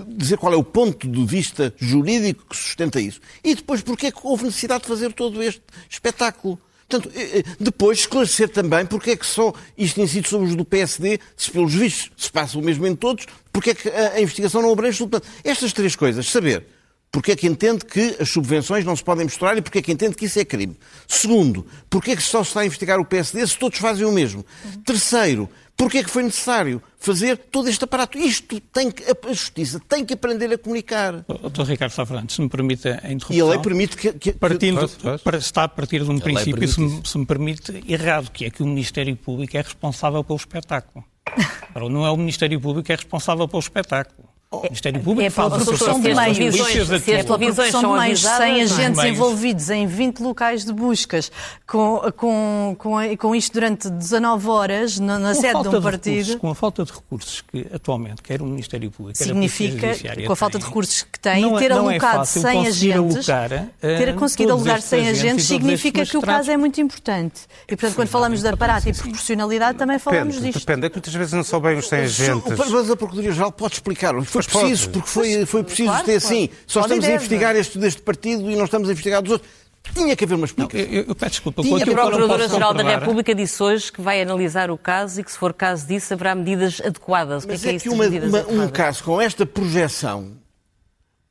Dizer 0.07 0.39
qual 0.39 0.53
é 0.53 0.57
o 0.57 0.65
ponto 0.65 1.07
de 1.07 1.25
vista 1.25 1.75
jurídico 1.79 2.47
que 2.49 2.57
sustenta 2.57 3.01
isso. 3.01 3.21
E 3.45 3.55
depois, 3.55 3.83
porque 3.83 4.07
é 4.07 4.13
que 4.13 4.21
houve 4.23 4.45
necessidade 4.45 4.83
de 4.83 4.89
fazer 4.89 5.13
todo 5.13 5.43
este 5.43 5.63
espetáculo? 5.89 6.59
Portanto, 6.89 7.11
eh, 7.15 7.39
eh, 7.39 7.43
depois 7.59 8.01
esclarecer 8.01 8.49
também 8.51 8.85
porque 8.85 9.13
é 9.13 9.17
que 9.17 9.25
só 9.25 9.53
isto 9.79 10.07
sido 10.07 10.29
sobre 10.29 10.49
os 10.49 10.55
do 10.55 10.65
PSD, 10.65 11.19
se 11.37 11.51
pelos 11.51 11.75
vistos 11.75 12.11
se 12.17 12.31
passa 12.31 12.59
o 12.59 12.63
mesmo 12.63 12.87
em 12.87 12.95
todos, 12.95 13.27
porque 13.53 13.71
é 13.71 13.75
que 13.75 13.89
a, 13.89 14.21
investigação 14.21 14.61
não 14.61 14.73
abrange 14.73 14.99
tudo. 14.99 15.23
Estas 15.43 15.73
três 15.73 15.97
coisas, 15.97 16.27
saber 16.27 16.67
porque 17.13 17.33
é 17.33 17.37
que 17.37 17.47
entende 17.47 17.85
que 17.85 18.17
as 18.19 18.31
subvenções 18.31 18.87
não 18.87 18.97
se 18.97 19.05
podem 19.05 19.27
misturar 19.27 19.55
e 19.59 19.61
porque 19.61 19.79
é 19.79 19.83
que 19.83 19.93
entende 19.93 20.15
que 20.15 20.25
isso 20.25 20.39
é 20.41 20.47
crime. 20.47 20.79
Segundo, 21.07 21.67
porque 21.91 22.13
é 22.13 22.17
que 22.17 22.23
só 22.23 22.43
se 22.43 22.49
está 22.49 22.61
a 22.61 22.67
investigar 22.67 22.99
o 22.99 23.05
PSD 23.05 23.47
se 23.47 23.59
todos 23.59 23.79
fazem 23.79 24.07
o 24.07 24.13
mesmo. 24.13 24.43
Terceiro, 24.83 25.47
porque 25.77 25.99
é 25.99 26.05
que 26.05 26.11
foi 26.11 26.23
necessário 26.23 26.81
fazer 26.99 27.37
todo 27.37 27.69
este 27.69 27.83
aparato. 27.85 28.17
Isto 28.17 28.61
tem 28.61 28.91
que, 28.91 29.03
a 29.05 29.17
a 29.29 29.33
justiça 29.33 29.81
tem 29.89 30.05
que 30.05 30.15
aprender 30.15 30.53
a 30.53 30.59
comunicar. 30.59 31.25
Dr. 31.27 31.63
Ricardo 31.67 31.93
Sá 31.93 32.07
Fernandes, 32.07 32.37
se 32.37 32.43
me 32.43 32.49
permite 32.49 32.89
a 32.89 32.95
interrupção. 33.13 33.37
E 33.37 33.41
a 33.41 33.45
lei 33.47 33.59
permite 33.59 33.97
que. 33.97 34.13
que- 34.13 34.33
que- 34.33 34.39
Partindo, 34.39 34.79
Pois, 34.79 34.95
pois. 34.95 35.23
para- 35.23 35.39
está 35.39 35.65
a 35.65 35.69
partir 35.69 36.05
de 36.05 36.11
um 36.11 36.15
lei 36.15 36.23
princípio, 36.23 36.69
se 36.69 36.81
me, 36.81 36.87
isso. 36.87 37.03
se 37.07 37.19
me 37.19 37.27
permite, 37.27 37.83
errado, 37.89 38.31
que 38.31 38.45
é 38.45 38.51
que 38.51 38.63
o 38.63 38.67
Ministério 38.67 39.17
Público 39.17 39.57
é 39.57 39.61
responsável 39.63 40.23
pelo 40.23 40.37
espetáculo. 40.37 41.05
Não 41.91 42.07
é 42.07 42.11
o 42.11 42.17
Ministério 42.17 42.61
Público 42.61 42.87
que 42.87 42.93
é 42.93 42.97
responsável 42.97 43.49
pelo 43.49 43.61
espetáculo. 43.61 44.29
O 44.53 44.63
Ministério 44.65 45.01
Público 45.01 45.23
É 45.27 45.31
pela 45.31 45.51
faz 45.51 45.63
a 45.63 45.65
produção 45.65 45.95
sua 45.95 46.03
de 46.03 46.15
meios. 46.15 46.55
de 46.55 47.01
Se 47.01 47.15
as 47.15 47.25
televisões 47.25 47.71
São 47.71 47.81
de 47.81 47.87
100 47.89 48.05
avisadas, 48.11 48.39
não 48.39 48.45
é? 48.45 48.61
agentes 48.63 49.05
envolvidos 49.05 49.71
em 49.71 49.87
20 49.87 50.21
locais 50.21 50.65
de 50.67 50.73
buscas, 50.75 51.33
com, 51.67 52.01
com, 52.17 52.77
com, 52.79 53.17
com 53.17 53.35
isto 53.35 53.55
durante 53.55 53.89
19 53.89 54.49
horas 54.49 54.99
na, 54.99 55.19
na 55.19 55.33
Com 55.33 55.33
a 55.33 55.35
sede 55.35 55.47
de 55.47 55.53
falta 55.53 55.69
um 55.69 55.73
de 55.73 55.77
recursos, 55.79 56.03
partido. 56.03 56.39
com 56.39 56.51
a 56.51 56.55
falta 56.55 56.85
de 56.85 56.93
recursos 56.93 57.41
que 57.51 57.67
atualmente 57.73 58.21
quer 58.23 58.43
o 58.43 58.45
Ministério 58.45 58.91
Público, 58.91 59.17
quer 59.19 59.25
a 59.25 59.27
Significa, 59.29 59.71
Polícia 59.71 59.89
Judiciária 59.89 60.27
com 60.27 60.33
a 60.33 60.37
falta 60.37 60.59
de 60.59 60.65
recursos 60.67 61.03
que 61.03 61.19
tem, 61.19 61.41
não 61.43 61.57
é- 61.57 61.61
ter 61.61 61.71
é 61.71 61.75
alocado 61.75 62.17
fácil 62.19 62.43
100 62.43 62.65
conseguir 62.65 62.93
agentes, 62.93 63.29
alocar, 63.31 63.53
eh, 63.53 63.69
ter 63.81 64.15
conseguido 64.17 64.49
todos 64.51 64.63
alocar 64.67 64.79
estes 64.79 64.91
100 64.91 65.09
agentes 65.09 65.47
significa 65.47 66.05
que 66.05 66.17
o 66.19 66.21
caso 66.23 66.51
é 66.51 66.57
muito 66.59 66.79
importante. 66.79 67.41
E, 67.67 67.75
portanto, 67.75 67.95
quando 67.97 68.09
falamos 68.09 68.43
de 68.43 68.49
aparato 68.49 68.87
e 68.87 68.93
proporcionalidade, 68.93 69.79
também 69.79 69.99
falamos 69.99 70.39
disto. 70.41 70.59
depende. 70.59 70.87
É 70.87 70.91
que 70.91 70.97
muitas 70.97 71.15
vezes 71.15 71.33
não 71.33 71.43
são 71.43 71.59
bem 71.59 71.79
os 71.79 71.89
100 71.89 72.01
agentes. 72.01 72.53
Mas 72.59 72.91
a 72.91 72.97
Procuradoria-Geral 72.97 73.51
pode 73.53 73.75
explicar. 73.75 74.13
Foi 74.25 74.42
Pode. 74.47 74.67
preciso, 74.67 74.91
porque 74.91 75.09
foi, 75.09 75.47
foi 75.47 75.63
preciso 75.65 75.89
claro, 75.89 76.05
ter 76.05 76.21
claro. 76.21 76.35
assim. 76.37 76.51
Só 76.67 76.81
Pode 76.81 76.93
estamos 76.95 77.09
a 77.11 77.15
investigar 77.17 77.57
este 77.57 77.79
deste 77.79 78.03
partido 78.03 78.51
e 78.51 78.57
não 78.57 78.65
estamos 78.65 78.89
a 78.89 78.93
investigar 78.93 79.23
dos 79.23 79.33
outros. 79.33 79.51
Tinha 79.95 80.15
que 80.15 80.25
haver 80.25 80.35
uma 80.37 80.47
explicação. 80.47 80.87
eu- 80.89 81.05
eu 81.09 81.15
peço 81.15 81.31
desculpa. 81.33 81.61
Tinha 81.63 81.77
A 81.83 81.87
não 81.87 81.93
Procuradora-Geral 81.95 82.73
da 82.75 82.83
República 82.85 83.35
disse 83.35 83.61
hoje 83.63 83.91
que 83.93 84.01
vai 84.01 84.23
analisar 84.23 84.71
o 84.71 84.79
caso 84.79 85.21
e 85.21 85.25
que, 85.25 85.33
se 85.33 85.37
for 85.39 85.53
caso 85.53 85.87
disso, 85.89 86.15
haverá 86.15 86.35
medidas 86.37 86.81
adequadas. 86.81 87.43
O 87.43 87.47
que 87.49 87.53
é 87.53 87.55
Mas 87.55 87.63
que 87.63 87.69
é 87.69 87.73
é 87.73 87.75
isso 87.77 87.83
que 87.85 87.89
uma- 87.91 88.07
uma- 88.07 88.65
um 88.65 88.69
caso 88.69 89.03
com 89.03 89.21
esta 89.21 89.45
projeção, 89.45 90.33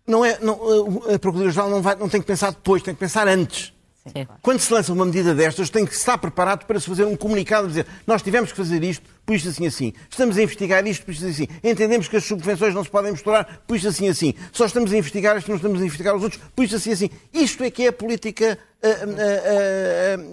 não 0.06 0.26
é, 0.26 0.38
não, 0.42 0.54
a 0.54 1.18
Procuradoria-Geral 1.18 1.70
não, 1.70 1.82
vai- 1.82 1.96
não 1.96 2.10
tem 2.10 2.20
que 2.20 2.28
pensar 2.28 2.50
depois, 2.52 2.82
tem 2.84 2.94
que 2.94 3.00
pensar 3.00 3.26
antes. 3.28 3.72
Sim. 4.04 4.28
Quando 4.42 4.60
se 4.60 4.74
lança 4.74 4.92
uma 4.92 5.06
medida 5.06 5.36
destas, 5.36 5.70
tem 5.70 5.86
que 5.86 5.94
estar 5.94 6.18
preparado 6.18 6.66
para 6.66 6.80
se 6.80 6.88
fazer 6.88 7.06
um 7.06 7.16
comunicado 7.16 7.66
a 7.66 7.68
dizer 7.70 7.86
nós 8.08 8.24
tivemos 8.24 8.50
que 8.52 8.58
fazer 8.58 8.84
isto, 8.84 9.08
por 9.24 9.36
isto 9.36 9.50
assim 9.50 9.68
assim. 9.68 9.94
Estamos 10.10 10.38
a 10.38 10.42
investigar 10.42 10.86
isto, 10.88 11.06
por 11.06 11.12
isto 11.12 11.24
assim 11.26 11.44
assim. 11.44 11.48
Entendemos 11.64 12.08
que 12.08 12.16
as 12.18 12.24
subvenções 12.24 12.74
não 12.74 12.84
se 12.84 12.90
podem 12.90 13.12
misturar, 13.12 13.62
por 13.68 13.76
isto 13.76 13.88
assim 13.90 14.10
assim. 14.10 14.34
Só 14.52 14.66
estamos 14.66 14.92
a 14.92 14.98
investigar 14.98 15.38
isto, 15.38 15.50
não 15.50 15.56
estamos 15.58 15.80
a 15.80 15.86
investigar 15.86 16.16
os 16.16 16.24
outros, 16.24 16.42
por 16.56 16.64
isto 16.64 16.78
assim 16.78 16.92
assim. 16.92 17.10
Isto 17.32 17.64
é 17.64 17.70
que 17.70 17.84
é 17.84 17.90
a 17.90 17.94
política, 17.94 18.58
a, 18.82 18.88
a- 18.88 18.92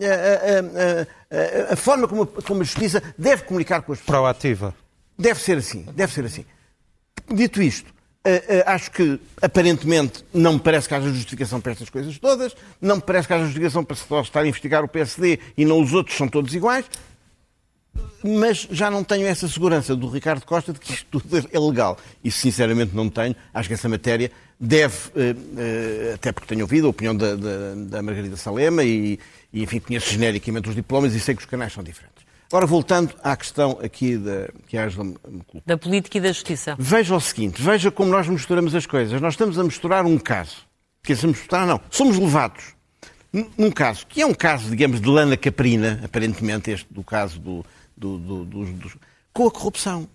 a- 0.09 1.03
a- 1.31 1.71
a- 1.71 1.73
a 1.75 1.77
forma 1.77 2.09
como 2.09 2.23
a, 2.23 2.27
como 2.43 2.63
a 2.63 2.65
justiça 2.65 3.03
deve 3.19 3.43
comunicar 3.43 3.83
com 3.83 3.93
as 3.93 3.99
pessoas. 3.99 4.19
Proativa. 4.19 4.75
Deve 5.19 5.41
ser 5.41 5.59
assim, 5.59 5.85
deve 5.95 6.13
ser 6.13 6.25
assim. 6.25 6.45
Dito 7.31 7.61
isto, 7.61 7.93
acho 8.67 8.91
que 8.91 9.19
aparentemente 9.41 10.25
não 10.33 10.55
me 10.55 10.61
parece 10.61 10.89
que 10.89 10.95
haja 10.95 11.09
justificação 11.11 11.61
para 11.61 11.73
estas 11.73 11.91
coisas 11.91 12.19
todas, 12.19 12.55
não 12.81 12.97
me 12.97 13.03
parece 13.03 13.29
que 13.29 13.35
haja 13.35 13.45
justificação 13.45 13.85
para 13.85 13.97
se 13.97 14.05
estar 14.23 14.41
a 14.41 14.47
investigar 14.47 14.85
o 14.85 14.89
PSD 14.89 15.39
e 15.57 15.65
não 15.65 15.81
os 15.81 15.93
outros 15.93 16.17
são 16.17 16.29
todos 16.29 16.55
iguais, 16.55 16.85
mas 18.23 18.67
já 18.71 18.91
não 18.91 19.05
tenho 19.05 19.27
essa 19.27 19.47
segurança 19.47 19.95
do 19.95 20.09
Ricardo 20.09 20.45
Costa 20.45 20.73
de 20.73 20.81
que 20.81 20.93
isto 20.93 21.21
tudo 21.21 21.49
é 21.51 21.59
legal. 21.59 21.99
E 22.23 22.31
sinceramente 22.31 22.95
não 22.95 23.09
tenho. 23.09 23.35
Acho 23.55 23.69
que 23.69 23.75
essa 23.75 23.89
matéria 23.89 24.31
deve, 24.59 24.97
eh, 25.17 25.35
eh, 25.57 26.13
até 26.15 26.33
porque 26.33 26.49
tenho 26.49 26.63
ouvido 26.63 26.89
a 26.89 26.91
opinião 26.91 27.17
da, 27.17 27.37
da, 27.37 27.75
da 27.77 28.03
Margarida 28.03 28.37
Salema 28.37 28.83
e, 28.83 29.19
e, 29.53 29.63
enfim, 29.63 29.79
conheço 29.79 30.11
genericamente 30.11 30.69
os 30.69 30.75
diplomas 30.75 31.15
e 31.15 31.21
sei 31.21 31.35
que 31.35 31.43
os 31.43 31.47
canais 31.47 31.73
são 31.73 31.83
diferentes. 31.83 32.28
Agora, 32.51 32.67
voltando 32.67 33.15
à 33.23 33.37
questão 33.37 33.79
aqui 33.83 34.17
da, 34.17 34.49
que 34.67 34.77
a 34.79 34.85
Ângela 34.87 35.05
me 35.05 35.15
colocou. 35.17 35.63
Da 35.67 35.77
política 35.77 36.17
e 36.17 36.21
da 36.21 36.29
justiça. 36.33 36.75
Veja 36.79 37.15
o 37.15 37.21
seguinte, 37.21 37.61
veja 37.61 37.91
como 37.91 38.11
nós 38.11 38.27
misturamos 38.27 38.75
as 38.75 38.87
coisas. 38.87 39.21
Nós 39.21 39.35
estamos 39.35 39.59
a 39.59 39.65
misturar 39.65 40.07
um 40.07 40.19
caso. 40.19 40.57
Que 41.03 41.13
estamos 41.13 41.37
a 41.37 41.41
misturar, 41.41 41.67
não. 41.67 41.81
Somos 41.91 42.17
levados 42.19 42.65
num- 43.33 43.51
num 43.59 43.71
caso, 43.71 44.07
que 44.07 44.23
é 44.23 44.27
um 44.27 44.33
caso, 44.33 44.71
digamos, 44.71 45.01
de 45.01 45.09
lana 45.09 45.37
caprina, 45.37 46.01
aparentemente, 46.03 46.71
este 46.71 46.87
do 46.91 47.05
caso 47.05 47.39
do, 47.39 47.65
do- 47.95 48.19
do- 48.19 48.45
dos- 48.47 48.71
dos- 48.71 48.97
com 49.33 49.47
a 49.47 49.51
corrupção. 49.51 50.09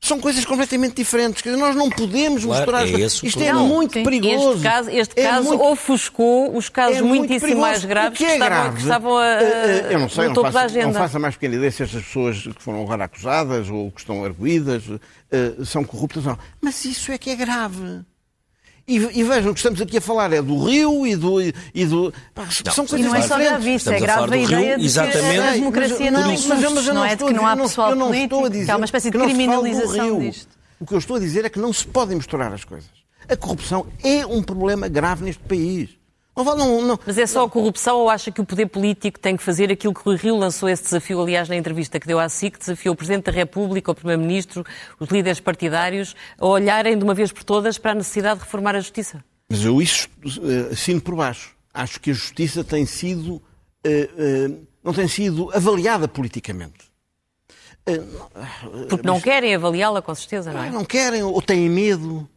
São 0.00 0.18
coisas 0.20 0.44
completamente 0.44 0.94
diferentes. 0.96 1.40
Quer 1.42 1.50
dizer, 1.50 1.60
nós 1.60 1.76
não 1.76 1.88
podemos 1.90 2.44
Claro, 2.44 2.60
misturar 2.60 2.86
é 2.86 3.00
Isto 3.06 3.26
é 3.26 3.30
problema. 3.30 3.60
muito 3.62 3.92
Sim. 3.94 4.02
perigoso. 4.02 4.50
Este 4.54 4.62
caso, 4.62 4.90
este 4.90 5.20
É 5.20 5.22
caso 5.28 5.48
muito- 5.48 5.64
ofuscou 5.64 6.56
os 6.56 6.68
casos 6.68 6.98
é 6.98 7.02
muito 7.02 7.28
muitíssimo 7.28 7.60
mais 7.60 7.84
graves 7.84 8.18
que, 8.18 8.24
é 8.24 8.32
estavam, 8.34 8.48
grave, 8.58 8.76
que 8.76 8.82
estavam 8.82 9.16
a, 9.18 9.24
eh, 9.26 9.42
eh, 9.90 9.94
eu 9.94 9.98
não 10.00 10.08
sei, 10.08 10.28
no 10.28 10.34
não 10.34 10.42
da 10.42 10.52
faço, 10.52 10.64
agenda. 10.64 10.86
não 10.86 10.92
faço 10.94 11.16
a 11.16 11.20
mais 11.20 11.34
pequena 11.34 11.54
ideia 11.56 11.70
se 11.70 11.82
estas 11.82 12.02
pessoas 12.02 12.38
que 12.42 12.62
foram 12.62 12.82
agora 12.82 13.04
acusadas 13.04 13.68
ou 13.70 13.90
que 13.90 14.00
estão 14.00 14.24
arguídas 14.24 14.82
eh, 15.30 15.52
são 15.64 15.84
corruptas 15.84 16.24
ou 16.26 16.32
não. 16.32 16.38
Mas 16.60 16.84
isso 16.84 17.12
é 17.12 17.18
que 17.18 17.30
é 17.30 17.36
grave. 17.36 18.00
E, 18.88 18.96
e 18.96 19.22
vejam 19.24 19.52
que 19.52 19.60
estamos 19.60 19.80
aqui 19.80 19.98
a 19.98 20.00
falar 20.00 20.32
é 20.32 20.42
do 20.42 20.64
Rio 20.64 21.06
e 21.06 21.14
do. 21.14 21.40
E 21.40 21.84
do 21.86 22.12
pá, 22.34 22.46
são 22.72 22.84
E 22.84 22.88
coisas 22.88 23.06
não 23.06 23.14
é 23.14 23.22
só 23.22 23.38
grave 23.38 23.74
isso, 23.74 23.90
é 23.90 23.96
a 23.96 24.00
grave 24.00 24.14
falar 24.20 24.24
a 24.24 24.26
do 24.26 24.32
Rio, 24.36 24.44
ideia 24.58 24.74
de 24.76 24.80
que 24.80 24.86
exatamente. 24.86 25.40
a 25.40 25.52
democracia 25.52 26.10
Mas 26.10 26.12
não 26.12 26.30
mas 26.30 26.62
eu- 26.62 26.70
mas 26.74 26.86
eu 26.88 26.94
não 26.94 27.04
é 27.04 27.16
de 27.16 27.24
que 27.24 27.30
a 27.30 27.32
não 27.32 27.46
há 27.46 27.56
pessoal 27.56 27.94
não 27.94 28.06
a 28.06 28.08
político, 28.08 28.50
dizer 28.50 28.64
que 28.64 28.70
há 28.70 28.76
uma 28.76 28.84
espécie 28.84 29.06
de 29.08 29.12
que 29.12 29.18
não 29.18 29.26
criminalização 29.26 30.18
disto. 30.20 30.48
O 30.80 30.86
que 30.86 30.94
eu 30.94 30.98
estou 30.98 31.16
a 31.16 31.20
dizer 31.20 31.44
é 31.44 31.48
que 31.48 31.58
não 31.58 31.72
se 31.72 31.86
podem 31.86 32.16
misturar 32.16 32.52
as 32.52 32.64
coisas. 32.64 32.88
A 33.28 33.36
corrupção 33.36 33.86
é 34.02 34.26
um 34.26 34.42
problema 34.42 34.88
grave 34.88 35.24
neste 35.24 35.42
país. 35.44 35.90
Não, 36.36 36.44
vale- 36.44 36.58
não, 36.60 36.82
não, 36.82 36.98
Mas 37.06 37.18
é 37.18 37.26
só 37.26 37.44
a 37.44 37.50
corrupção 37.50 37.98
ou 37.98 38.08
acha 38.08 38.30
que 38.30 38.40
o 38.40 38.44
poder 38.46 38.66
político 38.66 39.18
tem 39.18 39.36
que 39.36 39.42
fazer 39.42 39.70
aquilo 39.70 39.92
que 39.92 40.08
o 40.08 40.14
Rio 40.14 40.36
lançou 40.36 40.68
esse 40.68 40.84
desafio, 40.84 41.20
aliás, 41.20 41.48
na 41.48 41.56
entrevista 41.56 41.98
que 42.00 42.06
deu 42.06 42.18
à 42.18 42.28
SIC, 42.28 42.58
desafiou 42.58 42.94
o 42.94 42.96
Presidente 42.96 43.24
da 43.24 43.32
República, 43.32 43.90
o 43.90 43.94
Primeiro-Ministro, 43.94 44.64
os 44.98 45.08
líderes 45.08 45.40
partidários, 45.40 46.14
a 46.38 46.46
olharem 46.46 46.96
de 46.96 47.04
uma 47.04 47.14
vez 47.14 47.32
por 47.32 47.44
todas 47.44 47.76
para 47.78 47.92
a 47.92 47.94
necessidade 47.94 48.38
de 48.40 48.44
reformar 48.44 48.74
a 48.76 48.80
justiça? 48.80 49.22
Mas 49.50 49.64
eu 49.64 49.82
isso 49.82 50.08
eh, 50.42 50.72
assino 50.72 51.00
por 51.00 51.16
baixo. 51.16 51.54
Acho 51.74 52.00
que 52.00 52.10
a 52.10 52.14
justiça 52.14 52.62
tem 52.64 52.86
sido, 52.86 53.42
eh, 53.84 54.08
eh, 54.16 54.50
não 54.82 54.92
tem 54.94 55.08
sido 55.08 55.50
avaliada 55.52 56.06
politicamente. 56.08 56.90
Porque 58.88 59.06
não 59.06 59.20
querem 59.20 59.54
avaliá-la, 59.54 60.00
com 60.00 60.14
certeza, 60.14 60.52
não 60.52 60.62
é? 60.62 60.70
Não 60.70 60.84
querem 60.84 61.22
ou 61.22 61.42
têm 61.42 61.68
medo. 61.68 62.28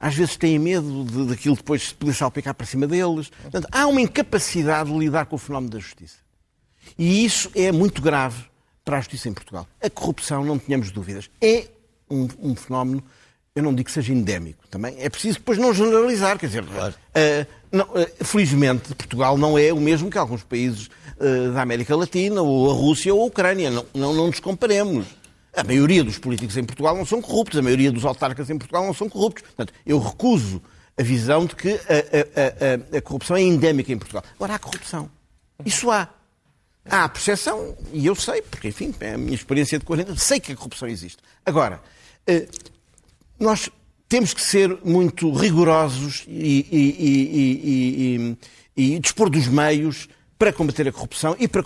Às 0.00 0.14
vezes 0.14 0.36
têm 0.36 0.58
medo 0.58 1.04
de, 1.04 1.26
daquilo 1.26 1.56
depois 1.56 1.92
poder 1.92 2.14
salpicar 2.14 2.54
para 2.54 2.66
cima 2.66 2.86
deles. 2.86 3.30
Portanto, 3.42 3.66
há 3.72 3.86
uma 3.86 4.00
incapacidade 4.00 4.90
de 4.92 4.96
lidar 4.98 5.26
com 5.26 5.36
o 5.36 5.38
fenómeno 5.38 5.72
da 5.72 5.78
justiça. 5.78 6.18
E 6.96 7.24
isso 7.24 7.50
é 7.54 7.72
muito 7.72 8.00
grave 8.00 8.44
para 8.84 8.96
a 8.98 9.00
justiça 9.00 9.28
em 9.28 9.34
Portugal. 9.34 9.66
A 9.82 9.90
corrupção, 9.90 10.44
não 10.44 10.58
tenhamos 10.58 10.90
dúvidas, 10.90 11.28
é 11.40 11.66
um, 12.08 12.28
um 12.40 12.54
fenómeno, 12.54 13.02
eu 13.54 13.62
não 13.62 13.74
digo 13.74 13.86
que 13.86 13.92
seja 13.92 14.12
endémico 14.14 14.66
também, 14.68 14.94
é 14.98 15.10
preciso 15.10 15.38
depois 15.38 15.58
não 15.58 15.74
generalizar, 15.74 16.38
quer 16.38 16.46
dizer, 16.46 16.64
Claro. 16.64 16.94
uh, 16.94 17.46
não, 17.70 17.84
uh, 17.86 18.24
felizmente 18.24 18.94
Portugal 18.94 19.36
não 19.36 19.58
é 19.58 19.72
o 19.72 19.80
mesmo 19.80 20.10
que 20.10 20.16
alguns 20.16 20.42
países 20.42 20.88
uh, 21.18 21.52
da 21.52 21.60
América 21.60 21.94
Latina, 21.96 22.40
ou 22.40 22.70
a 22.70 22.74
Rússia 22.74 23.12
ou 23.14 23.20
a 23.22 23.26
Ucrânia, 23.26 23.70
não, 23.70 23.84
não, 23.92 24.14
não 24.14 24.26
nos 24.28 24.40
comparemos. 24.40 25.06
A 25.60 25.64
maioria 25.64 26.04
dos 26.04 26.18
políticos 26.18 26.56
em 26.56 26.64
Portugal 26.64 26.96
não 26.96 27.04
são 27.04 27.20
corruptos, 27.20 27.58
a 27.58 27.62
maioria 27.62 27.90
dos 27.90 28.04
autarcas 28.04 28.48
em 28.50 28.56
Portugal 28.58 28.84
não 28.86 28.94
são 28.94 29.08
corruptos. 29.08 29.42
Portanto, 29.42 29.72
eu 29.84 29.98
recuso 29.98 30.62
a 30.96 31.02
visão 31.02 31.46
de 31.46 31.56
que 31.56 31.68
a, 31.72 31.74
a- 31.74 32.94
a- 32.94 32.98
a 32.98 33.02
corrupção 33.02 33.36
é 33.36 33.42
endémica 33.42 33.92
em 33.92 33.98
Portugal. 33.98 34.22
Agora, 34.36 34.54
há 34.54 34.58
corrupção. 34.58 35.10
Isso 35.64 35.90
há. 35.90 36.08
Há 36.90 37.04
a 37.04 37.08
percepção, 37.08 37.76
e 37.92 38.06
eu 38.06 38.14
sei, 38.14 38.40
porque, 38.40 38.68
enfim, 38.68 38.94
é 39.00 39.12
a 39.14 39.18
minha 39.18 39.34
experiência 39.34 39.78
de 39.78 39.84
40 39.84 40.10
anos, 40.12 40.22
sei 40.22 40.40
que 40.40 40.52
a 40.52 40.56
corrupção 40.56 40.88
existe. 40.88 41.18
Agora, 41.44 41.82
eh, 42.26 42.48
nós 43.38 43.68
temos 44.08 44.32
que 44.32 44.40
ser 44.40 44.78
muito 44.82 45.30
rigorosos 45.30 46.24
e, 46.26 46.66
e- 46.70 48.38
e- 48.76 48.94
e- 48.94 48.98
dispor 49.00 49.28
dos 49.28 49.46
meios 49.48 50.08
para 50.38 50.50
combater 50.52 50.88
a 50.88 50.92
corrupção 50.92 51.36
e 51.38 51.46
para, 51.46 51.62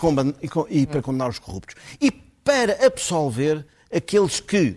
e 0.69 0.85
para 0.85 1.01
condenar 1.01 1.29
os 1.29 1.39
corruptos. 1.39 1.75
E 2.01 2.11
para 2.11 2.85
absolver 2.85 3.65
aqueles 3.95 4.39
que 4.39 4.75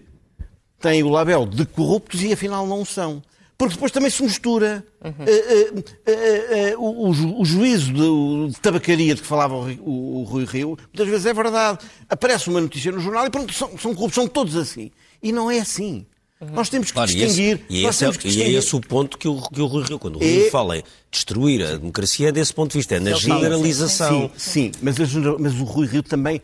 têm 0.80 1.02
o 1.02 1.08
label 1.08 1.46
de 1.46 1.64
corruptos 1.66 2.22
e 2.22 2.32
afinal 2.32 2.66
não 2.66 2.84
são. 2.84 3.22
Porque 3.58 3.72
depois 3.74 3.90
também 3.90 4.10
se 4.10 4.22
mistura 4.22 4.84
eh, 5.02 5.14
eh, 5.26 5.72
eh, 6.06 6.46
eh, 6.70 6.76
o, 6.76 7.08
o 7.08 7.14
ju- 7.14 7.40
o 7.40 7.44
juízo 7.44 7.90
de, 7.90 8.52
de 8.52 8.60
tabacaria 8.60 9.14
de 9.14 9.22
que 9.22 9.26
falava 9.26 9.54
o, 9.54 9.64
o- 9.80 10.20
o 10.20 10.22
Rui 10.24 10.44
Rio, 10.44 10.76
muitas 10.92 11.08
vezes 11.08 11.24
é 11.24 11.32
verdade. 11.32 11.78
Aparece 12.06 12.50
uma 12.50 12.60
notícia 12.60 12.92
no 12.92 13.00
jornal 13.00 13.24
e 13.26 13.30
pronto, 13.30 13.54
são, 13.54 13.70
são 13.78 13.94
corruptos, 13.94 14.16
são 14.16 14.28
todos 14.28 14.56
assim. 14.56 14.90
E 15.22 15.32
não 15.32 15.50
é 15.50 15.58
assim. 15.58 16.04
Nós 16.52 16.68
temos 16.68 16.88
que 16.88 16.92
Claro, 16.92 17.10
e 17.10 17.14
distinguir. 17.14 17.54
esse, 17.54 17.64
e, 17.70 17.86
esse 17.86 18.04
é, 18.04 18.12
que 18.12 18.14
e 18.14 18.28
é 18.28 18.30
distinguir. 18.34 18.58
esse 18.58 18.76
o 18.76 18.80
ponto 18.82 19.16
que 19.16 19.26
o, 19.26 19.40
que 19.40 19.58
o 19.62 19.64
Rui 19.66 19.84
Rio, 19.84 19.98
quando 19.98 20.16
o 20.18 20.22
É- 20.22 20.26
Rui 20.40 20.50
fala 20.50 20.76
em 20.76 20.82
destruir 21.10 21.64
a 21.64 21.76
democracia, 21.78 22.28
é 22.28 22.32
desse 22.32 22.52
ponto 22.52 22.72
de 22.72 22.76
vista, 22.76 22.94
é 22.96 23.00
na 23.00 23.12
generalização. 23.14 24.30
Sim, 24.36 24.70
sim 24.70 24.72
mas, 24.82 24.96
mas 24.98 25.54
o 25.54 25.64
Rui 25.64 25.86
Rio 25.86 26.02
também, 26.02 26.42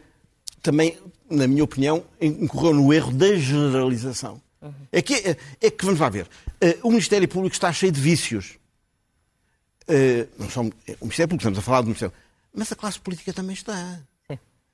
também, 0.62 0.96
na 1.32 1.46
minha 1.46 1.64
opinião, 1.64 2.04
incorreu 2.20 2.74
no 2.74 2.92
erro 2.92 3.12
da 3.12 3.34
generalização. 3.36 4.40
É, 4.92 5.02
que, 5.02 5.14
é 5.60 5.70
que, 5.70 5.84
vamos 5.84 5.98
lá 5.98 6.08
ver, 6.08 6.28
eh, 6.60 6.78
o 6.84 6.90
Ministério 6.90 7.26
Público 7.26 7.52
está 7.52 7.72
cheio 7.72 7.90
de 7.90 8.00
vícios. 8.00 8.58
Eh, 9.88 10.28
não 10.38 10.48
são, 10.48 10.66
o 11.00 11.04
Ministério 11.04 11.28
Público, 11.28 11.42
estamos 11.42 11.58
a 11.58 11.62
falar 11.62 11.80
do 11.80 11.86
Ministério 11.86 12.14
mas 12.54 12.70
a 12.70 12.76
classe 12.76 13.00
política 13.00 13.32
também 13.32 13.54
está. 13.54 14.00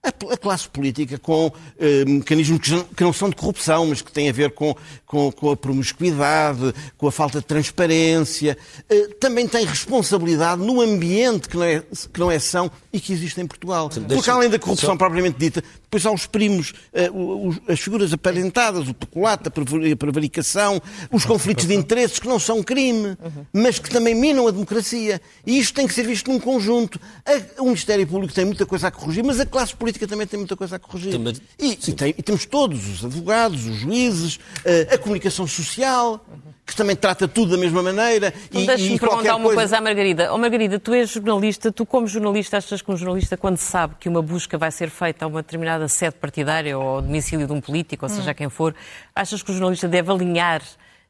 A, 0.01 0.37
classe 0.37 0.69
política 0.69 1.19
com 1.19 1.53
eh, 1.77 2.05
mecanismos 2.05 2.61
que, 2.97 3.03
não 3.03 3.13
são 3.13 3.29
de 3.29 3.35
corrupção, 3.35 3.85
mas 3.87 4.01
que 4.01 4.13
têm 4.13 4.29
a 4.29 4.33
ver 4.33 4.53
com, 4.53 4.73
com, 5.05 5.33
com 5.33 5.51
a 5.51 5.57
promiscuidade, 5.57 6.73
com 6.97 7.09
a 7.09 7.13
falta 7.13 7.41
de 7.41 7.45
transparência, 7.47 8.57
eh, 8.89 9.09
também 9.19 9.49
tem 9.49 9.67
responsabilidade 9.67 10.63
no 10.63 10.81
ambiente 10.81 11.49
que 11.49 11.57
não 11.57 11.65
é, 11.65 11.81
que 12.13 12.21
não 12.21 12.31
é 12.31 12.39
são 12.39 12.71
e 12.93 13.01
que 13.01 13.13
existe 13.13 13.41
em 13.41 13.47
Portugal. 13.47 13.89
Porque 13.89 14.01
deixa- 14.07 14.33
além 14.33 14.49
da 14.49 14.59
corrupção 14.59 14.91
só- 14.91 14.97
propriamente 14.97 15.37
dita, 15.37 15.65
depois 15.83 16.07
há 16.07 16.13
os 16.13 16.27
primos, 16.27 16.75
eh, 16.93 17.11
os- 17.13 17.61
as 17.69 17.81
figuras 17.81 18.13
aparentadas, 18.13 18.89
o 18.89 18.95
peculato, 18.95 19.49
a 19.49 19.51
prevar- 19.51 19.85
a 19.93 19.97
prevaricação, 19.97 20.81
os 21.11 21.25
conflitos 21.25 21.67
de 21.67 21.75
interesses 21.75 22.21
que 22.21 22.29
não 22.29 22.39
são 22.39 22.63
crime, 22.63 23.17
mas 23.53 23.81
que 23.81 23.91
também 23.91 24.15
minam 24.15 24.47
a 24.47 24.53
democracia. 24.53 25.21
E 25.45 25.59
isto 25.59 25.75
tem 25.75 25.89
que 25.89 25.93
ser 25.93 26.05
visto 26.07 26.31
num 26.31 26.39
conjunto. 26.39 27.01
A- 27.27 27.61
o 27.63 27.65
Ministério 27.65 28.07
Público 28.07 28.33
tem 28.33 28.45
muita 28.45 28.65
coisa 28.65 28.87
a 28.87 28.91
corrigir, 28.93 29.25
mas 29.25 29.41
a 29.41 29.45
classe 29.45 29.75
política 29.75 29.88
também 29.93 30.27
tem 30.27 30.39
muita 30.39 30.57
coisa 30.57 30.77
a 30.77 30.79
corrigir. 30.79 31.13
Também- 31.13 31.35
E, 31.59 31.73
e 31.73 31.93
tem- 31.93 32.15
e 32.19 32.23
temos 32.23 32.45
todos, 32.45 32.89
os 32.89 33.05
advogados, 33.05 33.65
os 33.67 33.77
juízes, 33.77 34.39
eh, 34.65 34.89
a 34.93 34.99
comunicação 34.99 35.47
social, 35.47 36.25
que 36.67 36.77
também 36.77 36.95
trata 36.95 37.27
tudo 37.27 37.53
da 37.53 37.57
mesma 37.57 37.83
maneira. 37.83 38.33
Então 38.51 38.67
deixa-me 38.67 38.99
perguntar 38.99 39.37
uma 39.37 39.55
coisa... 39.55 39.79
à 39.79 39.81
Margarida. 39.81 40.33
Oh, 40.35 40.39
Margarida, 40.39 40.79
tu 40.79 40.93
és 40.93 41.09
jornalista, 41.09 41.73
tu 41.73 41.87
como 41.87 42.07
jornalista 42.07 42.59
achas 42.59 42.83
que 42.83 42.91
um 42.93 42.97
jornalista, 42.97 43.37
quando 43.37 43.57
sabe 43.57 43.95
que 43.99 44.09
uma 44.09 44.21
busca 44.21 44.59
vai 44.59 44.71
ser 44.71 44.91
feita 44.91 45.25
a 45.25 45.29
uma 45.29 45.43
determinada 45.43 45.89
sede 45.89 46.17
partidária 46.17 46.77
ou 46.79 46.87
ao 46.97 47.03
domicílio 47.03 47.47
de 47.47 47.53
um 47.53 47.61
político, 47.61 48.05
ou 48.05 48.09
seja, 48.11 48.35
quem 48.35 48.49
for, 48.51 48.75
achas 49.15 49.43
que 49.43 49.51
o 49.51 49.55
jornalista 49.55 49.89
deve 49.89 50.11
alinhar 50.13 50.61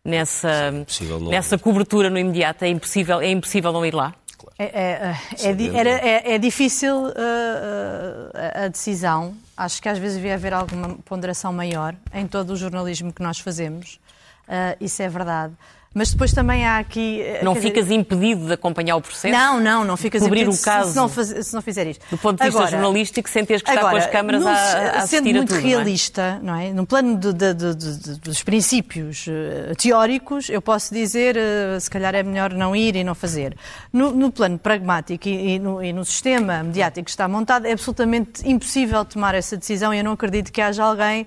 nessa, 0.05 0.71
não- 0.71 1.31
nessa 1.31 1.59
cobertura 1.59 2.09
no 2.09 2.19
imediato? 2.19 2.65
É 2.65 2.69
impossível, 2.69 3.21
é 3.21 3.31
impossível 3.31 3.73
não 3.73 3.85
ir 3.85 3.95
lá? 3.95 4.15
É, 4.59 4.65
é, 4.65 5.17
é, 5.49 5.53
di- 5.53 5.75
era- 5.77 5.91
é- 5.91 6.35
é 6.35 6.39
difícil 6.39 6.95
uh, 7.07 7.09
uh, 7.11 8.65
a 8.65 8.69
decisão. 8.69 9.35
Acho 9.57 9.81
que 9.83 9.89
às 9.89 9.99
vezes 9.99 10.17
devia 10.17 10.35
haver 10.35 10.53
alguma 10.53 10.97
ponderação 11.05 11.53
maior 11.53 11.95
em 12.15 12.27
todo 12.27 12.51
o 12.51 12.57
jornalismo 12.57 13.13
que 13.13 13.23
nós 13.23 13.39
fazemos. 13.39 13.99
Uh, 14.47 14.77
isso 14.81 15.03
é 15.03 15.09
verdade. 15.09 15.53
Mas 15.95 16.11
depois 16.11 16.33
também 16.33 16.65
há 16.67 16.79
aqui. 16.79 17.23
uh, 17.41 17.45
Não 17.45 17.55
quer 17.55 17.61
dizer, 17.61 17.69
ficas 17.75 17.91
impedido 17.91 18.47
de 18.47 18.53
acompanhar 18.53 18.97
o 18.97 19.01
processo? 19.01 19.33
Não, 19.35 19.59
não, 19.59 19.85
não 19.85 19.97
ficas 19.97 20.23
Cobrir 20.23 20.43
impedido 20.43 20.61
o 20.61 20.63
caso. 20.65 20.91
Se, 20.91 20.97
não 20.97 21.09
faz- 21.09 21.47
se 21.47 21.55
não 21.55 21.63
fizer 21.63 21.87
isto. 21.87 22.05
Do 22.11 22.19
ponto 22.19 22.39
de 22.39 22.45
vista 22.45 22.59
Agora, 22.61 22.71
jornalístico, 22.71 23.29
sem 23.29 23.45
teres 23.45 23.63
que 23.63 23.71
estar 23.71 23.91
com 23.91 23.97
as 23.97 24.07
câmaras 24.07 24.43
no- 24.43 24.49
a, 24.49 24.53
a 24.53 24.57
sendo 24.57 24.99
assistir 24.99 25.31
a 25.31 25.33
muito 25.33 25.49
tudo, 25.49 25.61
não 25.61 25.67
é? 25.67 25.69
realista, 25.69 26.39
não 26.43 26.55
é? 26.55 26.73
No 26.73 26.87
plano 26.87 27.17
de- 27.17 27.33
de- 27.33 27.55
de- 27.55 28.21
dos 28.21 28.43
princípios 28.43 29.25
eh, 29.29 29.73
teóricos, 29.77 30.51
eu 30.51 30.61
posso 30.61 30.93
dizer, 30.93 31.37
eh, 31.37 31.81
se 31.81 31.89
calhar 31.91 32.15
é 32.15 32.23
melhor 32.23 32.53
não 32.53 32.77
ir 32.77 32.95
e 32.95 33.03
não 33.03 33.15
fazer. 33.15 33.57
No, 33.93 34.11
no 34.13 34.31
plano 34.31 34.59
pragmático 34.59 35.27
e, 35.27 35.55
e 35.55 35.59
no, 35.59 35.83
e 35.83 35.93
no 35.93 36.05
sistema 36.05 36.63
mediático 36.63 37.05
que 37.07 37.11
está 37.11 37.27
montado, 37.27 37.67
é 37.67 37.73
absolutamente 37.73 38.47
impossível 38.49 39.05
tomar 39.07 39.35
essa 39.35 39.57
decisão 39.57 39.93
e 39.95 39.99
eu 39.99 40.05
não 40.05 40.13
acredito 40.13 40.53
que 40.53 40.61
haja 40.61 40.85
alguém, 40.85 41.27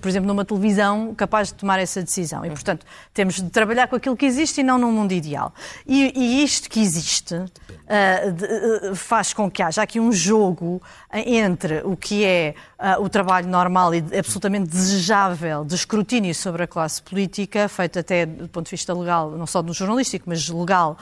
por 0.00 0.08
exemplo, 0.08 0.26
numa 0.26 0.44
televisão, 0.44 1.14
capaz 1.14 1.48
de 1.48 1.54
tomar 1.54 1.78
essa 1.78 2.02
decisão. 2.02 2.44
E, 2.46 2.48
portanto, 2.50 2.86
temos 3.12 3.34
de 3.36 3.50
trabalhar 3.50 3.89
com 3.90 3.96
aquilo 3.96 4.16
que 4.16 4.24
existe 4.24 4.60
e 4.60 4.64
não 4.64 4.78
num 4.78 4.92
mundo 4.92 5.12
ideal. 5.12 5.52
E, 5.86 6.12
e 6.16 6.42
isto 6.44 6.70
que 6.70 6.80
existe 6.80 7.34
ah, 7.34 8.30
de- 8.30 8.46
ah, 8.46 8.94
faz 8.94 9.34
com 9.34 9.50
que 9.50 9.62
haja 9.62 9.82
aqui 9.82 10.00
um 10.00 10.12
jogo 10.12 10.80
entre 11.12 11.82
o 11.84 11.96
que 11.96 12.24
é 12.24 12.54
ah, 12.78 12.98
o 12.98 13.08
trabalho 13.08 13.48
normal 13.48 13.94
e 13.94 14.04
absolutamente 14.16 14.70
desejável 14.70 15.64
de 15.64 15.74
escrutínio 15.74 16.34
sobre 16.34 16.62
a 16.62 16.66
classe 16.66 17.02
política, 17.02 17.68
feito 17.68 17.98
até 17.98 18.24
do 18.24 18.48
ponto 18.48 18.66
de 18.66 18.70
vista 18.70 18.94
legal, 18.94 19.32
não 19.32 19.46
só 19.46 19.62
no 19.62 19.74
jornalístico, 19.74 20.24
mas 20.28 20.48
legal 20.48 20.96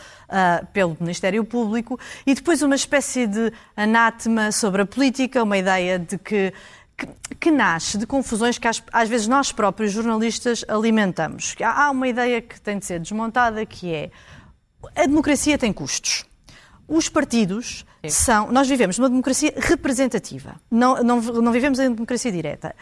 pelo 0.72 0.96
Ministério 1.00 1.42
Público, 1.42 1.98
e 2.26 2.34
depois 2.34 2.60
uma 2.60 2.74
espécie 2.74 3.26
de 3.26 3.50
anátema 3.74 4.52
sobre 4.52 4.82
a 4.82 4.86
política, 4.86 5.42
uma 5.42 5.56
ideia 5.56 5.98
de 5.98 6.18
que 6.18 6.52
que, 6.98 7.06
que 7.36 7.50
nasce 7.50 7.96
de 7.96 8.06
confusões 8.06 8.58
que 8.58 8.68
às, 8.68 8.82
às 8.92 9.08
vezes 9.08 9.28
nós 9.28 9.52
próprios 9.52 9.92
jornalistas 9.92 10.64
alimentamos. 10.68 11.54
Há, 11.62 11.84
há 11.84 11.90
uma 11.90 12.08
ideia 12.08 12.42
que 12.42 12.60
tem 12.60 12.78
de 12.78 12.84
ser 12.84 12.98
desmontada 12.98 13.64
que 13.64 13.94
é 13.94 14.10
a 14.94 15.06
democracia 15.06 15.56
tem 15.56 15.72
custos. 15.72 16.24
Os 16.86 17.08
partidos 17.08 17.84
são. 18.08 18.50
Nós 18.50 18.68
vivemos 18.68 18.98
numa 18.98 19.10
democracia 19.10 19.52
representativa, 19.56 20.56
não, 20.70 21.02
não, 21.02 21.20
não 21.20 21.52
vivemos 21.52 21.78
em 21.78 21.92
democracia 21.92 22.32
direta. 22.32 22.74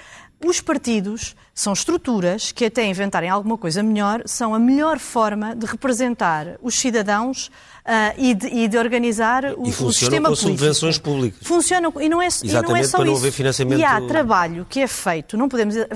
Os 0.46 0.60
partidos 0.60 1.34
são 1.54 1.72
estruturas 1.72 2.52
que, 2.52 2.64
até 2.66 2.86
inventarem 2.86 3.28
alguma 3.28 3.58
coisa 3.58 3.82
melhor, 3.82 4.22
são 4.26 4.54
a 4.54 4.58
melhor 4.58 4.98
forma 4.98 5.56
de 5.56 5.66
representar 5.66 6.56
os 6.62 6.78
cidadãos 6.78 7.50
ah, 7.84 8.12
e, 8.16 8.34
de, 8.34 8.46
e 8.48 8.68
de 8.68 8.76
organizar 8.78 9.44
o, 9.44 9.48
E 9.48 9.70
o 9.70 9.72
funcionam 9.72 9.92
sistema 9.92 10.28
com 10.28 10.34
político. 10.34 10.48
subvenções 10.58 10.98
públicas. 10.98 11.38
Funcionam 11.42 11.92
e 12.00 12.08
não 12.08 12.20
é, 12.22 12.26
e 12.28 12.46
não 12.46 12.50
é 12.50 12.50
Exatamente, 12.50 12.86
só 12.88 12.96
para 12.98 13.06
não 13.06 13.12
isso. 13.14 13.22
haver 13.22 13.32
financiamento- 13.32 13.80
E 13.80 13.84
há 13.84 14.00
trabalho 14.06 14.66
que 14.68 14.80
é 14.80 14.86
feito, 14.86 15.36
não 15.36 15.48
podemos 15.48 15.76
eh, 15.76 15.88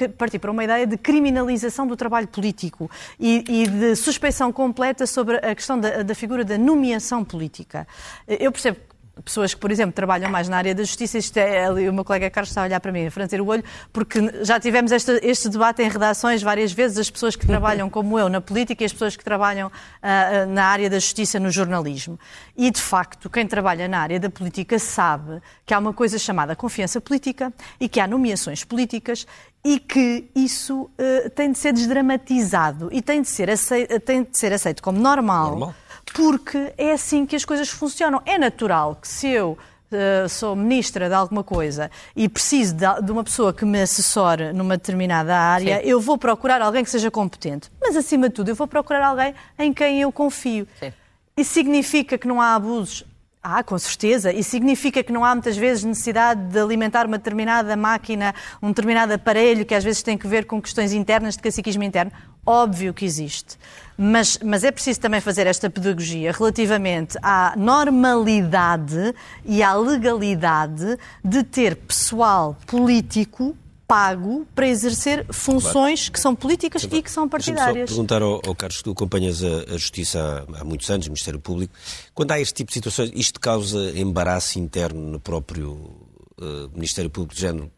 eh, 0.00 0.08
partir 0.08 0.38
para 0.38 0.50
uma 0.50 0.64
ideia 0.64 0.86
de 0.86 0.96
criminalização 0.98 1.86
do 1.86 1.96
trabalho 1.96 2.26
político 2.28 2.90
e, 3.18 3.44
e 3.48 3.66
de 3.68 3.96
suspeição 3.96 4.52
completa 4.52 5.06
sobre 5.06 5.36
a 5.36 5.54
questão 5.54 5.78
da, 5.78 6.02
da 6.02 6.14
figura 6.14 6.44
da 6.44 6.58
nomeação 6.58 7.24
política. 7.24 7.86
Eu 8.26 8.50
percebo 8.50 8.76
que 8.78 8.93
pessoas 9.24 9.54
que, 9.54 9.60
por 9.60 9.70
exemplo, 9.70 9.92
trabalham 9.92 10.30
mais 10.30 10.48
na 10.48 10.56
área 10.56 10.74
da 10.74 10.82
justiça, 10.82 11.18
isto 11.18 11.36
é, 11.36 11.66
ali 11.66 11.88
o 11.88 11.92
meu 11.92 12.04
colega 12.04 12.28
Carlos 12.30 12.50
está 12.50 12.62
a 12.62 12.64
olhar 12.64 12.80
para 12.80 12.90
mim, 12.90 13.06
a 13.06 13.10
franzer 13.10 13.40
o 13.40 13.46
olho, 13.46 13.62
porque 13.92 14.18
já 14.42 14.58
tivemos 14.58 14.90
esta- 14.92 15.20
este 15.22 15.48
debate 15.48 15.82
em 15.82 15.88
redações 15.88 16.42
várias 16.42 16.72
vezes, 16.72 16.98
as 16.98 17.10
pessoas 17.10 17.36
que 17.36 17.46
trabalham 17.46 17.88
como 17.88 18.18
eu 18.18 18.28
na 18.28 18.40
política 18.40 18.82
e 18.82 18.86
as 18.86 18.92
pessoas 18.92 19.16
que 19.16 19.22
trabalham 19.24 19.70
ah, 20.02 20.46
na 20.46 20.64
área 20.66 20.90
da 20.90 20.98
justiça 20.98 21.38
no 21.38 21.50
jornalismo. 21.50 22.18
E, 22.56 22.70
de 22.70 22.80
facto, 22.80 23.28
quem 23.30 23.46
trabalha 23.46 23.86
na 23.88 23.98
área 24.00 24.18
da 24.18 24.28
política 24.30 24.78
sabe 24.78 25.40
que 25.64 25.72
há 25.72 25.78
uma 25.78 25.92
coisa 25.92 26.18
chamada 26.18 26.56
confiança 26.56 27.00
política 27.00 27.52
e 27.80 27.88
que 27.88 28.00
há 28.00 28.06
nomeações 28.06 28.64
políticas 28.64 29.26
e 29.64 29.78
que 29.78 30.28
isso 30.34 30.90
eh, 30.98 31.30
tem 31.30 31.50
de 31.50 31.58
ser 31.58 31.72
desdramatizado 31.72 32.88
e 32.92 33.00
tem 33.00 33.22
de 33.22 33.28
ser 33.28 33.48
aceito, 33.50 33.98
tem 34.00 34.22
de 34.22 34.36
ser 34.36 34.52
aceito 34.52 34.82
como 34.82 34.98
normal, 35.00 35.50
Normal. 35.50 35.74
Porque 36.12 36.72
é 36.76 36.92
assim 36.92 37.26
que 37.26 37.36
as 37.36 37.44
coisas 37.44 37.68
funcionam. 37.68 38.20
É 38.26 38.38
natural 38.38 38.96
que 39.00 39.08
se 39.08 39.28
eu 39.28 39.58
uh, 39.92 40.28
sou 40.28 40.54
ministra 40.54 41.08
de 41.08 41.14
alguma 41.14 41.42
coisa 41.42 41.90
e 42.14 42.28
preciso 42.28 42.74
de, 42.74 43.02
de, 43.02 43.12
uma 43.12 43.24
pessoa 43.24 43.52
que 43.52 43.64
me 43.64 43.80
assessore 43.80 44.52
numa 44.52 44.76
determinada 44.76 45.36
área, 45.36 45.80
Sim. 45.80 45.88
eu 45.88 46.00
vou 46.00 46.18
procurar 46.18 46.60
alguém 46.60 46.84
que 46.84 46.90
seja 46.90 47.10
competente. 47.10 47.70
Mas, 47.80 47.96
acima 47.96 48.28
de 48.28 48.34
tudo, 48.34 48.48
eu 48.50 48.54
vou 48.54 48.66
procurar 48.66 49.06
alguém 49.06 49.34
em 49.58 49.72
quem 49.72 50.00
eu 50.00 50.12
confio. 50.12 50.66
Sim. 50.80 50.92
Isso 51.36 51.52
significa 51.52 52.16
que 52.16 52.28
não 52.28 52.40
há 52.40 52.54
abusos? 52.54 53.04
Ah, 53.46 53.62
com 53.62 53.78
certeza. 53.78 54.32
E 54.32 54.42
significa 54.42 55.02
que 55.02 55.12
não 55.12 55.22
há 55.22 55.34
muitas 55.34 55.54
vezes 55.54 55.84
necessidade 55.84 56.40
de 56.50 56.58
alimentar 56.58 57.06
uma 57.06 57.18
determinada 57.18 57.76
máquina, 57.76 58.34
um 58.62 58.68
determinado 58.68 59.12
aparelho 59.12 59.66
que 59.66 59.74
às 59.74 59.84
vezes 59.84 60.02
tem 60.02 60.16
que 60.16 60.26
ver 60.26 60.46
com 60.46 60.62
questões 60.62 60.94
internas 60.94 61.36
de 61.36 61.42
caciquismo 61.42 61.82
interno? 61.82 62.10
Óbvio 62.46 62.94
que 62.94 63.04
existe. 63.04 63.58
Mas, 63.98 64.38
mas 64.42 64.64
é 64.64 64.70
preciso 64.70 64.98
também 64.98 65.20
fazer 65.20 65.46
esta 65.46 65.68
pedagogia 65.68 66.32
relativamente 66.32 67.18
à 67.22 67.52
normalidade 67.54 69.14
e 69.44 69.62
à 69.62 69.74
legalidade 69.74 70.98
de 71.22 71.42
ter 71.42 71.76
pessoal 71.76 72.56
político 72.66 73.54
pago 73.86 74.46
para 74.54 74.66
exercer 74.68 75.26
funções 75.30 76.00
claro. 76.00 76.12
que 76.12 76.20
são 76.20 76.34
políticas 76.34 76.84
e 76.84 77.02
que 77.02 77.10
são 77.10 77.28
partidárias. 77.28 77.90
Só 77.90 77.96
perguntar 77.96 78.22
ao, 78.22 78.40
ao 78.46 78.54
Carlos, 78.54 78.82
tu 78.82 78.90
acompanhas 78.90 79.42
a, 79.42 79.74
a 79.74 79.76
Justiça 79.76 80.46
há, 80.48 80.60
há, 80.60 80.64
muitos 80.64 80.88
anos, 80.90 81.06
o 81.06 81.10
Ministério 81.10 81.40
Público. 81.40 81.74
Quando 82.14 82.32
há 82.32 82.40
este 82.40 82.54
tipo 82.54 82.70
de 82.70 82.74
situações, 82.74 83.12
isto 83.14 83.38
causa 83.38 83.92
embaraço 83.98 84.58
interno 84.58 85.00
no 85.00 85.20
próprio 85.20 85.72
uh, 85.72 86.70
Ministério 86.72 87.10
Público 87.10 87.34
de 87.34 87.40
Género? 87.40 87.70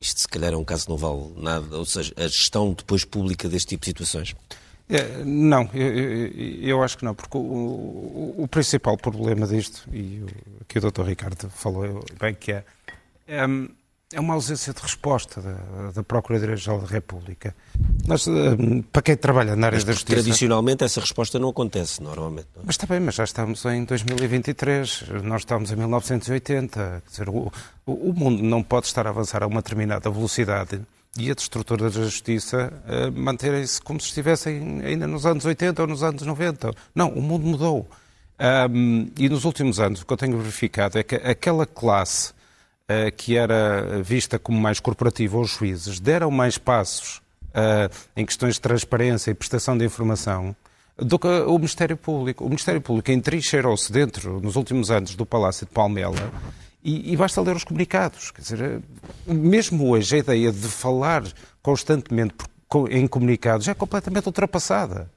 Isto 0.00 0.20
se 0.20 0.28
calhar 0.28 0.52
é 0.52 0.56
um 0.56 0.64
caso 0.64 0.84
que 0.84 0.90
não 0.90 0.98
vale 0.98 1.32
nada, 1.36 1.76
ou 1.76 1.84
seja, 1.84 2.12
a 2.16 2.28
gestão 2.28 2.72
depois 2.74 3.04
pública 3.04 3.48
deste 3.48 3.68
tipo 3.68 3.80
de 3.80 3.86
situações? 3.86 4.34
É, 4.88 5.24
não, 5.24 5.68
eu, 5.74 5.86
eu, 5.86 6.28
eu, 6.62 6.82
acho 6.82 6.98
que 6.98 7.04
não, 7.04 7.12
porque 7.12 7.36
o, 7.36 7.40
o, 7.40 8.34
o 8.38 8.48
principal 8.48 8.96
problema 8.96 9.46
disto, 9.46 9.88
e 9.92 10.22
aqui 10.60 10.78
o 10.78 10.90
Dr. 10.90 11.02
Ricardo 11.02 11.50
falou 11.50 12.04
bem 12.20 12.34
que 12.34 12.52
é, 12.52 12.64
é 13.26 13.44
é 14.12 14.20
uma 14.20 14.34
ausência 14.34 14.72
de 14.72 14.80
resposta 14.80 15.40
da, 15.40 15.90
da 15.90 16.02
Procuradoria-Geral 16.04 16.80
da 16.80 16.86
República. 16.86 17.56
Mas, 18.06 18.28
eh, 18.28 18.32
para 18.92 19.02
quem 19.02 19.16
trabalha 19.16 19.56
na 19.56 19.66
área 19.66 19.76
mas, 19.76 19.84
da 19.84 19.92
justiça... 19.92 20.22
Tradicionalmente 20.22 20.84
essa 20.84 21.00
resposta 21.00 21.40
não 21.40 21.48
acontece, 21.48 22.00
normalmente. 22.00 22.46
Não? 22.54 22.62
É? 22.62 22.66
Mas 22.66 22.76
está 22.76 22.86
bem, 22.86 23.00
mas 23.00 23.16
já 23.16 23.24
estamos 23.24 23.64
em 23.64 23.84
2023, 23.84 25.06
nós 25.24 25.40
estamos 25.42 25.72
em 25.72 25.76
1980. 25.76 27.02
Quer 27.04 27.10
dizer, 27.10 27.28
o, 27.28 27.50
o 27.84 28.12
mundo 28.12 28.44
não 28.44 28.62
pode 28.62 28.86
estar 28.86 29.08
a 29.08 29.10
avançar 29.10 29.42
a 29.42 29.46
uma 29.48 29.60
determinada 29.60 30.08
velocidade 30.08 30.80
e 31.18 31.28
as 31.28 31.42
estruturas 31.42 31.94
da 31.94 32.04
justiça 32.04 32.72
uh, 32.86 33.10
manterem-se 33.18 33.80
como 33.80 34.00
se 34.00 34.06
estivessem 34.08 34.82
ainda 34.84 35.06
nos 35.08 35.26
anos 35.26 35.44
80 35.44 35.82
ou 35.82 35.88
nos 35.88 36.04
anos 36.04 36.22
90. 36.22 36.72
Não, 36.94 37.08
o 37.08 37.20
mundo 37.20 37.44
mudou. 37.44 37.88
Um, 38.70 39.10
e 39.18 39.28
nos 39.28 39.44
últimos 39.44 39.80
anos, 39.80 40.02
o 40.02 40.06
que 40.06 40.12
eu 40.12 40.16
tenho 40.16 40.38
verificado 40.38 40.98
é 40.98 41.02
que 41.02 41.16
aquela 41.16 41.66
classe 41.66 42.35
que 43.16 43.36
era 43.36 44.00
vista 44.02 44.38
como 44.38 44.60
mais 44.60 44.78
corporativa 44.78 45.36
aos 45.36 45.50
juízes, 45.50 45.98
deram 45.98 46.30
mais 46.30 46.56
passos 46.56 47.20
uh, 47.48 47.92
em 48.16 48.24
questões 48.24 48.54
de 48.54 48.60
transparência 48.60 49.30
e 49.30 49.34
prestação 49.34 49.76
de 49.76 49.84
informação 49.84 50.54
do 50.96 51.18
que 51.18 51.26
o 51.26 51.54
Ministério 51.54 51.96
Público. 51.96 52.44
O 52.44 52.48
Ministério 52.48 52.80
Público 52.80 53.10
entrincheirou-se 53.10 53.90
dentro, 53.92 54.40
nos 54.40 54.56
últimos 54.56 54.90
anos, 54.90 55.14
do 55.14 55.26
Palácio 55.26 55.66
de 55.66 55.72
Palmela 55.72 56.32
e, 56.82 57.12
e, 57.12 57.16
basta 57.16 57.40
ler 57.40 57.56
os 57.56 57.64
comunicados. 57.64 58.30
Quer 58.30 58.42
dizer, 58.42 58.82
mesmo 59.26 59.90
hoje 59.90 60.14
a 60.14 60.18
ideia 60.18 60.52
de 60.52 60.68
falar 60.68 61.24
constantemente 61.60 62.34
em 62.90 63.06
comunicados 63.06 63.66
é 63.68 63.74
completamente 63.74 64.26
ultrapassada. 64.26 65.10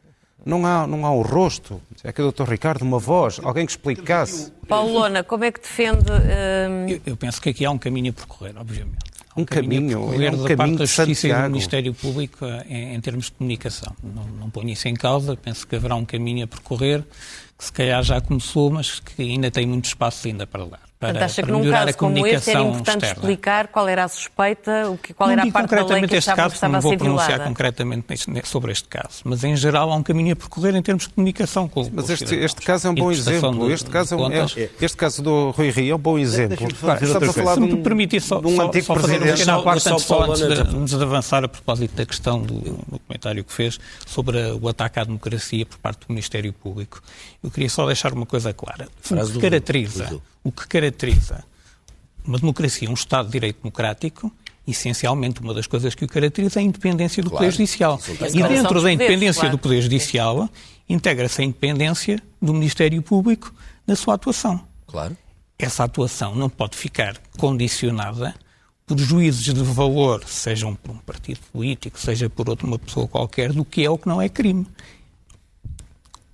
Não 0.46 0.66
há, 0.66 0.88
não 0.88 1.06
há 1.06 1.12
o 1.12 1.22
rosto. 1.22 1.82
É 2.04 2.12
que 2.12 2.22
o 2.22 2.32
Dr. 2.32 2.44
Ricardo, 2.44 2.82
uma 2.82 3.00
voz, 3.00 3.40
alguém 3.44 3.66
que 3.66 3.72
explicasse. 3.72 4.52
Paulo 4.68 4.94
Lona, 4.94 5.24
como 5.24 5.44
é 5.44 5.52
que 5.52 5.60
defende. 5.60 6.12
Uh... 6.12 6.90
Eu, 6.90 7.02
eu, 7.06 7.18
penso 7.18 7.42
que 7.42 7.50
aqui 7.50 7.66
há 7.66 7.72
um 7.72 7.78
caminho 7.78 8.12
a 8.12 8.14
percorrer, 8.14 8.54
obviamente. 8.58 8.98
um, 9.36 9.42
um 9.42 9.46
caminho, 9.46 10.06
caminho 10.06 10.24
é 10.26 10.32
um 10.32 10.44
da 10.44 10.56
parte 10.56 10.76
da 10.76 10.86
Justiça 10.86 11.28
e 11.28 11.34
do 11.34 11.50
Ministério 11.50 11.94
Público 11.94 12.46
eh, 12.46 12.66
em, 12.70 12.96
em, 12.96 13.02
termos 13.02 13.26
de 13.26 13.32
comunicação. 13.34 13.96
Não, 14.02 14.24
não 14.24 14.50
ponho 14.50 14.70
isso 14.70 14.88
em 14.88 14.96
causa, 14.96 15.36
penso 15.36 15.68
que 15.68 15.76
haverá 15.76 15.96
um 15.96 16.06
caminho 16.06 16.46
a 16.46 16.48
percorrer, 16.48 17.04
que 17.58 17.66
se 17.66 17.72
calhar 17.72 18.02
já 18.04 18.22
começou, 18.22 18.72
mas 18.72 19.00
que 19.00 19.22
ainda 19.22 19.52
tem 19.52 19.66
muito 19.66 19.86
espaço 19.86 20.28
ainda 20.28 20.48
para 20.48 20.66
dar 20.66 20.89
para, 21.00 21.14
Portanto, 21.14 21.24
acha 21.24 21.44
que 21.44 21.50
num 21.50 21.72
caso 21.72 21.98
como 21.98 22.28
este 22.28 22.50
era 22.50 22.60
importante 22.62 22.90
externa. 22.90 23.14
explicar 23.14 23.68
qual 23.70 23.88
era 23.88 24.04
a 24.04 24.08
suspeita, 24.10 24.90
o 24.90 24.98
que, 24.98 25.14
qual 25.14 25.30
não 25.30 25.34
era 25.34 25.44
a 25.48 25.52
parte 25.52 25.74
da 25.74 25.86
lei 25.86 26.06
que 26.06 26.16
este 26.18 26.36
caso, 26.36 26.56
estava 26.56 26.74
não 26.74 26.82
vou 26.82 26.98
pronunciar 26.98 27.42
concretamente 27.42 28.06
sobre 28.44 28.74
este 28.74 28.90
caso, 28.90 29.22
mas 29.24 29.46
em 29.46 29.56
geral 29.56 29.90
há 29.94 29.96
um 29.96 30.04
caminho 30.04 30.34
a 30.34 30.36
percorrer 30.36 30.76
em 30.76 30.82
termos 30.82 31.08
de 31.08 31.14
comunicação 31.14 31.70
com 31.70 31.90
Mas 31.94 32.10
este, 32.10 32.36
este 32.36 32.62
caso 32.62 32.88
é 32.88 32.92
um 32.92 32.96
bom 32.96 33.10
exemplo. 33.14 33.72
este, 33.72 33.90
caso 33.90 34.18
é, 34.30 34.62
é, 34.62 34.70
este 34.82 34.98
caso 34.98 35.24
do 35.24 35.52
Rui 35.52 35.70
Rio 35.70 35.94
é 35.94 35.96
um 35.96 36.00
bom 36.00 36.20
exemplo. 36.20 36.68
Estamos 36.68 37.30
a 37.30 37.34
falar 37.34 37.56
de 37.56 37.62
um, 37.62 37.82
permitir 37.82 38.20
só, 38.20 38.42
um 38.42 38.62
antigo 38.62 38.86
só, 38.86 38.96
fazer 38.96 39.22
um 39.22 39.26
pequeno 39.26 39.64
parte 39.64 39.90
antes, 39.90 40.04
só 40.04 40.24
antes 40.24 40.42
de, 40.92 40.98
de 40.98 41.04
avançar 41.04 41.46
a 41.46 41.48
propósito 41.48 41.96
da 41.96 42.06
questão 42.06 42.42
do, 42.42 42.56
do 42.56 43.00
comentário 43.08 43.42
que 43.46 43.54
fez 43.54 43.80
sobre 44.06 44.38
o 44.62 44.68
ataque 44.68 45.00
à 45.00 45.06
democracia 45.06 45.66
por 45.66 45.78
parte 45.78 46.06
do 46.06 46.10
Ministério 46.10 46.52
Público. 46.52 47.02
Eu 47.42 47.50
queria 47.50 47.70
só 47.70 47.86
deixar 47.86 48.12
uma 48.12 48.26
coisa 48.26 48.52
clara. 48.52 48.90
O 49.10 49.32
que 49.32 49.40
caracteriza 49.40 50.20
o 50.50 50.52
que 50.52 50.68
caracteriza 50.68 51.44
uma 52.26 52.38
democracia, 52.38 52.90
um 52.90 52.94
Estado 52.94 53.28
de 53.28 53.32
Direito 53.32 53.62
Democrático, 53.62 54.32
essencialmente 54.68 55.42
uma 55.42 55.54
das 55.54 55.68
coisas 55.68 55.96
que 55.96 56.06
o 56.06 56.08
caracteriza 56.08 56.60
é 56.60 56.62
a 56.62 56.64
independência 56.64 57.24
do 57.24 57.30
claro, 57.30 57.46
Poder 57.46 57.52
Judicial. 57.52 58.00
E 58.34 58.44
dentro 58.44 58.82
da 58.82 58.92
independência 58.92 59.42
claro. 59.42 59.58
do 59.58 59.60
Poder 59.60 59.82
Judicial 59.82 60.50
integra-se 60.88 61.42
a 61.42 61.46
independência 61.46 62.22
do 62.42 62.54
Ministério 62.54 63.02
Público 63.02 63.54
na 63.86 63.96
sua 63.96 64.16
atuação. 64.16 64.62
Claro. 64.88 65.16
Essa 65.58 65.84
atuação 65.84 66.36
não 66.36 66.50
pode 66.50 66.76
ficar 66.76 67.18
condicionada 67.38 68.34
por 68.86 68.98
juízes 68.98 69.44
de 69.44 69.64
valor, 69.64 70.24
sejam 70.26 70.74
por 70.74 70.92
um 70.92 70.98
partido 70.98 71.40
político, 71.52 72.00
seja 72.00 72.30
por 72.30 72.50
outra 72.50 72.66
uma 72.66 72.80
pessoa 72.80 73.08
qualquer, 73.08 73.54
do 73.54 73.64
que 73.64 73.84
é 73.84 73.90
ou 73.90 73.98
que 73.98 74.08
não 74.08 74.22
é 74.22 74.28
crime. 74.28 74.66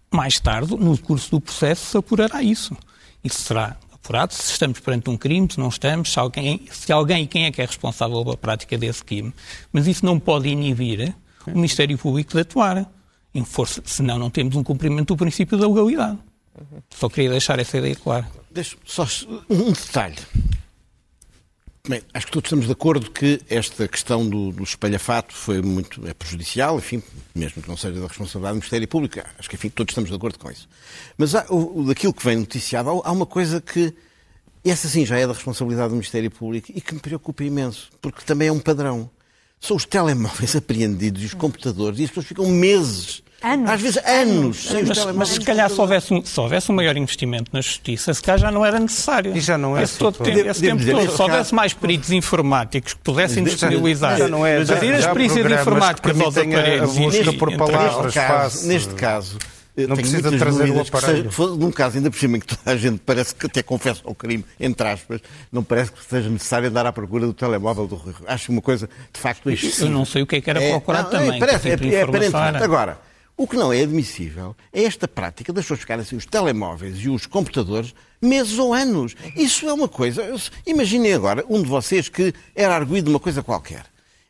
Mais 0.09 0.39
tarde, 0.39 0.75
no 0.75 0.97
curso 0.97 1.31
do 1.31 1.41
processo, 1.41 1.85
se 1.85 1.97
apurará 1.97 2.41
isso. 2.41 2.75
Isso 3.21 3.41
será 3.41 3.75
apurado 4.05 4.33
se 4.33 4.51
estamos 4.51 4.79
perante 4.79 5.09
um 5.09 5.17
crime, 5.17 5.47
se 5.51 5.59
não 5.59 5.69
estamos, 5.69 6.13
se 6.13 6.19
alguém, 6.19 6.67
se 6.71 6.91
alguém 6.91 7.23
e 7.23 7.27
quem 7.27 7.45
é 7.45 7.51
que 7.51 7.61
é 7.61 7.65
responsável 7.65 8.23
pela 8.23 8.37
prática 8.37 8.77
desse 8.77 9.03
crime. 9.03 9.33
Mas 9.73 9.87
isso 9.87 10.05
não 10.05 10.19
pode 10.19 10.47
inibir 10.47 11.15
o 11.47 11.51
Ministério 11.51 11.97
Público 11.97 12.33
de 12.33 12.41
atuar. 12.41 12.89
Em 13.33 13.43
força, 13.43 13.81
senão 13.83 14.17
não 14.17 14.29
temos 14.29 14.55
um 14.55 14.63
cumprimento 14.63 15.13
do 15.13 15.17
princípio 15.17 15.57
da 15.57 15.67
legalidade. 15.67 16.17
Só 16.89 17.09
queria 17.09 17.31
deixar 17.31 17.59
essa 17.59 17.77
ideia 17.77 17.95
clara. 17.95 18.25
Deixa 18.49 18.77
só 18.85 19.05
um 19.49 19.73
detalhe. 19.73 20.15
Bem, 21.87 22.01
acho 22.15 22.25
que 22.25 22.31
todos 22.31 22.47
estamos 22.47 22.65
de 22.65 22.71
acordo 22.71 23.11
que 23.11 23.39
esta 23.47 23.87
questão 23.87 24.27
do, 24.27 24.51
do 24.51 24.63
espalhafato 24.63 25.35
foi 25.35 25.61
muito 25.61 26.07
é 26.07 26.15
prejudicial, 26.15 26.79
enfim, 26.79 27.03
mesmo 27.35 27.61
que 27.61 27.69
não 27.69 27.77
seja 27.77 27.99
da 28.01 28.07
responsabilidade 28.07 28.53
do 28.53 28.57
Ministério 28.57 28.87
Público. 28.87 29.19
Acho 29.37 29.47
que, 29.47 29.55
enfim, 29.55 29.69
todos 29.69 29.91
estamos 29.91 30.09
de 30.09 30.15
acordo 30.15 30.39
com 30.39 30.49
isso. 30.49 30.67
Mas 31.15 31.35
há, 31.35 31.45
o, 31.47 31.83
daquilo 31.83 32.11
que 32.11 32.25
vem 32.25 32.37
noticiado, 32.37 32.89
há, 32.89 33.07
há 33.07 33.11
uma 33.11 33.27
coisa 33.27 33.61
que, 33.61 33.93
essa 34.63 34.87
sim 34.87 35.05
já 35.05 35.19
é 35.19 35.27
da 35.27 35.33
responsabilidade 35.33 35.89
do 35.89 35.95
Ministério 35.95 36.31
Público 36.31 36.71
e 36.73 36.81
que 36.81 36.95
me 36.95 36.99
preocupa 36.99 37.43
imenso, 37.43 37.91
porque 38.01 38.23
também 38.25 38.47
é 38.47 38.51
um 38.51 38.59
padrão. 38.59 39.07
São 39.59 39.77
os 39.77 39.85
telemóveis 39.85 40.55
apreendidos 40.57 41.21
e 41.21 41.25
os 41.27 41.33
computadores, 41.35 41.99
e 41.99 42.05
as 42.05 42.09
pessoas 42.09 42.25
ficam 42.25 42.47
meses 42.47 43.21
Anos. 43.45 43.69
Às 43.69 43.81
vezes 43.81 43.97
anos. 44.03 44.57
sem 44.57 44.85
mas, 44.85 45.05
mas 45.13 45.29
se 45.29 45.39
calhar 45.41 45.69
se 45.69 45.79
houvesse, 45.79 46.11
um, 46.11 46.25
se 46.25 46.39
houvesse 46.39 46.71
um 46.71 46.75
maior 46.75 46.97
investimento 46.97 47.51
na 47.53 47.61
justiça, 47.61 48.11
se 48.11 48.19
calhar 48.19 48.39
já 48.39 48.49
não 48.49 48.65
era 48.65 48.79
necessário. 48.79 49.37
E 49.37 49.39
já 49.39 49.55
não 49.55 49.77
é. 49.77 49.83
Esse, 49.83 49.99
todo 49.99 50.17
tempo, 50.17 50.49
esse 50.49 50.61
tempo 50.61 50.83
todo. 50.83 51.15
Se 51.15 51.21
houvesse 51.21 51.53
mais 51.53 51.71
peritos 51.71 52.11
informáticos 52.11 52.95
que 52.95 52.99
pudessem 53.01 53.43
disponibilizar. 53.43 54.17
Já 54.17 54.27
não 54.27 54.43
é. 54.43 54.65
Pedir 54.65 54.95
as 54.95 55.05
perícias 55.05 55.45
informáticas 55.45 56.19
aos 56.19 56.35
aparelhos. 56.35 56.97
busca 56.97 57.33
por 57.33 57.55
palavras, 57.55 58.63
Neste 58.65 58.95
caso, 58.95 59.37
não 59.77 59.95
precisa 59.95 60.31
trazer 60.31 60.71
o 60.71 60.81
aparelho. 60.81 61.31
Seja, 61.31 61.55
num 61.55 61.71
caso, 61.71 61.97
ainda 61.97 62.09
por 62.09 62.17
cima, 62.17 62.37
em 62.37 62.39
que 62.39 62.47
toda 62.47 62.71
a 62.71 62.75
gente 62.77 62.99
parece 63.05 63.35
que 63.35 63.45
até 63.45 63.61
confessa 63.61 64.01
o 64.05 64.15
crime, 64.15 64.43
entre 64.59 64.87
aspas, 64.87 65.21
não 65.51 65.63
parece 65.63 65.91
que 65.91 66.03
seja 66.03 66.29
necessário 66.29 66.69
andar 66.69 66.85
à 66.85 66.91
procura 66.91 67.27
do 67.27 67.33
telemóvel 67.33 67.85
do 67.85 67.95
Rui. 67.95 68.13
Acho 68.25 68.51
uma 68.51 68.61
coisa, 68.61 68.89
de 69.13 69.19
facto, 69.19 69.51
excessiva. 69.51 69.87
Eu 69.87 69.91
não 69.91 70.05
sei 70.05 70.23
o 70.23 70.25
que 70.25 70.37
é 70.37 70.41
que 70.41 70.49
era 70.49 70.61
procurado 70.61 71.15
é, 71.15 71.19
também. 71.19 71.39
Parece, 71.39 71.69
tipo 71.77 71.93
é, 71.93 71.95
é 71.95 72.01
aparentemente. 72.01 72.63
Agora, 72.63 72.97
o 73.37 73.47
que 73.47 73.57
não 73.57 73.71
é 73.73 73.81
admissível 73.81 74.55
é 74.71 74.83
esta 74.83 75.07
prática 75.07 75.51
das 75.51 75.65
pessoas 75.65 75.81
ficarem 75.81 76.03
assim, 76.03 76.15
os 76.15 76.25
telemóveis 76.25 76.97
e 76.99 77.09
os 77.09 77.25
computadores, 77.25 77.93
meses 78.21 78.57
ou 78.57 78.73
anos. 78.73 79.15
Isso 79.35 79.67
é 79.67 79.73
uma 79.73 79.87
coisa. 79.87 80.23
Imaginem 80.65 81.13
agora 81.13 81.43
um 81.49 81.61
de 81.61 81.67
vocês 81.67 82.07
que 82.07 82.33
era 82.55 82.75
arguído 82.75 83.05
de 83.05 83.13
uma 83.13 83.19
coisa 83.19 83.43
qualquer. 83.43 83.85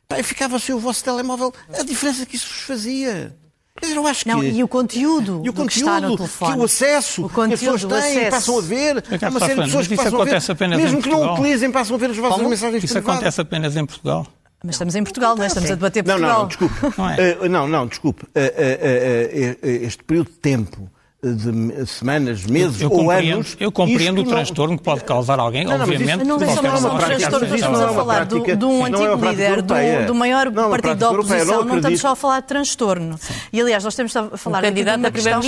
E 0.09 0.23
ficava 0.23 0.59
sem 0.59 0.73
o 0.73 0.79
vosso 0.79 1.03
telemóvel, 1.03 1.53
a 1.77 1.83
diferença 1.83 2.25
que 2.25 2.35
isso 2.35 2.47
vos 2.47 2.61
fazia. 2.61 3.35
Quer 3.77 3.87
dizer, 3.87 3.97
eu 3.97 4.07
acho 4.07 4.27
não, 4.27 4.39
que... 4.39 4.47
E 4.47 4.63
o 4.63 4.67
conteúdo, 4.67 5.41
e 5.43 5.49
o 5.49 5.53
conteúdo 5.53 5.67
que 5.69 5.79
está 5.79 5.99
no 5.99 6.15
telefone. 6.15 6.53
Que 6.53 6.59
o 6.59 6.63
acesso, 6.63 7.25
o 7.25 7.29
conteúdo, 7.29 7.53
as 7.75 7.81
pessoas 7.81 8.03
têm, 8.03 8.17
acesso. 8.17 8.31
passam 8.31 8.57
a 8.57 8.61
ver. 8.61 9.03
Há 9.21 9.29
uma 9.29 9.39
série 9.39 9.55
de 9.55 9.61
pessoas 9.65 9.87
que 9.87 9.95
passam 9.97 10.21
a 10.21 10.25
ver. 10.25 10.77
Mesmo 10.77 11.01
que 11.01 11.09
não 11.09 11.33
utilizem, 11.33 11.71
passam 11.71 11.95
a 11.95 11.99
ver 11.99 12.11
as 12.11 12.17
vossas 12.17 12.37
Como? 12.37 12.49
mensagens 12.49 12.83
Isso 12.83 12.93
privadas. 12.93 13.17
acontece 13.17 13.41
apenas 13.41 13.75
em 13.75 13.85
Portugal. 13.85 14.27
Mas 14.65 14.75
estamos 14.75 14.95
em 14.95 15.03
Portugal, 15.03 15.35
não 15.35 15.43
é? 15.43 15.47
Estamos 15.47 15.69
a 15.69 15.75
debater 15.75 16.03
Portugal. 16.03 16.29
Não, 16.29 16.39
não, 16.39 16.47
desculpe. 16.47 16.75
Não, 16.97 17.09
é. 17.09 17.37
uh, 17.39 17.49
não, 17.49 17.67
não, 17.67 17.87
desculpe. 17.87 18.23
Uh, 18.23 18.27
uh, 18.27 19.67
este 19.83 20.03
período 20.03 20.31
de 20.31 20.37
tempo 20.37 20.89
de 21.33 21.85
semanas, 21.87 22.45
meses 22.45 22.81
eu 22.81 22.89
ou 22.91 22.97
compreendo, 22.99 23.33
anos. 23.35 23.57
Eu 23.59 23.71
compreendo 23.71 24.21
o 24.21 24.23
não- 24.23 24.31
transtorno 24.31 24.77
que 24.77 24.83
pode 24.83 25.03
causar 25.03 25.39
alguém, 25.39 25.63
Não, 25.63 25.71
não, 25.71 25.79
mas 25.79 25.89
obviamente. 25.89 26.17
isso 26.21 26.25
Não 26.27 26.35
é 26.35 26.37
uma 26.37 26.45
questão 26.45 26.61
de 26.63 26.67
há 26.67 26.71
que 26.99 27.05
transtorno, 27.05 27.37
aceitar. 27.37 27.55
estamos 27.55 27.79
não 27.79 27.81
é 27.81 27.87
a 27.87 27.91
uma 27.91 27.95
falar 27.95 28.25
do- 28.25 28.43
de 28.55 28.65
um 28.65 28.87
não 28.89 29.05
é 29.05 29.13
uma 29.13 29.13
antigo 29.15 29.29
líder, 29.31 29.61
do, 29.61 30.07
do 30.07 30.15
maior 30.15 30.51
Não, 30.51 30.63
é 30.63 30.65
uma 30.67 30.69
partido 30.71 30.95
da 30.99 31.11
oposição, 31.11 31.57
não 31.59 31.65
não 31.65 31.75
estamos 31.77 31.99
só 32.01 32.11
a 32.11 32.15
falar 32.15 32.39
de 32.41 32.47
transtorno. 32.47 33.19
E 33.51 33.61
aliás, 33.61 33.83
nós 33.83 33.95
temos 33.95 34.15
a 34.15 34.37
falar 34.37 34.59
aqui 34.59 34.67
de 34.67 34.73
candidato 34.73 34.99
uma 34.99 35.07
a 35.07 35.11
questão, 35.11 35.41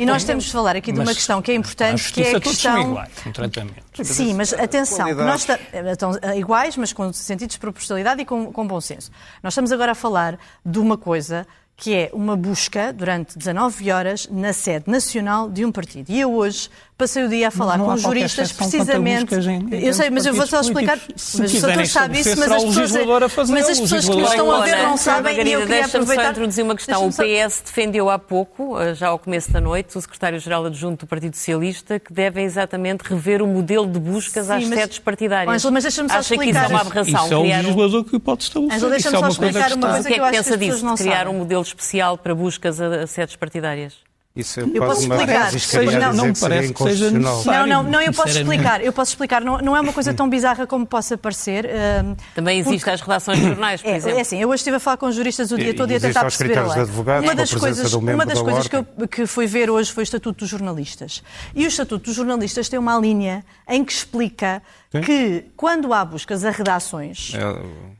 e 0.00 0.06
nós 0.06 0.24
temos 0.24 0.44
de 0.44 0.52
falar 0.52 0.76
aqui 0.76 0.92
de 0.92 0.98
uma 0.98 1.04
Mas 1.06 1.16
questão 1.16 1.42
que 1.42 1.50
é 1.50 1.54
importante, 1.54 2.12
que 2.12 2.22
é 2.22 2.36
a 2.36 2.40
questão 2.40 2.80
iguais 2.80 3.10
no 3.26 3.32
tratamento. 3.32 3.74
Sim, 4.02 4.34
mas 4.34 4.52
atenção, 4.52 5.14
nós 5.14 5.48
esta- 5.48 5.60
estão 5.90 6.18
eh, 6.20 6.38
iguais, 6.38 6.76
mas 6.76 6.92
com 6.92 7.12
sentido 7.12 7.50
de 7.50 7.58
proporcionalidade 7.58 8.22
e 8.22 8.24
com, 8.24 8.52
com 8.52 8.66
bom 8.66 8.80
senso. 8.80 9.10
Nós 9.42 9.52
estamos 9.52 9.70
agora 9.72 9.92
a 9.92 9.94
falar 9.94 10.38
de 10.64 10.78
uma 10.78 10.96
coisa 10.98 11.46
que 11.76 11.94
é 11.94 12.10
uma 12.12 12.36
busca 12.36 12.92
durante 12.92 13.36
19 13.36 13.90
horas 13.90 14.28
na 14.30 14.52
sede 14.52 14.90
nacional 14.90 15.50
de 15.50 15.64
um 15.64 15.72
partido. 15.72 16.10
E 16.10 16.20
eu 16.20 16.34
hoje 16.34 16.70
passei 16.96 17.24
o 17.24 17.28
dia 17.28 17.48
a 17.48 17.50
falar 17.50 17.76
não 17.76 17.86
com 17.86 17.96
juristas 17.96 18.52
precisamente. 18.52 19.34
em- 19.34 19.74
em 19.74 19.84
eu 19.86 19.92
sei, 19.92 20.10
mas 20.10 20.24
eu 20.26 20.34
vou 20.34 20.46
só 20.46 20.60
explicar. 20.60 20.98
Se 21.16 21.40
Mas 21.40 21.54
o 21.54 21.60
doutor 21.60 21.86
sabe 21.86 22.20
isso, 22.20 22.38
mas 22.38 22.50
as 22.52 22.64
pessoas, 22.64 23.50
mas 23.50 23.68
as 23.68 23.80
pessoas 23.80 24.08
que 24.08 24.16
nos 24.16 24.30
estão 24.30 24.50
a 24.52 24.60
ver 24.64 24.76
não 24.82 24.96
sabem 24.96 25.34
e 25.34 25.36
eu 25.52 25.58
Margarida, 25.58 25.60
queria 25.60 25.66
deixa-me 25.66 25.90
só 25.90 25.98
aproveitar. 25.98 26.30
introduzir 26.30 26.64
uma 26.64 26.74
questão. 26.76 27.06
O 27.06 27.12
PS 27.12 27.62
defendeu 27.64 28.08
há 28.10 28.18
pouco, 28.18 28.78
eh, 28.80 28.94
já 28.94 29.08
ao 29.08 29.18
começo 29.18 29.50
da 29.52 29.60
noite, 29.60 29.96
o 29.96 30.00
secretário-geral 30.00 30.66
adjunto 30.66 31.04
do 31.04 31.08
Partido 31.08 31.34
Socialista, 31.36 31.98
que 31.98 32.12
devem 32.12 32.44
exatamente 32.44 33.02
rever 33.02 33.42
o 33.42 33.46
modelo 33.46 33.86
de 33.86 33.98
buscas 33.98 34.46
Sim, 34.46 34.52
às 34.52 34.64
mas- 34.68 34.78
sedes 34.78 34.98
partidárias. 34.98 35.62
Mas 35.64 35.82
deixa-me 35.82 36.08
só 36.08 36.18
Acha 36.18 36.28
que 36.28 36.34
isso 36.34 36.42
é 36.42 36.46
explicar. 36.46 36.70
uma 36.70 36.80
aberração? 36.80 37.24
Isso 37.24 37.34
é 37.34 37.36
um- 37.38 37.42
legislador 37.42 38.04
que 38.04 38.18
pode 38.20 38.42
estabelecer. 38.44 38.78
Isso 38.78 38.88
deixa-me 38.90 39.16
é 39.16 39.18
só 39.18 39.24
uma 39.26 39.34
coisa 39.34 39.46
explicar 39.50 39.68
que 39.68 39.74
uma 39.74 39.86
Mas 39.88 39.94
coisa 39.96 40.08
o 40.08 40.08
que 40.08 40.12
é 40.12 40.14
que 40.14 40.20
eu 40.20 40.24
acho 40.24 40.32
que 40.32 40.38
as 40.38 40.44
pensa 40.46 40.58
pessoas 40.58 40.74
disso? 40.76 40.86
não 40.86 40.94
de 40.94 41.02
criar 41.02 41.16
sabem. 41.18 41.34
um 41.34 41.38
modelo 41.38 41.62
especial 41.62 42.18
para 42.18 42.34
buscas 42.34 42.80
a, 42.80 42.86
a 43.02 43.06
sedes 43.06 43.36
partidárias? 43.36 43.94
Isso 44.36 44.58
é 44.58 44.64
Eu 44.64 44.68
quase 44.78 44.86
posso 44.94 45.06
uma 45.06 45.14
explicar. 45.14 45.50
Seja, 45.60 46.00
não- 46.00 46.12
não 46.12 46.34
seria 46.34 46.56
parece 46.56 46.74
que 46.74 46.82
seja 46.82 47.10
necessário. 47.12 47.66
Não, 47.68 47.84
não, 47.84 47.90
não, 47.92 48.00
eu 48.00 48.12
posso 48.12 48.36
explicar, 48.36 48.84
eu 48.84 48.92
posso 48.92 49.12
explicar, 49.12 49.40
não, 49.40 49.58
não 49.58 49.76
é 49.76 49.80
uma 49.80 49.92
coisa 49.92 50.12
tão 50.12 50.28
bizarra 50.28 50.66
como 50.66 50.84
possa 50.84 51.16
parecer. 51.16 51.66
hum, 52.04 52.16
Também 52.34 52.58
existem 52.58 52.94
as 52.94 53.00
redações 53.00 53.38
de 53.38 53.44
jornais, 53.46 53.80
por 53.80 53.88
É, 53.90 53.96
exemplo. 53.96 54.18
é 54.18 54.22
assim, 54.22 54.40
eu 54.42 54.48
hoje 54.48 54.56
estive 54.56 54.76
a 54.76 54.80
falar 54.80 54.96
com 54.96 55.12
juristas 55.12 55.52
o 55.52 55.56
dia 55.56 55.70
E- 55.70 55.74
todo 55.74 55.88
e 55.92 55.94
a 55.94 56.00
tentar 56.00 56.22
perceber 56.22 56.46
a 56.46 56.54
critérios 56.62 56.74
lei. 56.74 56.84
de 56.84 56.90
advogados, 56.90 57.28
uma 57.28 57.34
das 57.36 57.54
coisas, 57.54 57.90
do 57.92 57.98
uma 58.00 58.26
das 58.26 58.38
da 58.38 58.44
coisas 58.44 58.66
que, 58.66 58.74
eu, 58.76 58.84
que 59.08 59.24
fui 59.24 59.46
ver 59.46 59.70
hoje 59.70 59.92
foi 59.92 60.02
o 60.02 60.04
Estatuto 60.04 60.40
dos 60.40 60.48
Jornalistas. 60.48 61.22
E 61.54 61.64
o 61.64 61.68
Estatuto 61.68 62.06
dos 62.06 62.16
Jornalistas 62.16 62.68
tem 62.68 62.76
uma 62.78 62.98
linha 62.98 63.44
em 63.68 63.84
que 63.84 63.92
explica 63.92 64.60
que 65.04 65.44
quando 65.56 65.92
há 65.92 66.04
buscas 66.04 66.44
a 66.44 66.50
redações, 66.50 67.32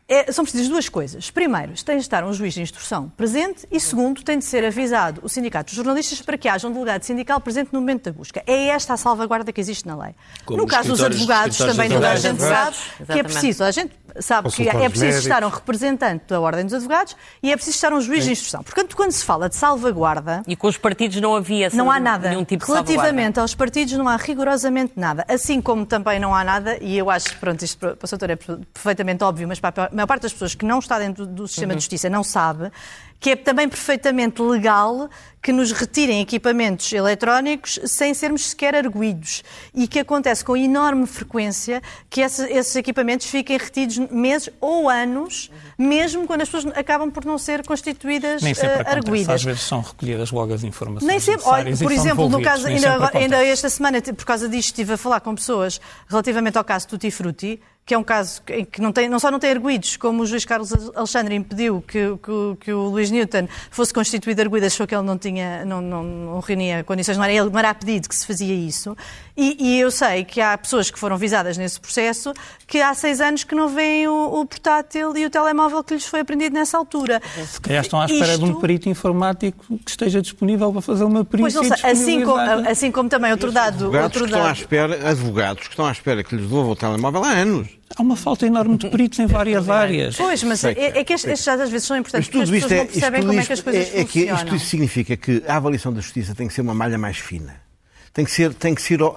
é, 0.09 0.31
são 0.31 0.45
precisas 0.45 0.69
duas 0.69 0.89
coisas. 0.89 1.29
Primeiro, 1.31 1.73
tem 1.85 1.97
de 1.97 2.03
estar 2.03 2.23
um 2.25 2.33
juiz 2.33 2.55
de 2.55 2.63
instrução 2.63 3.09
presente 3.17 3.67
e, 3.71 3.81
segundo, 3.81 4.23
tem 4.23 4.39
de 4.39 4.45
ser 4.45 4.65
avisado 4.65 5.21
o 5.25 5.29
sindicato 5.29 5.67
dos 5.67 5.75
jornalistas 5.77 6.21
para 6.25 6.37
que 6.39 6.49
haja 6.49 6.67
um 6.69 6.73
delegado 6.73 7.03
sindical 7.03 7.41
presente 7.41 7.71
no 7.73 7.81
momento 7.81 8.05
da 8.05 8.13
busca. 8.13 8.43
É 8.47 8.69
esta 8.69 8.95
a 8.95 8.97
salvaguarda 8.97 9.53
que 9.53 9.61
existe 9.61 9.87
na 9.87 9.97
lei. 9.97 10.15
Como 10.45 10.59
no 10.59 10.67
caso 10.67 10.89
dos 10.91 11.03
advogados, 11.03 11.57
também 11.59 11.89
toda 11.91 12.11
a 12.11 12.17
gente 12.17 12.41
sabe 12.41 12.77
que 13.11 13.19
é 13.19 13.23
preciso. 13.23 13.65
A 13.65 13.71
gente 13.71 13.93
sabe 14.21 14.51
que 14.51 14.69
é 14.69 14.73
preciso 14.89 15.05
médicos. 15.07 15.27
estar 15.27 15.45
um 15.45 15.49
representante 15.49 16.25
da 16.29 16.41
Ordem 16.41 16.65
dos 16.65 16.75
Advogados 16.75 17.17
e 17.43 17.51
é 17.53 17.57
preciso 17.57 17.77
estar 17.77 17.93
um 17.93 18.01
juiz 18.01 18.25
de 18.25 18.31
instrução. 18.33 18.63
Portanto, 18.63 18.95
quando 18.97 19.11
se 19.13 19.25
fala 19.25 19.49
de 19.49 19.57
salvaguarda, 19.57 20.43
E 20.47 20.55
com 20.55 20.69
os 20.69 20.77
partidos 20.79 21.21
não 21.21 21.35
havia 21.35 21.69
não 21.73 21.91
há 21.91 21.99
nada. 21.99 22.29
nenhum 22.31 22.45
tipo 22.45 22.65
de 22.65 22.71
Relativamente 22.71 23.41
aos 23.41 23.55
partidos, 23.55 23.93
não 23.95 24.09
há 24.09 24.17
rigorosamente 24.17 24.93
nada. 24.97 25.25
Assim 25.29 25.61
como 25.61 25.85
também 25.85 26.21
não 26.21 26.35
há 26.35 26.45
nada, 26.45 26.79
e 26.81 26.97
eu 26.97 27.11
acho 27.11 27.31
que 27.31 27.37
pronto, 27.37 27.65
isto 27.65 27.79
para 27.79 28.05
o 28.05 28.07
Soutor 28.07 28.31
é 28.31 28.37
perfeitamente 28.37 29.23
óbvio, 29.25 29.49
mas 29.49 29.59
para 29.61 29.87
a 29.87 29.95
maior 29.95 30.07
parte 30.07 30.23
das 30.23 30.33
pessoas 30.33 30.55
que 30.55 30.65
não 30.65 30.79
está 30.79 30.99
dentro 30.99 31.27
do 31.27 31.49
sistema 31.49 31.73
Uhum. 31.73 31.77
de 31.77 31.83
justiça 31.83 32.09
não 32.09 32.23
sabe, 32.23 32.71
que 33.25 33.31
é 33.31 33.37
também 33.37 33.67
perfeitamente 33.67 34.43
legal 34.43 35.09
que 35.41 35.51
nos 35.51 35.73
retirem 35.73 36.21
equipamentos 36.21 36.93
eletrónicos 36.93 37.81
sem 37.87 38.13
sermos 38.13 38.51
sequer 38.51 38.75
arguídos. 38.75 39.43
E 39.75 39.89
que 39.89 39.99
acontece 39.99 40.45
com 40.45 40.55
enorme 40.55 41.07
frequência 41.07 41.83
que 42.11 42.21
esse- 42.21 42.45
esses 42.53 42.77
equipamentos 42.77 43.27
fiquem 43.27 43.57
retidos 43.57 43.97
meses 44.11 44.51
ou 44.61 44.91
anos, 44.91 45.51
mesmo 45.79 46.27
quando 46.27 46.43
as 46.43 46.51
pessoas 46.51 46.77
acabam 46.77 47.11
por 47.11 47.25
não 47.25 47.39
ser 47.39 47.65
constituídas 47.67 48.43
Nem 48.43 48.53
sempre 48.53 48.69
eh, 48.69 48.75
acontece. 48.81 48.97
arguídas. 48.99 49.35
Às 49.37 49.45
vezes 49.45 49.63
são 49.63 49.81
recolhidas 49.81 50.31
logo 50.31 50.53
as 50.53 50.63
informações 50.63 51.09
Nem 51.09 51.19
sempre. 51.19 51.47
Olha, 51.47 51.75
por 51.79 51.93
exemplo, 51.93 52.29
no 52.29 52.43
caso, 52.43 52.67
ainda, 52.67 53.11
ainda 53.15 53.43
esta 53.43 53.71
semana, 53.71 54.03
por 54.03 54.25
causa 54.27 54.47
disto, 54.51 54.67
estive 54.69 54.93
a 54.93 54.97
falar 54.99 55.21
com 55.21 55.35
pessoas 55.35 55.81
relativamente 56.09 56.59
ao 56.59 56.65
caso 56.65 56.89
Tutti 56.89 57.11
Frutti, 57.11 57.59
que 57.87 57.93
é 57.93 57.99
um 57.99 58.03
caso 58.03 58.41
em 58.49 58.65
que 58.65 58.81
não, 58.81 58.93
tem, 58.93 59.09
não 59.11 59.19
só 59.19 59.31
não 59.31 59.39
tem 59.39 59.51
arguídos, 59.51 59.97
como 59.99 60.23
o 60.23 60.27
juiz 60.27 60.45
Carlos 60.47 60.73
Alexandre 60.97 61.35
impediu 61.35 61.83
que, 61.87 62.17
que- 62.17 62.57
que 62.65 62.73
o 62.73 62.85
Luís 62.89 63.11
Newton 63.11 63.47
fosse 63.71 63.93
constituído 63.93 64.41
arguído, 64.41 64.65
achou 64.67 64.87
que 64.87 64.95
ele 64.95 65.03
não 65.05 65.19
tinha, 65.19 65.65
não, 65.67 65.83
não, 65.83 66.03
não 66.03 66.41
reunia 66.41 66.83
condições, 66.83 67.17
não 67.19 67.25
era 67.25 67.33
ele, 67.35 67.51
não 67.51 67.59
era 67.59 67.75
pedido 67.75 68.09
que 68.09 68.15
se 68.17 68.27
fazia 68.27 68.55
isso. 68.55 68.97
E, 69.37 69.57
e 69.59 69.81
eu 69.81 69.91
sei 69.91 70.25
que 70.25 70.41
há 70.41 70.57
pessoas 70.57 70.93
que 70.93 70.99
foram 70.99 71.17
visadas 71.19 71.59
nesse 71.59 71.81
processo 71.81 72.33
que 72.69 72.81
há 72.81 72.95
seis 72.95 73.21
anos 73.21 73.43
que 73.43 73.53
não 73.53 73.69
veem 73.69 74.07
o, 74.07 74.41
o 74.41 74.47
portátil 74.47 75.17
e 75.17 75.27
o 75.27 75.31
telemóvel 75.31 75.83
que 75.83 75.93
lhes 75.95 76.07
foi 76.07 76.21
apreendido 76.21 76.55
nessa 76.55 76.79
altura. 76.79 77.21
Se 77.45 77.61
calhar 77.61 77.83
estão 77.83 78.01
à 78.01 78.07
espera 78.07 78.39
de 78.39 78.45
um 78.45 78.49
Isto- 78.51 78.61
perito 78.61 78.89
informático 78.89 79.77
que 79.85 79.91
esteja 79.91 80.23
disponível 80.23 80.71
para 80.73 80.81
fazer 80.83 81.03
uma 81.03 81.25
Pois 81.25 81.53
perícia 81.53 81.69
não 81.69 81.77
sei, 81.77 81.91
assim 81.91 82.23
como, 82.23 82.69
assim 82.69 82.91
como 82.93 83.09
também 83.09 83.33
outro 83.33 83.51
dado. 83.51 83.75
Advogados 83.87 84.05
Outro 84.05 84.21
que 84.21 84.25
estão 84.27 84.41
à 84.41 84.47
dado. 84.47 84.57
espera, 84.57 85.11
advogados 85.11 85.63
que 85.65 85.71
estão 85.71 85.87
à 85.87 85.91
espera 85.93 86.23
que 86.23 86.35
lhes 86.37 86.45
devolvam 86.45 86.73
o 86.73 86.77
telemóvel 86.77 87.25
há 87.25 87.31
anos. 87.31 87.69
Há 87.97 88.03
uma 88.03 88.17
falta 88.17 88.47
enorme 88.47 88.77
de 88.77 88.89
peritos 88.89 89.19
em 89.19 89.27
várias 89.27 89.67
áreas. 89.71 90.17
Pois, 90.17 90.43
mas 90.45 90.63
é, 90.65 90.71
é 90.79 91.03
que 91.05 91.13
estes, 91.13 91.29
estes 91.31 91.45
dados 91.45 91.63
às 91.65 91.71
vezes 91.71 91.87
são 91.89 91.97
importantes 91.97 92.29
Mas 92.33 92.33
porque 92.33 92.43
as 92.45 92.49
tudo 92.49 92.57
isto 92.57 92.69
pessoas 92.69 92.81
é, 92.81 92.85
não 92.85 92.93
percebem 92.93 93.19
isto, 93.21 93.27
como 93.27 93.39
é 93.39 93.43
isto 93.43 93.47
que 93.49 93.53
as 93.53 93.61
coisas 93.61 93.83
é, 93.95 94.01
é 94.01 94.05
que 94.05 94.29
funcionam. 94.29 94.57
isto 94.57 94.69
significa 94.69 95.17
que 95.17 95.43
a 95.49 95.57
avaliação 95.57 95.93
da 95.93 96.01
justiça 96.01 96.35
tem 96.37 96.47
que 96.47 96.55
ser 96.55 96.61
uma 96.61 96.75
malha 96.75 96.97
mais 96.97 97.19
fina. 97.19 97.57
Tem 98.15 98.25
que 98.25 98.31
ser, 98.31 98.55
tem 98.55 98.75
que 98.75 98.81
ser 98.81 99.03
ao, 99.03 99.15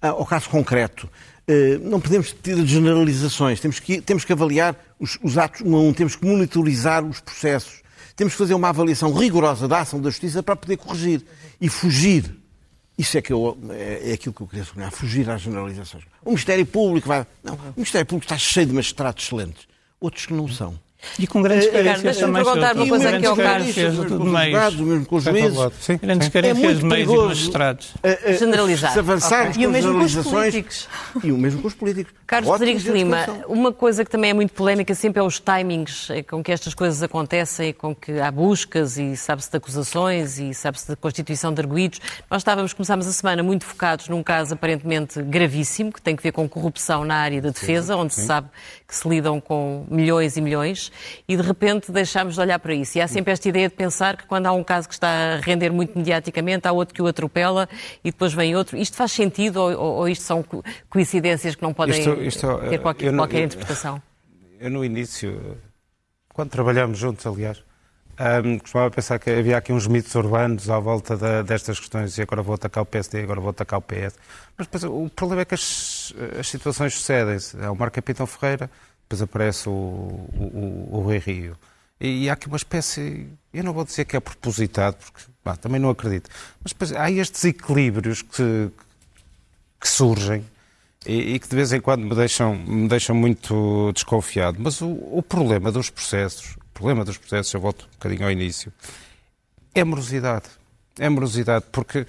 a- 0.00 0.08
ao 0.08 0.24
caso 0.24 0.48
concreto. 0.48 1.08
Eh, 1.46 1.78
não 1.82 2.00
podemos 2.00 2.32
ter 2.32 2.56
generalizações. 2.66 3.58
Temos 3.60 3.80
que, 3.80 4.00
temos 4.00 4.24
que 4.24 4.32
avaliar 4.32 4.76
os, 4.98 5.18
os 5.22 5.36
atos 5.36 5.60
um 5.62 5.74
a 5.76 5.80
um. 5.80 5.92
Temos 5.92 6.14
que 6.16 6.24
monitorizar 6.24 7.04
os 7.04 7.20
processos. 7.20 7.82
Temos 8.14 8.32
que 8.34 8.38
fazer 8.38 8.54
uma 8.54 8.68
avaliação 8.68 9.12
rigorosa 9.12 9.66
da 9.68 9.80
ação 9.80 10.00
da 10.00 10.08
justiça 10.10 10.42
para 10.42 10.56
poder 10.56 10.76
corrigir 10.76 11.24
e 11.60 11.68
fugir. 11.68 12.36
Isso 12.96 13.16
é, 13.16 13.22
que 13.22 13.32
eu, 13.32 13.56
é, 13.70 14.10
é 14.10 14.12
aquilo 14.14 14.34
que 14.34 14.40
eu 14.40 14.46
queria 14.46 14.64
sublinhar, 14.64 14.90
fugir 14.90 15.28
às 15.30 15.40
generalizações. 15.40 16.04
O 16.24 16.30
Ministério 16.30 16.66
Público 16.66 17.06
vai. 17.08 17.24
Não, 17.44 17.54
o 17.54 17.58
Ministério 17.76 18.06
Público 18.06 18.24
está 18.24 18.36
cheio 18.36 18.66
de 18.66 18.72
magistrados 18.72 19.24
excelentes. 19.24 19.66
Outros 20.00 20.26
que 20.26 20.32
não 20.34 20.48
são. 20.48 20.78
E 21.18 21.26
com 21.28 21.40
grandes 21.42 21.66
eh, 21.68 21.70
carências 21.70 22.02
deixa-me 22.02 22.26
também. 22.32 22.44
perguntar 22.44 22.74
uma 22.76 22.88
coisa 22.88 23.08
aqui 23.10 23.26
ao 23.26 23.36
Carlos. 23.36 23.76
o 23.76 23.80
mesmo 23.80 24.04
de 24.04 24.08
com 24.10 24.16
os 24.16 24.32
meios. 24.32 24.36
advogados, 24.36 24.80
o 24.80 24.82
mesmo 24.84 25.06
com 25.06 25.16
os 25.16 25.24
Tem 25.24 25.32
todo 25.34 25.54
juízes. 25.54 25.72
sim. 25.80 25.96
Grandes 25.96 26.26
sim. 26.26 26.32
carências 26.32 26.64
muito 26.64 26.78
de 26.80 26.84
meios 26.86 27.02
e 27.02 27.06
perigoso. 27.06 27.28
magistrados. 27.28 27.94
Eh, 28.02 28.18
eh, 28.24 28.32
Generalizar. 28.34 28.92
Se 28.92 28.98
avançarmos 28.98 29.56
Ok. 29.56 29.62
E 29.62 29.66
o 29.66 29.68
com 29.68 29.72
mesmo 29.72 29.92
com 29.92 29.98
os 30.04 30.10
generalizações- 30.10 30.52
políticos. 30.52 30.88
E 31.22 31.32
o 31.32 31.38
mesmo 31.38 31.62
com 31.62 31.68
os 31.68 31.74
políticos. 31.74 32.12
Carlos 32.26 32.50
Rodrigues 32.50 32.84
Lima, 32.84 33.26
uma 33.46 33.72
coisa 33.72 34.04
que 34.04 34.10
também 34.10 34.30
é 34.30 34.34
muito 34.34 34.52
polémica 34.52 34.94
sempre 34.94 35.20
é 35.20 35.22
os 35.22 35.38
timings 35.40 36.10
eh, 36.10 36.22
com 36.22 36.42
que 36.42 36.50
estas 36.52 36.74
coisas 36.74 37.00
acontecem, 37.02 37.72
com 37.72 37.94
que 37.94 38.18
há 38.20 38.30
buscas 38.30 38.98
e 38.98 39.16
sabe-se 39.16 39.50
de 39.50 39.56
acusações 39.56 40.38
e 40.38 40.52
sabe-se 40.52 40.88
da 40.88 40.96
constituição 40.96 41.54
de 41.54 41.60
arguídos. 41.60 42.00
Nós 42.30 42.40
estávamos, 42.40 42.72
começámos 42.72 43.06
a 43.06 43.12
semana 43.12 43.42
muito 43.42 43.64
focados 43.64 44.08
num 44.08 44.22
caso 44.22 44.54
aparentemente 44.54 45.22
gravíssimo, 45.22 45.92
que 45.92 46.02
tem 46.02 46.16
que 46.16 46.22
ver 46.22 46.32
com 46.32 46.48
corrupção 46.48 47.04
na 47.04 47.14
área 47.14 47.40
da 47.40 47.50
defesa, 47.50 47.96
onde 47.96 48.12
se 48.14 48.26
sabe 48.26 48.48
que 48.86 48.94
se 48.96 49.08
lidam 49.08 49.40
com 49.40 49.86
milhões 49.90 50.36
e 50.36 50.40
milhões, 50.40 50.87
e 51.28 51.36
de 51.36 51.42
repente 51.42 51.90
deixámos 51.92 52.34
de 52.34 52.40
olhar 52.40 52.58
para 52.58 52.74
isso. 52.74 52.98
E 52.98 53.00
há 53.00 53.08
sempre 53.08 53.32
esta 53.32 53.48
ideia 53.48 53.68
de 53.68 53.74
pensar 53.74 54.16
que 54.16 54.26
quando 54.26 54.46
há 54.46 54.52
um 54.52 54.62
caso 54.64 54.88
que 54.88 54.94
está 54.94 55.08
a 55.08 55.36
render 55.40 55.70
muito 55.70 55.96
mediaticamente, 55.98 56.66
há 56.68 56.72
outro 56.72 56.94
que 56.94 57.02
o 57.02 57.06
atropela 57.06 57.68
e 58.04 58.10
depois 58.10 58.32
vem 58.32 58.54
outro. 58.56 58.76
Isto 58.76 58.96
faz 58.96 59.12
sentido 59.12 59.56
ou, 59.58 59.78
ou- 59.78 60.08
isto 60.08 60.22
são 60.24 60.42
co- 60.42 60.62
coincidências 60.88 61.54
que 61.54 61.62
não 61.62 61.72
podem 61.74 61.98
Isto- 61.98 62.22
isto, 62.22 62.58
ter 62.58 62.74
eh, 62.74 62.78
qualquer, 62.78 63.10
não- 63.12 63.18
qualquer 63.24 63.40
eu- 63.40 63.44
interpretação? 63.44 64.02
Eu 64.60 64.70
no 64.70 64.84
início, 64.84 65.56
quando 66.34 66.50
trabalhámos 66.50 66.98
juntos, 66.98 67.24
aliás, 67.26 67.62
ahm, 68.18 68.58
costumava 68.58 68.90
pensar 68.90 69.18
que 69.20 69.30
havia 69.30 69.56
aqui 69.56 69.72
uns 69.72 69.86
mitos 69.86 70.12
urbanos 70.16 70.68
à 70.68 70.78
volta 70.80 71.16
da- 71.16 71.42
destas 71.42 71.78
questões 71.78 72.18
e 72.18 72.22
agora 72.22 72.42
vou 72.42 72.54
atacar 72.56 72.82
o 72.82 72.86
PSD, 72.86 73.22
agora 73.22 73.40
vou 73.40 73.50
atacar 73.50 73.78
o 73.78 73.82
PS. 73.82 74.16
Mas 74.56 74.66
depois, 74.66 74.82
o 74.84 75.08
problema 75.14 75.42
é 75.42 75.44
que 75.44 75.54
as, 75.54 76.12
as 76.40 76.48
situações 76.48 76.94
sucedem-se. 76.94 77.56
É 77.60 77.70
o 77.70 77.76
Marco 77.76 77.94
Capitão 77.94 78.26
Ferreira, 78.26 78.68
depois 79.08 79.22
aparece 79.22 79.68
o, 79.68 79.72
o, 79.72 80.90
o, 80.92 80.98
o 80.98 81.18
Rio. 81.18 81.56
E, 81.98 82.24
e 82.24 82.30
há 82.30 82.34
aqui 82.34 82.46
uma 82.46 82.58
espécie, 82.58 83.26
eu 83.52 83.64
não 83.64 83.72
vou 83.72 83.84
dizer 83.84 84.04
que 84.04 84.16
é 84.16 84.20
propositado, 84.20 84.96
porque 84.96 85.22
bah, 85.42 85.56
também 85.56 85.80
não 85.80 85.88
acredito, 85.88 86.28
mas 86.62 86.72
depois 86.72 86.92
há 86.92 87.10
estes 87.10 87.42
equilíbrios 87.44 88.20
que, 88.20 88.70
que 89.80 89.88
surgem 89.88 90.44
e, 91.06 91.34
e 91.34 91.38
que 91.38 91.48
de 91.48 91.56
vez 91.56 91.72
em 91.72 91.80
quando 91.80 92.04
me 92.04 92.14
deixam, 92.14 92.54
me 92.54 92.86
deixam 92.86 93.16
muito 93.16 93.90
desconfiado. 93.94 94.58
Mas 94.60 94.82
o, 94.82 94.90
o 94.90 95.22
problema 95.22 95.72
dos 95.72 95.88
processos, 95.88 96.56
o 96.56 96.74
problema 96.74 97.02
dos 97.04 97.16
processos, 97.16 97.52
eu 97.54 97.60
volto 97.60 97.86
um 97.86 97.92
bocadinho 97.92 98.24
ao 98.24 98.30
início, 98.30 98.70
é 99.74 99.82
morosidade. 99.82 100.46
É 100.98 101.08
morosidade, 101.08 101.64
porque 101.72 102.06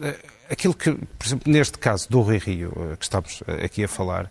eh, 0.00 0.18
aquilo 0.48 0.74
que, 0.74 0.92
por 0.92 1.26
exemplo, 1.26 1.52
neste 1.52 1.78
caso 1.78 2.08
do 2.08 2.20
Rui 2.20 2.38
Rio, 2.38 2.72
eh, 2.76 2.96
que 2.96 3.04
estamos 3.04 3.42
eh, 3.46 3.64
aqui 3.64 3.84
a 3.84 3.88
falar, 3.88 4.30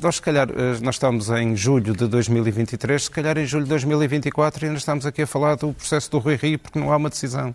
nós 0.00 0.16
se 0.16 0.22
calhar, 0.22 0.48
eh, 0.50 0.78
nós 0.82 0.96
estamos 0.96 1.28
em 1.30 1.56
julho 1.56 1.94
de 1.94 2.06
2023, 2.06 3.04
se 3.04 3.10
calhar 3.10 3.36
em 3.38 3.46
julho 3.46 3.64
de 3.64 3.70
2024 3.70 4.66
ainda 4.66 4.78
estamos 4.78 5.06
aqui 5.06 5.22
a 5.22 5.26
falar 5.26 5.56
do 5.56 5.72
processo 5.72 6.10
do 6.10 6.18
Rui 6.18 6.36
Rio 6.36 6.58
porque 6.58 6.78
não 6.78 6.92
há 6.92 6.96
uma 6.96 7.10
decisão, 7.10 7.54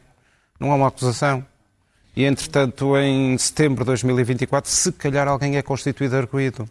não 0.59 0.71
há 0.71 0.75
uma 0.75 0.87
acusação. 0.87 1.45
e, 2.15 2.25
entretanto, 2.25 2.97
em 2.97 3.37
setembro 3.37 3.83
de 3.83 3.87
2024, 3.87 4.69
se 4.69 4.91
calhar 4.91 5.27
alguém 5.27 5.57
é 5.57 5.61
constituído 5.61 6.15
arguído. 6.17 6.67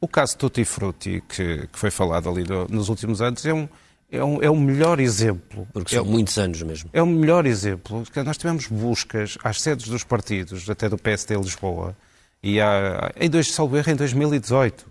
O 0.00 0.08
caso 0.08 0.36
Tutti 0.36 0.64
Frutti, 0.64 1.22
que, 1.28 1.66
que 1.68 1.78
foi 1.78 1.90
falado 1.90 2.28
ali 2.28 2.42
do, 2.42 2.66
nos 2.68 2.88
últimos 2.88 3.22
anos, 3.22 3.46
é 3.46 3.54
um, 3.54 3.68
é 4.10 4.22
um, 4.22 4.42
é 4.42 4.50
o 4.50 4.56
melhor 4.56 5.00
exemplo. 5.00 5.66
Porque 5.72 5.94
são 5.94 6.04
é, 6.04 6.08
muitos 6.08 6.36
anos 6.38 6.62
mesmo. 6.62 6.90
É 6.92 7.02
o 7.02 7.06
melhor 7.06 7.46
exemplo. 7.46 8.04
Nós 8.24 8.36
tivemos 8.36 8.66
buscas 8.66 9.38
às 9.42 9.62
sedes 9.62 9.88
dos 9.88 10.04
partidos, 10.04 10.68
até 10.68 10.88
do 10.88 10.98
PSD 10.98 11.36
Lisboa, 11.36 11.96
e 12.44 12.60
há, 12.60 13.10
em, 13.18 13.30
dois, 13.30 13.50
salvo 13.50 13.74
erro, 13.74 13.90
em 13.90 13.96
2018. 13.96 14.86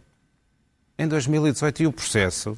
Em 0.97 1.07
2018, 1.07 1.83
e 1.83 1.87
o 1.87 1.93
processo, 1.93 2.53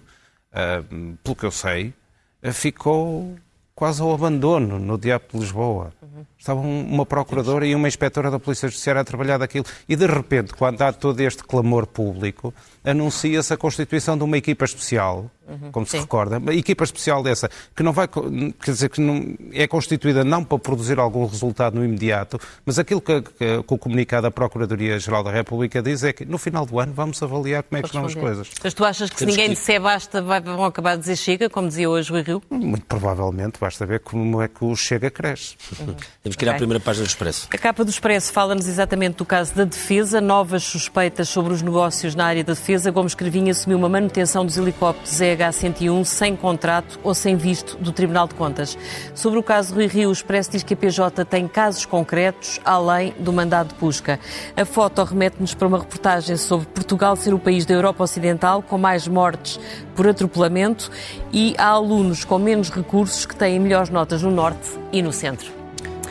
uh, 0.54 1.18
pelo 1.22 1.36
que 1.36 1.46
eu 1.46 1.52
sei, 1.52 1.94
uh, 2.42 2.54
ficou 2.54 3.38
quase 3.76 4.02
ao 4.02 4.14
abandono 4.14 4.80
no 4.80 4.98
Diabo 4.98 5.26
de 5.34 5.40
Lisboa. 5.40 5.94
Uhum. 6.02 6.26
Estava 6.46 6.60
uma 6.60 7.08
procuradora 7.08 7.66
e 7.66 7.74
uma 7.74 7.88
inspetora 7.88 8.30
da 8.30 8.38
Polícia 8.38 8.70
Judiciária 8.70 9.02
a 9.02 9.04
trabalhar 9.04 9.40
daquilo. 9.40 9.66
E, 9.90 9.96
de 9.96 10.06
repente, 10.06 10.54
quando 10.54 10.80
há 10.84 10.94
todo 10.94 11.20
este 11.20 11.44
clamor 11.44 11.88
público, 11.88 12.54
anuncia-se 12.84 13.52
a 13.52 13.58
constituição 13.58 14.16
de 14.16 14.24
uma 14.24 14.38
equipa 14.38 14.64
especial, 14.64 15.32
uhum. 15.48 15.72
como 15.72 15.88
se 15.88 15.98
recorda, 15.98 16.38
uma 16.38 16.54
equipa 16.54 16.84
especial 16.84 17.24
dessa, 17.24 17.50
que 17.76 17.82
não 17.82 17.92
vai, 17.92 18.08
quer 18.08 18.72
dizer, 18.72 18.90
que 18.90 19.02
não, 19.02 19.36
é 19.54 19.66
constituída 19.66 20.24
não 20.24 20.44
para 20.44 20.60
produzir 20.60 21.00
algum 21.00 21.26
resultado 21.26 21.80
no 21.80 21.84
imediato, 21.84 22.40
mas 22.64 22.78
aquilo 22.78 23.02
que, 23.02 23.24
que, 23.24 23.64
que 23.64 23.74
o 23.74 23.78
comunicado 23.80 24.22
da 24.22 24.32
Procuradoria-Geral 24.32 25.24
da 25.24 25.32
República 25.32 25.82
diz 25.82 26.04
é 26.04 26.14
que 26.14 26.26
no 26.26 26.38
final 26.38 26.64
do 26.64 26.80
ano 26.80 26.94
vamos 26.94 27.24
avaliar 27.24 27.64
como 27.64 27.80
é 27.80 27.82
que 27.82 27.88
estão 27.88 28.06
as 28.06 28.14
coisas. 28.14 28.52
Mas 28.64 28.74
tu 28.76 28.86
achas 28.86 29.10
que 29.10 29.18
se 29.18 29.26
ninguém 29.26 29.50
disser 29.50 29.82
basta, 29.82 30.22
vão 30.22 30.64
acabar 30.64 30.94
de 30.94 31.00
dizer 31.00 31.16
chega, 31.16 31.50
como 31.50 31.68
dizia 31.68 31.90
hoje 31.90 32.14
o 32.14 32.22
Rio? 32.22 32.44
Muito 32.52 32.86
provavelmente, 32.86 33.60
basta 33.60 33.84
ver 33.84 34.02
como 34.02 34.44
é 34.44 34.48
que 34.48 34.64
o 34.64 34.76
chega 34.76 35.10
cresce. 35.10 35.56
Uhum. 35.80 35.96
Que 36.36 36.44
ir 36.44 36.48
okay. 36.48 36.56
à 36.56 36.58
primeira 36.58 36.80
página 36.80 37.06
do 37.06 37.10
Expresso. 37.10 37.48
A 37.52 37.58
capa 37.58 37.84
do 37.86 37.90
Expresso 37.90 38.32
fala-nos 38.32 38.68
exatamente 38.68 39.16
do 39.16 39.26
caso 39.26 39.56
da 39.56 39.64
defesa, 39.64 40.20
novas 40.20 40.64
suspeitas 40.64 41.30
sobre 41.30 41.54
os 41.54 41.62
negócios 41.62 42.14
na 42.14 42.26
área 42.26 42.44
da 42.44 42.54
defesa. 42.54 42.92
Gomes 42.92 43.16
Cravinho 43.16 43.52
assumiu 43.52 43.78
uma 43.78 43.88
manutenção 43.88 44.46
dos 44.46 44.58
helicópteros 44.58 45.22
EH-101 45.22 46.04
sem 46.04 46.36
contrato 46.36 47.00
ou 47.04 47.14
sem 47.14 47.36
visto 47.36 47.78
do 47.78 47.92
Tribunal 47.92 48.28
de 48.28 48.36
Contas. 48.36 48.78
Sobre 49.14 49.40
o 49.40 49.44
caso 49.44 49.74
Rui 49.74 49.88
Rio, 49.88 50.10
o 50.10 50.12
Expresso 50.12 50.52
diz 50.52 50.64
que 50.64 50.74
a 50.74 50.78
PJ 50.78 51.24
tem 51.26 51.48
casos 51.48 51.86
concretos 51.86 52.60
além 52.66 53.14
do 53.20 53.32
mandado 53.32 53.70
de 53.70 53.76
busca. 53.76 54.20
A 54.58 54.66
foto 54.66 55.04
remete-nos 55.04 55.54
para 55.54 55.68
uma 55.68 55.80
reportagem 55.80 56.36
sobre 56.38 56.68
Portugal 56.68 57.16
ser 57.16 57.34
o 57.34 57.40
país 57.40 57.66
da 57.66 57.74
Europa 57.74 58.04
Ocidental 58.04 58.62
com 58.62 58.78
mais 58.78 59.08
mortes 59.08 59.60
por 59.96 60.08
atropelamento 60.08 60.92
e 61.32 61.56
há 61.58 61.68
alunos 61.68 62.24
com 62.26 62.38
menos 62.38 62.70
recursos 62.70 63.26
que 63.26 63.36
têm 63.36 63.60
melhores 63.60 63.90
notas 63.90 64.22
no 64.22 64.32
Norte 64.32 64.70
e 64.92 65.02
no 65.02 65.14
Centro. 65.14 65.65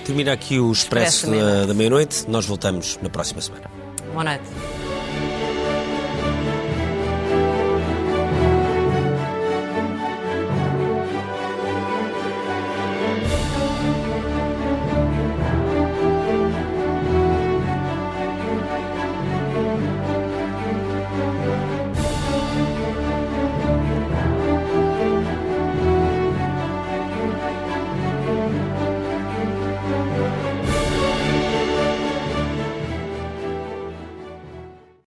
Termina 0.05 0.33
aqui 0.33 0.59
o 0.61 0.71
Expresso, 0.71 1.27
Expresso 1.27 1.45
da, 1.45 1.67
da 1.67 1.75
meia-noite. 1.75 2.25
Nós 2.29 2.47
voltamos 2.47 2.99
na 3.03 3.09
próxima 3.09 3.41
semana. 3.41 3.71
Boa 4.13 4.25
noite. 4.25 4.84